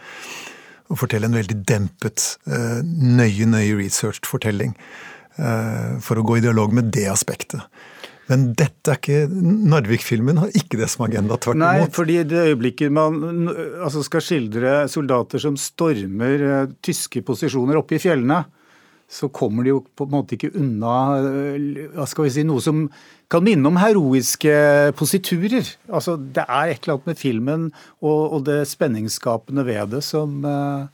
Og 0.89 0.99
fortelle 1.03 1.29
en 1.29 1.37
veldig 1.37 1.59
dempet, 1.69 2.25
eh, 2.49 2.79
nøye, 2.81 3.45
nøye 3.49 3.77
researched 3.77 4.25
fortelling. 4.29 4.73
Eh, 5.37 5.99
for 6.05 6.19
å 6.19 6.25
gå 6.25 6.37
i 6.37 6.45
dialog 6.45 6.73
med 6.75 6.91
det 6.93 7.07
aspektet. 7.09 7.61
Men 8.29 8.45
dette 8.55 8.93
er 8.93 8.99
ikke 8.99 9.19
Narvik-filmen 9.73 10.39
har 10.39 10.51
ikke 10.55 10.79
det 10.79 10.87
som 10.91 11.05
agenda, 11.07 11.35
tvert 11.35 11.57
imot. 11.57 11.63
Nei, 11.65 11.87
fordi 11.93 12.19
i 12.21 12.27
det 12.27 12.45
øyeblikket 12.53 12.93
man 12.95 13.49
altså 13.83 14.03
skal 14.07 14.23
skildre 14.23 14.75
soldater 14.91 15.43
som 15.43 15.57
stormer 15.59 16.45
uh, 16.47 16.75
tyske 16.85 17.23
posisjoner 17.27 17.81
oppe 17.81 17.97
i 17.97 18.03
fjellene, 18.03 18.43
så 19.13 19.27
kommer 19.29 19.65
de 19.65 19.73
jo 19.73 19.81
på 19.83 20.07
en 20.07 20.13
måte 20.15 20.37
ikke 20.37 20.53
unna 20.55 20.95
uh, 21.19 21.83
hva 21.97 22.07
skal 22.09 22.29
vi 22.29 22.33
si, 22.37 22.47
noe 22.47 22.63
som 22.63 22.85
kan 23.33 23.43
minne 23.43 23.67
om 23.67 23.79
heroiske 23.81 24.55
positurer. 24.95 25.67
Altså, 25.91 26.15
Det 26.15 26.47
er 26.47 26.71
et 26.71 26.83
eller 26.83 26.99
annet 26.99 27.11
med 27.11 27.19
filmen 27.19 27.69
og, 27.99 28.21
og 28.37 28.43
det 28.47 28.61
spenningsskapende 28.71 29.67
ved 29.67 29.97
det 29.97 30.03
som 30.07 30.39
uh, 30.47 30.87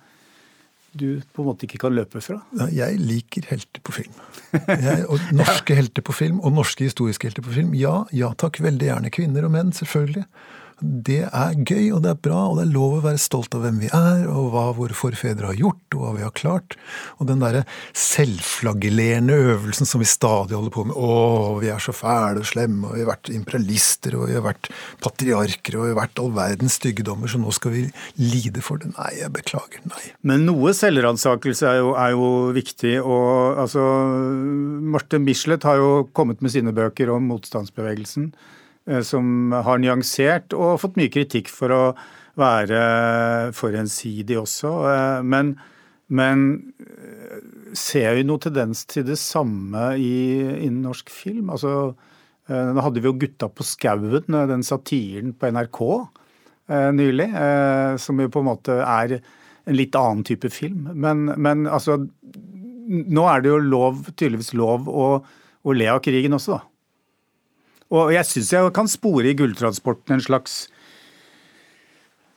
du 0.97 1.21
på 1.33 1.43
en 1.43 1.49
måte 1.49 1.67
ikke 1.67 1.81
kan 1.83 1.95
løpe 1.95 2.21
fra? 2.23 2.39
Jeg 2.73 2.99
liker 3.01 3.45
helter 3.49 3.83
på 3.85 3.95
film. 3.99 4.15
Jeg, 4.53 5.05
norske 5.35 5.77
helter 5.77 6.05
på 6.05 6.15
film, 6.15 6.39
og 6.41 6.55
norske 6.55 6.87
historiske 6.87 7.29
helter 7.29 7.45
på 7.45 7.53
film. 7.55 7.75
Ja, 7.77 8.03
ja 8.15 8.31
takk. 8.39 8.61
Veldig 8.63 8.89
gjerne 8.89 9.13
kvinner 9.13 9.47
og 9.47 9.53
menn, 9.53 9.73
selvfølgelig. 9.75 10.25
Det 10.79 11.25
er 11.27 11.55
gøy, 11.67 11.89
og 11.95 12.03
det 12.05 12.13
er 12.13 12.19
bra, 12.23 12.39
og 12.49 12.59
det 12.59 12.65
er 12.67 12.71
lov 12.73 12.97
å 12.97 13.03
være 13.03 13.19
stolt 13.21 13.55
av 13.57 13.65
hvem 13.65 13.81
vi 13.83 13.89
er, 13.91 14.25
og 14.31 14.51
hva 14.53 14.65
våre 14.77 14.95
forfedre 14.95 15.49
har 15.51 15.59
gjort, 15.59 15.95
og 15.95 16.03
hva 16.03 16.11
vi 16.15 16.23
har 16.23 16.35
klart. 16.37 16.75
Og 17.19 17.27
den 17.29 17.41
derre 17.43 17.65
selvflagellerende 17.97 19.35
øvelsen 19.53 19.89
som 19.89 20.03
vi 20.03 20.07
stadig 20.09 20.55
holder 20.55 20.73
på 20.75 20.85
med. 20.87 20.95
Å, 20.95 21.57
vi 21.59 21.71
er 21.73 21.83
så 21.83 21.95
fæle 21.95 22.43
og 22.43 22.47
slemme, 22.47 22.87
og 22.87 22.95
vi 22.95 23.03
har 23.03 23.11
vært 23.11 23.31
imperialister, 23.33 24.15
og 24.19 24.29
vi 24.29 24.37
har 24.37 24.45
vært 24.45 24.71
patriarker, 25.03 25.79
og 25.79 25.87
vi 25.87 25.93
har 25.93 25.99
vært 25.99 26.23
all 26.23 26.31
verdens 26.37 26.79
styggedommer, 26.79 27.31
så 27.31 27.41
nå 27.41 27.53
skal 27.55 27.75
vi 27.75 27.83
lide 28.21 28.63
for 28.65 28.81
det. 28.81 28.93
Nei, 28.95 29.11
jeg 29.19 29.33
beklager. 29.35 29.83
Nei. 29.89 30.03
Men 30.27 30.47
noe 30.47 30.73
selvransakelse 30.77 31.73
er, 31.73 31.81
er, 31.91 32.13
jo 32.15 32.29
viktig, 32.55 32.95
og 33.03 33.59
altså 33.65 33.83
Marte 34.93 35.19
Michelet 35.21 35.67
har 35.67 35.81
jo 35.81 35.91
kommet 36.15 36.43
med 36.45 36.55
sine 36.55 36.73
bøker 36.75 37.11
om 37.13 37.27
motstandsbevegelsen. 37.33 38.31
Eh, 38.89 39.03
som 39.05 39.53
har 39.53 39.81
nyansert 39.81 40.55
og 40.57 40.79
fått 40.81 40.97
mye 40.99 41.11
kritikk 41.13 41.51
for 41.53 41.73
å 41.73 41.83
være 42.39 42.81
for 43.57 43.75
ensidig 43.77 44.39
også. 44.39 44.73
Eh, 44.89 45.17
men, 45.29 45.53
men 46.09 46.45
eh, 46.81 47.41
ser 47.77 48.17
vi 48.17 48.25
noe 48.27 48.41
tendens 48.41 48.85
til 48.89 49.05
det 49.09 49.19
samme 49.21 49.93
i, 50.01 50.13
innen 50.65 50.85
norsk 50.87 51.11
film? 51.13 51.51
Altså, 51.53 51.93
nå 52.49 52.81
hadde 52.81 52.97
vi 52.97 53.05
jo 53.05 53.13
'Gutta 53.13 53.45
på 53.53 53.61
skauen', 53.61 54.33
den 54.49 54.63
satiren 54.65 55.35
på 55.37 55.51
NRK 55.53 55.77
nylig, 56.97 57.27
som 58.01 58.17
jo 58.17 58.31
på 58.33 58.41
en 58.41 58.47
måte 58.47 58.77
er 58.81 59.19
en 59.69 59.77
litt 59.77 59.93
annen 59.93 60.23
type 60.25 60.49
film. 60.49 60.87
Men, 60.97 61.29
men 61.37 61.67
altså 61.69 61.99
Nå 62.89 63.21
er 63.29 63.43
det 63.45 63.51
jo 63.51 63.59
lov, 63.61 63.99
tydeligvis 64.17 64.55
lov 64.57 64.87
å, 64.89 65.07
å 65.61 65.73
le 65.77 65.91
av 65.93 65.99
krigen 66.01 66.33
også, 66.33 66.57
da. 66.57 66.78
Og 67.89 68.11
jeg 68.13 68.27
syns 68.27 68.51
jeg 68.53 68.73
kan 68.75 68.89
spore 68.91 69.31
i 69.31 69.37
Gulltransporten 69.37 70.17
en 70.17 70.23
slags 70.23 70.67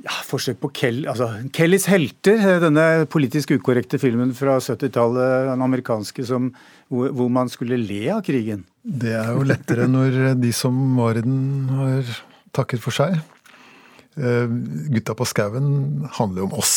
ja, 0.02 0.14
forsøk 0.26 0.58
på 0.62 0.70
Kel, 0.74 1.02
altså, 1.10 1.28
Kellys 1.54 1.86
helter, 1.90 2.58
denne 2.62 3.06
politisk 3.10 3.52
ukorrekte 3.54 4.00
filmen 4.02 4.32
fra 4.34 4.56
70-tallet, 4.58 5.50
den 5.50 5.62
amerikanske, 5.62 6.24
som, 6.26 6.50
hvor, 6.90 7.12
hvor, 7.14 7.30
man 7.30 7.52
skulle 7.52 7.78
le 7.78 8.02
av 8.14 8.24
krigen. 8.26 8.64
Det 8.82 9.12
er 9.14 9.30
jo 9.30 9.44
lettere 9.46 9.86
når 9.90 10.34
de 10.40 10.50
som 10.56 10.80
var 10.98 11.20
i 11.20 11.24
den, 11.26 11.70
har 11.70 12.10
takket 12.56 12.82
for 12.82 12.94
seg. 12.96 13.20
Uh, 14.12 14.50
gutta 14.92 15.14
på 15.16 15.24
skauen 15.24 16.08
handler 16.18 16.42
jo 16.42 16.48
om 16.50 16.58
oss. 16.60 16.74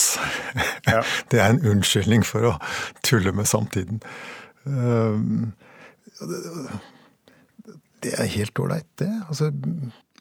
Ja. 0.86 1.01
Det 1.32 1.41
er 1.41 1.51
en 1.51 1.65
unnskyldning 1.73 2.23
for 2.23 2.51
å 2.51 2.57
tulle 3.03 3.34
med 3.36 3.49
samtiden. 3.49 4.03
Uh, 4.69 5.17
det 8.06 8.14
er 8.22 8.32
helt 8.38 8.60
ålreit, 8.62 8.88
det. 9.01 9.12
Altså, 9.28 9.49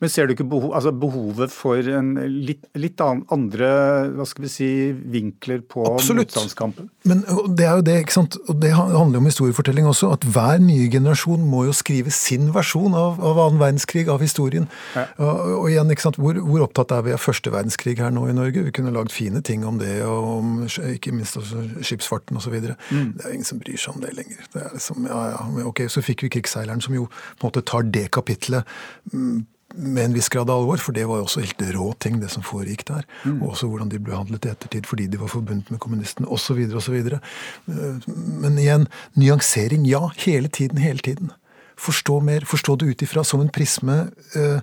men 0.02 0.10
ser 0.10 0.26
du 0.26 0.34
ikke 0.34 0.46
behov, 0.50 0.72
altså 0.74 0.90
behovet 0.90 1.52
for 1.54 1.78
en 1.94 2.16
litt, 2.26 2.64
litt 2.74 2.98
andre 3.04 3.68
hva 4.10 4.24
skal 4.26 4.44
vi 4.44 4.50
si, 4.50 4.68
vinkler 4.92 5.60
på 5.70 5.84
motstandskampen? 5.86 6.88
Men 7.06 7.22
det 7.54 7.68
er 7.68 7.78
jo 7.78 7.84
det, 7.86 7.94
ikke 8.02 8.16
sant? 8.16 8.38
og 8.50 8.58
det 8.58 8.72
handler 8.74 9.20
om 9.20 9.28
historiefortelling 9.30 9.86
også. 9.86 10.10
At 10.16 10.26
hver 10.26 10.58
nye 10.62 10.88
generasjon 10.90 11.46
må 11.46 11.62
jo 11.68 11.76
skrive 11.76 12.10
sin 12.14 12.50
versjon 12.56 12.96
av, 12.98 13.22
av 13.22 13.38
annen 13.44 13.62
verdenskrig, 13.62 14.08
av 14.10 14.24
historien. 14.24 14.66
Ja. 14.96 15.06
Og, 15.22 15.54
og, 15.60 15.68
igjen, 15.70 15.94
ikke 15.94 16.08
sant? 16.08 16.18
Hvor, 16.18 16.42
hvor, 16.42 16.66
opptatt 16.66 16.96
er 16.98 17.06
vi 17.06 17.14
av 17.14 17.22
første 17.22 17.54
verdenskrig 17.54 17.96
her 18.02 18.10
nå 18.14 18.26
i 18.32 18.36
Norge? 18.36 18.66
Vi 18.66 18.74
kunne 18.74 18.92
lagd 18.94 19.14
fine 19.14 19.44
ting 19.46 19.62
om 19.68 19.78
det, 19.78 19.94
og 20.08 20.28
om 20.40 20.52
ikke 20.66 21.14
minst 21.14 21.38
også 21.38 21.68
skipsfarten 21.86 22.42
osv. 22.42 22.58
Mm. 22.58 23.14
Det 23.14 23.22
er 23.22 23.30
jo 23.30 23.38
ingen 23.38 23.50
som 23.54 23.62
bryr 23.62 23.78
seg 23.78 23.94
om 23.94 24.02
det 24.02 24.14
lenger. 24.18 24.42
Det 24.50 24.66
er 24.66 24.74
liksom, 24.74 25.06
ja, 25.06 25.24
ja, 25.36 25.48
ok, 25.70 25.86
Så 25.86 26.02
fikk 26.02 26.26
vi 26.26 26.34
krigsseileren, 26.34 26.82
som 26.82 26.98
jo 26.98 27.06
på 27.08 27.44
en 27.44 27.52
måte 27.52 27.62
tar 27.62 27.86
det 27.94 28.08
kapitlet 28.14 28.66
mm, 29.14 29.44
med 29.76 30.04
en 30.04 30.14
viss 30.14 30.28
grad 30.28 30.50
av 30.50 30.62
alvor, 30.62 30.80
for 30.80 30.96
det 30.96 31.06
var 31.08 31.20
jo 31.20 31.26
også 31.26 31.42
helt 31.42 31.62
rå 31.74 31.90
ting, 32.02 32.20
det 32.22 32.30
som 32.32 32.44
foregikk 32.46 32.86
der. 32.88 33.06
Mm. 33.24 33.42
Og 33.42 33.52
også 33.52 33.68
hvordan 33.70 33.90
de 33.92 34.00
ble 34.02 34.16
handlet 34.16 34.46
i 34.46 34.52
ettertid 34.52 34.88
fordi 34.88 35.08
de 35.10 35.20
var 35.20 35.32
forbundet 35.32 35.70
med 35.72 35.82
kommunistene, 35.82 36.28
osv. 36.30 36.60
osv. 36.78 36.96
Eh, 36.96 38.08
men 38.44 38.58
igjen, 38.60 38.88
nyansering, 39.18 39.86
ja. 39.88 40.06
Hele 40.24 40.48
tiden, 40.48 40.78
hele 40.82 41.02
tiden. 41.04 41.32
Forstå 41.80 42.20
mer. 42.22 42.46
Forstå 42.46 42.76
det 42.80 42.92
ut 42.92 43.06
ifra 43.06 43.24
som 43.26 43.42
en 43.42 43.50
prisme 43.52 43.96
uh, 44.36 44.60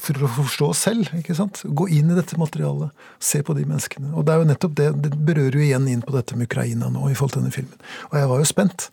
for 0.00 0.24
å 0.24 0.30
forstå 0.40 0.70
oss 0.72 0.82
selv. 0.88 1.10
ikke 1.18 1.36
sant? 1.38 1.62
Gå 1.64 1.86
inn 1.94 2.10
i 2.10 2.16
dette 2.16 2.38
materialet. 2.40 2.90
Se 3.22 3.42
på 3.46 3.54
de 3.54 3.66
menneskene. 3.68 4.10
Og 4.14 4.26
det 4.26 4.34
er 4.34 4.42
jo 4.42 4.48
nettopp 4.50 4.74
det, 4.80 4.88
det 5.04 5.12
berører 5.14 5.60
jo 5.60 5.68
igjen 5.68 5.86
inn 5.92 6.02
på 6.04 6.14
dette 6.16 6.38
med 6.38 6.50
Ukraina 6.50 6.90
nå 6.90 7.06
i 7.10 7.14
forhold 7.14 7.36
til 7.36 7.44
denne 7.44 7.54
filmen. 7.54 7.86
Og 8.10 8.18
jeg 8.18 8.32
var 8.32 8.42
jo 8.42 8.50
spent. 8.50 8.88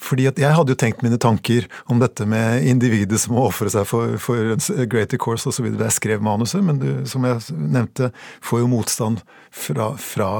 Fordi 0.00 0.24
Jeg 0.24 0.54
hadde 0.56 0.72
jo 0.72 0.78
tenkt 0.80 1.02
mine 1.04 1.18
tanker 1.20 1.66
om 1.92 2.00
dette 2.00 2.24
med 2.26 2.64
individet 2.66 3.20
som 3.20 3.34
må 3.36 3.44
ofre 3.50 3.68
seg 3.72 3.84
for, 3.88 4.16
for 4.22 4.56
greater 4.88 5.20
course 5.20 5.48
osv. 5.48 5.68
da 5.76 5.90
jeg 5.90 5.98
skrev 5.98 6.24
manuset, 6.24 6.64
men 6.64 6.80
du, 6.80 6.88
som 7.06 7.24
jeg 7.28 7.42
nevnte, 7.52 8.10
får 8.40 8.62
jo 8.62 8.70
motstand 8.72 9.20
fra, 9.52 9.92
fra 10.00 10.30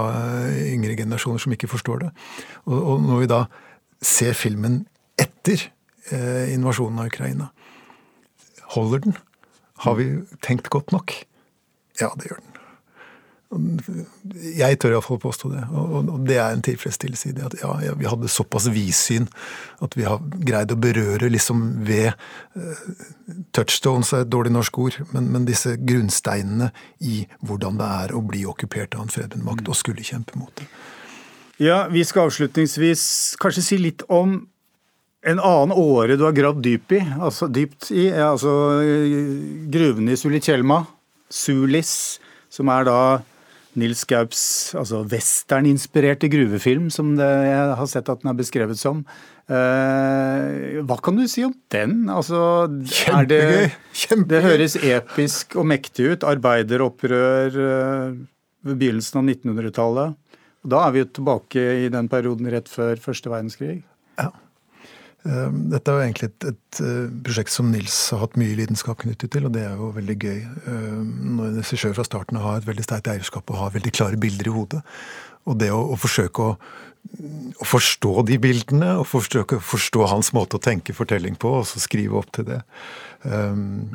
yngre 0.65 0.97
generasjoner 0.97 1.45
som 1.45 1.53
ikke 1.57 1.71
forstår 1.71 2.07
det. 2.07 2.13
Og, 2.67 2.79
og 2.79 3.05
når 3.05 3.25
vi 3.25 3.31
da 3.35 3.43
ser 4.01 4.37
filmen 4.39 4.85
etter 5.21 5.69
eh, 6.11 6.55
invasjonen 6.55 7.03
av 7.03 7.11
Ukraina, 7.13 7.51
holder 8.77 9.05
den? 9.05 9.19
Har 9.85 9.97
vi 10.01 10.13
tenkt 10.45 10.73
godt 10.73 10.93
nok? 10.93 11.13
Ja, 12.01 12.13
det 12.17 12.31
gjør 12.31 12.41
den. 12.41 12.50
Jeg 13.51 14.79
tør 14.79 14.93
iallfall 14.95 15.19
påstå 15.19 15.49
det. 15.51 15.63
Og, 15.75 16.11
det 16.23 16.37
er 16.39 16.53
en 16.55 16.63
tilfredsstillelse 16.63 17.33
i 17.33 17.35
det. 17.35 17.49
At 17.49 17.57
ja, 17.59 17.95
vi 17.99 18.07
hadde 18.07 18.31
såpass 18.31 18.69
vidsyn 18.71 19.27
at 19.83 19.97
vi 19.99 20.05
har 20.07 20.21
greid 20.47 20.71
å 20.71 20.79
berøre 20.79 21.33
liksom 21.35 21.65
ved 21.89 22.13
uh, 22.55 22.85
Touchstones 23.57 24.13
er 24.15 24.23
et 24.23 24.31
dårlig 24.31 24.53
norsk 24.55 24.79
ord, 24.79 25.01
men, 25.11 25.27
men, 25.35 25.49
disse 25.49 25.75
grunnsteinene 25.83 26.71
i 27.03 27.25
hvordan 27.43 27.81
det 27.81 27.89
er 28.05 28.15
å 28.15 28.23
bli 28.23 28.45
okkupert 28.47 28.95
av 28.95 29.09
en 29.09 29.11
fremmed 29.11 29.67
og 29.67 29.79
skulle 29.79 30.07
kjempe 30.07 30.39
mot 30.39 30.53
det. 30.61 30.69
Ja, 31.61 31.83
vi 31.91 32.05
skal 32.07 32.31
avslutningsvis 32.31 33.03
kanskje 33.43 33.65
si 33.67 33.81
litt 33.81 34.07
om 34.09 34.39
en 35.27 35.43
annen 35.43 35.75
åre 35.75 36.17
du 36.17 36.23
har 36.25 36.37
gravd 36.37 36.63
dyp 36.65 36.95
i, 36.97 37.03
altså 37.19 37.51
dypt 37.51 37.91
i, 37.93 38.07
altså 38.15 38.55
gruvene 39.75 40.15
i 40.15 40.21
Sulitjelma, 40.21 40.85
Sulis, 41.29 42.21
som 42.51 42.71
er 42.73 42.87
da 42.89 43.01
Nils 43.79 44.03
Gaups 44.09 44.41
altså 44.79 45.05
westerninspirerte 45.11 46.31
gruvefilm, 46.33 46.89
som 46.91 47.13
det, 47.19 47.29
jeg 47.47 47.77
har 47.79 47.91
sett 47.91 48.09
at 48.11 48.23
den 48.23 48.33
er 48.33 48.39
beskrevet 48.39 48.81
som. 48.81 49.05
Eh, 49.51 50.81
hva 50.87 50.97
kan 51.03 51.19
du 51.19 51.27
si 51.31 51.45
om 51.47 51.55
den? 51.75 52.03
Altså, 52.11 52.67
Kjempegøy! 52.67 53.71
Kjempegøy! 54.03 54.35
Det 54.35 54.43
høres 54.47 54.77
episk 54.79 55.55
og 55.61 55.69
mektig 55.71 56.11
ut. 56.15 56.27
Arbeideropprør 56.33 57.61
eh, 57.67 58.19
ved 58.67 58.83
begynnelsen 58.83 59.23
av 59.23 59.31
1900-tallet. 59.31 60.19
Da 60.71 60.83
er 60.85 60.95
vi 60.95 61.05
jo 61.05 61.13
tilbake 61.21 61.67
i 61.87 61.89
den 61.93 62.11
perioden 62.13 62.51
rett 62.53 62.69
før 62.69 62.99
første 63.01 63.33
verdenskrig. 63.33 63.81
Ehm, 65.29 65.67
dette 65.69 65.93
er 65.93 65.99
jo 65.99 66.05
egentlig 66.07 66.29
et, 66.31 66.45
et, 66.49 66.81
eh, 66.81 67.09
prosjekt 67.27 67.53
som 67.53 67.69
Nils 67.69 67.97
har 68.15 68.23
hatt 68.23 68.39
mye 68.41 68.57
lidenskap 68.57 69.03
knyttet 69.03 69.35
til, 69.35 69.47
og 69.47 69.53
det 69.53 69.67
er 69.67 69.75
jo 69.77 69.91
veldig 69.97 70.17
gøy. 70.17 70.39
Ehm, 70.73 71.11
når 71.37 71.51
en 71.51 71.59
regissør 71.61 71.97
fra 71.97 72.07
starten 72.09 72.41
har 72.41 72.61
et 72.61 72.69
veldig 72.69 72.87
sterkt 72.87 73.11
eierskap 73.13 73.51
og 73.51 73.61
har 73.61 73.75
veldig 73.77 73.93
klare 73.93 74.21
bilder 74.21 74.49
i 74.49 74.55
hodet. 74.55 74.81
Og 75.49 75.59
det 75.61 75.71
å, 75.75 75.83
å 75.93 75.99
forsøke 76.01 76.47
å, 76.47 76.57
å, 76.57 77.69
forstå 77.69 78.15
de 78.29 78.41
bildene, 78.41 78.95
og 79.01 79.09
forsøke 79.09 79.59
å 79.59 79.65
forstå 79.65 80.09
hans 80.09 80.33
måte 80.37 80.57
å 80.57 80.65
tenke 80.65 80.97
fortelling 80.97 81.37
på, 81.41 81.53
og 81.61 81.69
så 81.69 81.83
skrive 81.83 82.17
opp 82.21 82.33
til 82.37 82.49
det. 82.49 82.63
Um, 83.23 83.91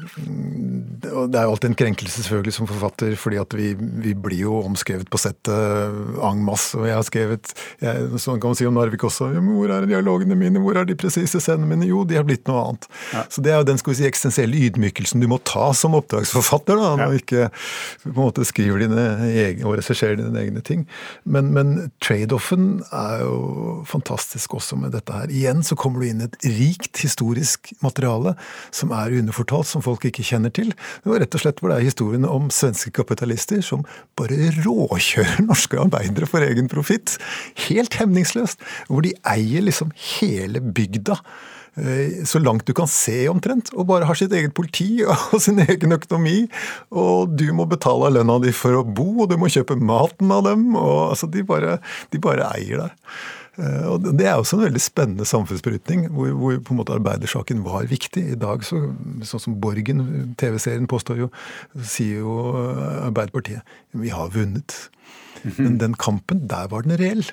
det 1.02 1.10
er 1.10 1.48
jo 1.48 1.54
alltid 1.56 1.72
en 1.72 1.78
krenkelse 1.80 2.22
selvfølgelig 2.22 2.54
som 2.60 2.68
forfatter, 2.70 3.16
fordi 3.18 3.40
at 3.42 3.56
vi, 3.58 3.72
vi 3.74 4.14
blir 4.14 4.44
jo 4.44 4.60
omskrevet 4.60 5.10
på 5.10 5.20
settet 5.22 5.96
en 6.22 6.44
masse. 6.46 6.76
Og 6.78 6.86
jeg 6.86 6.98
har 6.98 7.08
skrevet 7.08 7.54
jeg, 7.82 8.22
Sånn 8.22 8.40
kan 8.42 8.54
man 8.54 8.60
si 8.60 8.68
om 8.70 8.78
Narvik 8.78 9.08
også. 9.08 9.32
Hvor 9.34 9.74
er 9.74 9.88
dialogene 9.90 10.38
mine? 10.38 10.62
Hvor 10.62 10.78
er 10.78 10.86
de 10.88 10.98
presise 11.00 11.42
scenene 11.42 11.70
mine? 11.72 11.90
Jo, 11.90 12.04
de 12.08 12.20
har 12.20 12.28
blitt 12.28 12.46
noe 12.50 12.62
annet. 12.68 12.88
Ja. 13.16 13.26
Så 13.34 13.44
det 13.46 13.54
er 13.54 13.62
jo 13.62 13.70
den 13.72 13.82
skal 13.82 13.94
vi 13.94 13.98
si, 14.00 14.08
eksistensielle 14.10 14.62
ydmykelsen 14.68 15.24
du 15.24 15.30
må 15.32 15.40
ta 15.48 15.72
som 15.78 15.98
oppdragsforfatter, 15.98 16.78
da, 16.80 16.94
når 17.00 17.16
du 17.16 17.24
ikke 17.24 17.50
på 18.06 18.14
en 18.14 18.20
måte 18.20 18.46
skriver 18.48 18.86
dine 18.86 19.08
egne 19.32 19.66
og 19.66 19.78
regisserer 19.80 20.20
dine 20.20 20.42
egne 20.42 20.62
ting. 20.66 20.86
Men, 21.24 21.52
men 21.56 21.76
trade-offen 22.04 22.84
er 22.94 23.26
jo 23.26 23.82
fantastisk 23.90 24.58
også 24.60 24.78
med 24.80 24.94
dette 24.96 25.16
her. 25.16 25.34
Igjen 25.34 25.66
så 25.66 25.78
kommer 25.80 26.02
du 26.02 26.10
inn 26.10 26.22
i 26.24 26.30
et 26.30 26.50
rikt 26.60 27.02
historisk 27.02 27.74
materiale 27.86 28.36
som 28.76 28.94
er 28.96 29.15
underfortalt, 29.22 29.70
som 29.70 29.84
folk 29.86 30.06
ikke 30.08 30.26
kjenner 30.26 30.54
til. 30.54 30.72
Det 31.04 31.12
var 31.12 31.24
rett 31.24 31.36
og 31.38 31.44
slett 31.44 31.62
hvor 31.62 31.72
det 31.72 31.80
er 31.80 31.88
historiene 31.90 32.32
om 32.32 32.52
svenske 32.54 32.92
kapitalister 32.96 33.64
som 33.66 33.86
bare 34.20 34.52
råkjører 34.62 35.46
norske 35.50 35.80
arbeidere 35.82 36.30
for 36.30 36.46
egen 36.46 36.70
profitt. 36.72 37.18
Helt 37.68 37.98
hemningsløst. 38.00 38.62
Hvor 38.90 39.06
de 39.06 39.16
eier 39.32 39.66
liksom 39.66 39.94
hele 40.20 40.62
bygda. 40.62 41.20
eh, 41.76 42.24
så 42.26 42.40
langt 42.40 42.66
du 42.66 42.74
kan 42.74 42.88
se 42.88 43.28
omtrent, 43.28 43.74
og 43.76 43.88
bare 43.88 44.08
har 44.08 44.16
sitt 44.16 44.32
eget 44.32 44.54
politi 44.56 45.04
og 45.12 45.42
sin 45.44 45.60
egen 45.60 45.92
økonomi. 45.92 46.46
Og 46.92 47.34
du 47.36 47.50
må 47.54 47.66
betale 47.68 48.14
lønna 48.16 48.40
di 48.44 48.54
for 48.56 48.80
å 48.80 48.86
bo, 48.86 49.24
og 49.24 49.32
du 49.32 49.38
må 49.42 49.52
kjøpe 49.52 49.76
maten 49.76 50.32
av 50.32 50.46
dem. 50.48 50.76
og 50.76 51.12
altså, 51.12 51.28
De 51.28 51.44
bare, 51.44 51.80
de 52.12 52.22
bare 52.24 52.52
eier 52.56 52.86
deg. 52.86 53.18
Eh, 53.56 53.86
og 53.88 54.08
Det 54.18 54.28
er 54.28 54.36
også 54.36 54.58
en 54.58 54.66
veldig 54.66 54.82
spennende 54.84 55.28
samfunnsbrytning, 55.28 56.10
hvor, 56.12 56.34
hvor, 56.36 56.58
på 56.60 56.74
en 56.74 56.80
måte 56.82 56.96
arbeidersaken 56.98 57.64
var 57.66 57.88
viktig. 57.92 58.24
I 58.34 58.40
dag, 58.40 58.66
så, 58.68 58.82
sånn 59.28 59.44
som 59.48 59.58
Borgen, 59.62 60.36
TV-serien, 60.40 60.90
påstår 60.92 61.24
jo, 61.26 61.32
sier 61.82 62.26
jo 62.26 62.36
Arbeiderpartiet 63.06 63.64
vi 63.96 64.12
har 64.14 64.34
vunnet. 64.34 64.76
Men 65.58 65.78
den 65.82 65.96
kampen, 66.00 66.48
der 66.50 66.70
var 66.72 66.86
den 66.86 66.98
reell. 67.00 67.26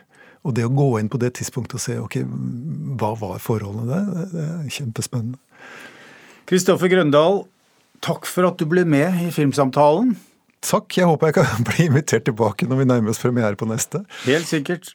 Og 0.43 0.57
det 0.57 0.67
å 0.67 0.75
gå 0.75 0.89
inn 0.99 1.11
på 1.11 1.21
det 1.23 1.37
tidspunktet 1.39 1.79
og 1.79 1.83
se 1.85 1.97
ok, 2.03 2.19
hva 2.99 3.13
var 3.19 3.43
forholdene 3.43 3.87
der, 3.89 4.29
det 4.33 4.47
er 4.49 4.73
kjempespennende. 4.75 5.39
Kristoffer 6.51 6.91
Grøndal, 6.91 7.45
takk 8.03 8.27
for 8.29 8.49
at 8.49 8.59
du 8.59 8.67
ble 8.69 8.83
med 8.89 9.23
i 9.23 9.31
Filmsamtalen. 9.35 10.17
Takk. 10.63 10.95
Jeg 10.99 11.09
håper 11.11 11.31
jeg 11.31 11.39
kan 11.41 11.65
bli 11.71 11.87
invitert 11.89 12.27
tilbake 12.29 12.69
når 12.71 12.83
vi 12.83 12.91
nærmer 12.91 13.15
oss 13.15 13.23
premiere 13.23 13.59
på 13.59 13.71
neste. 13.71 14.05
Helt 14.27 14.51
sikkert. 14.51 14.93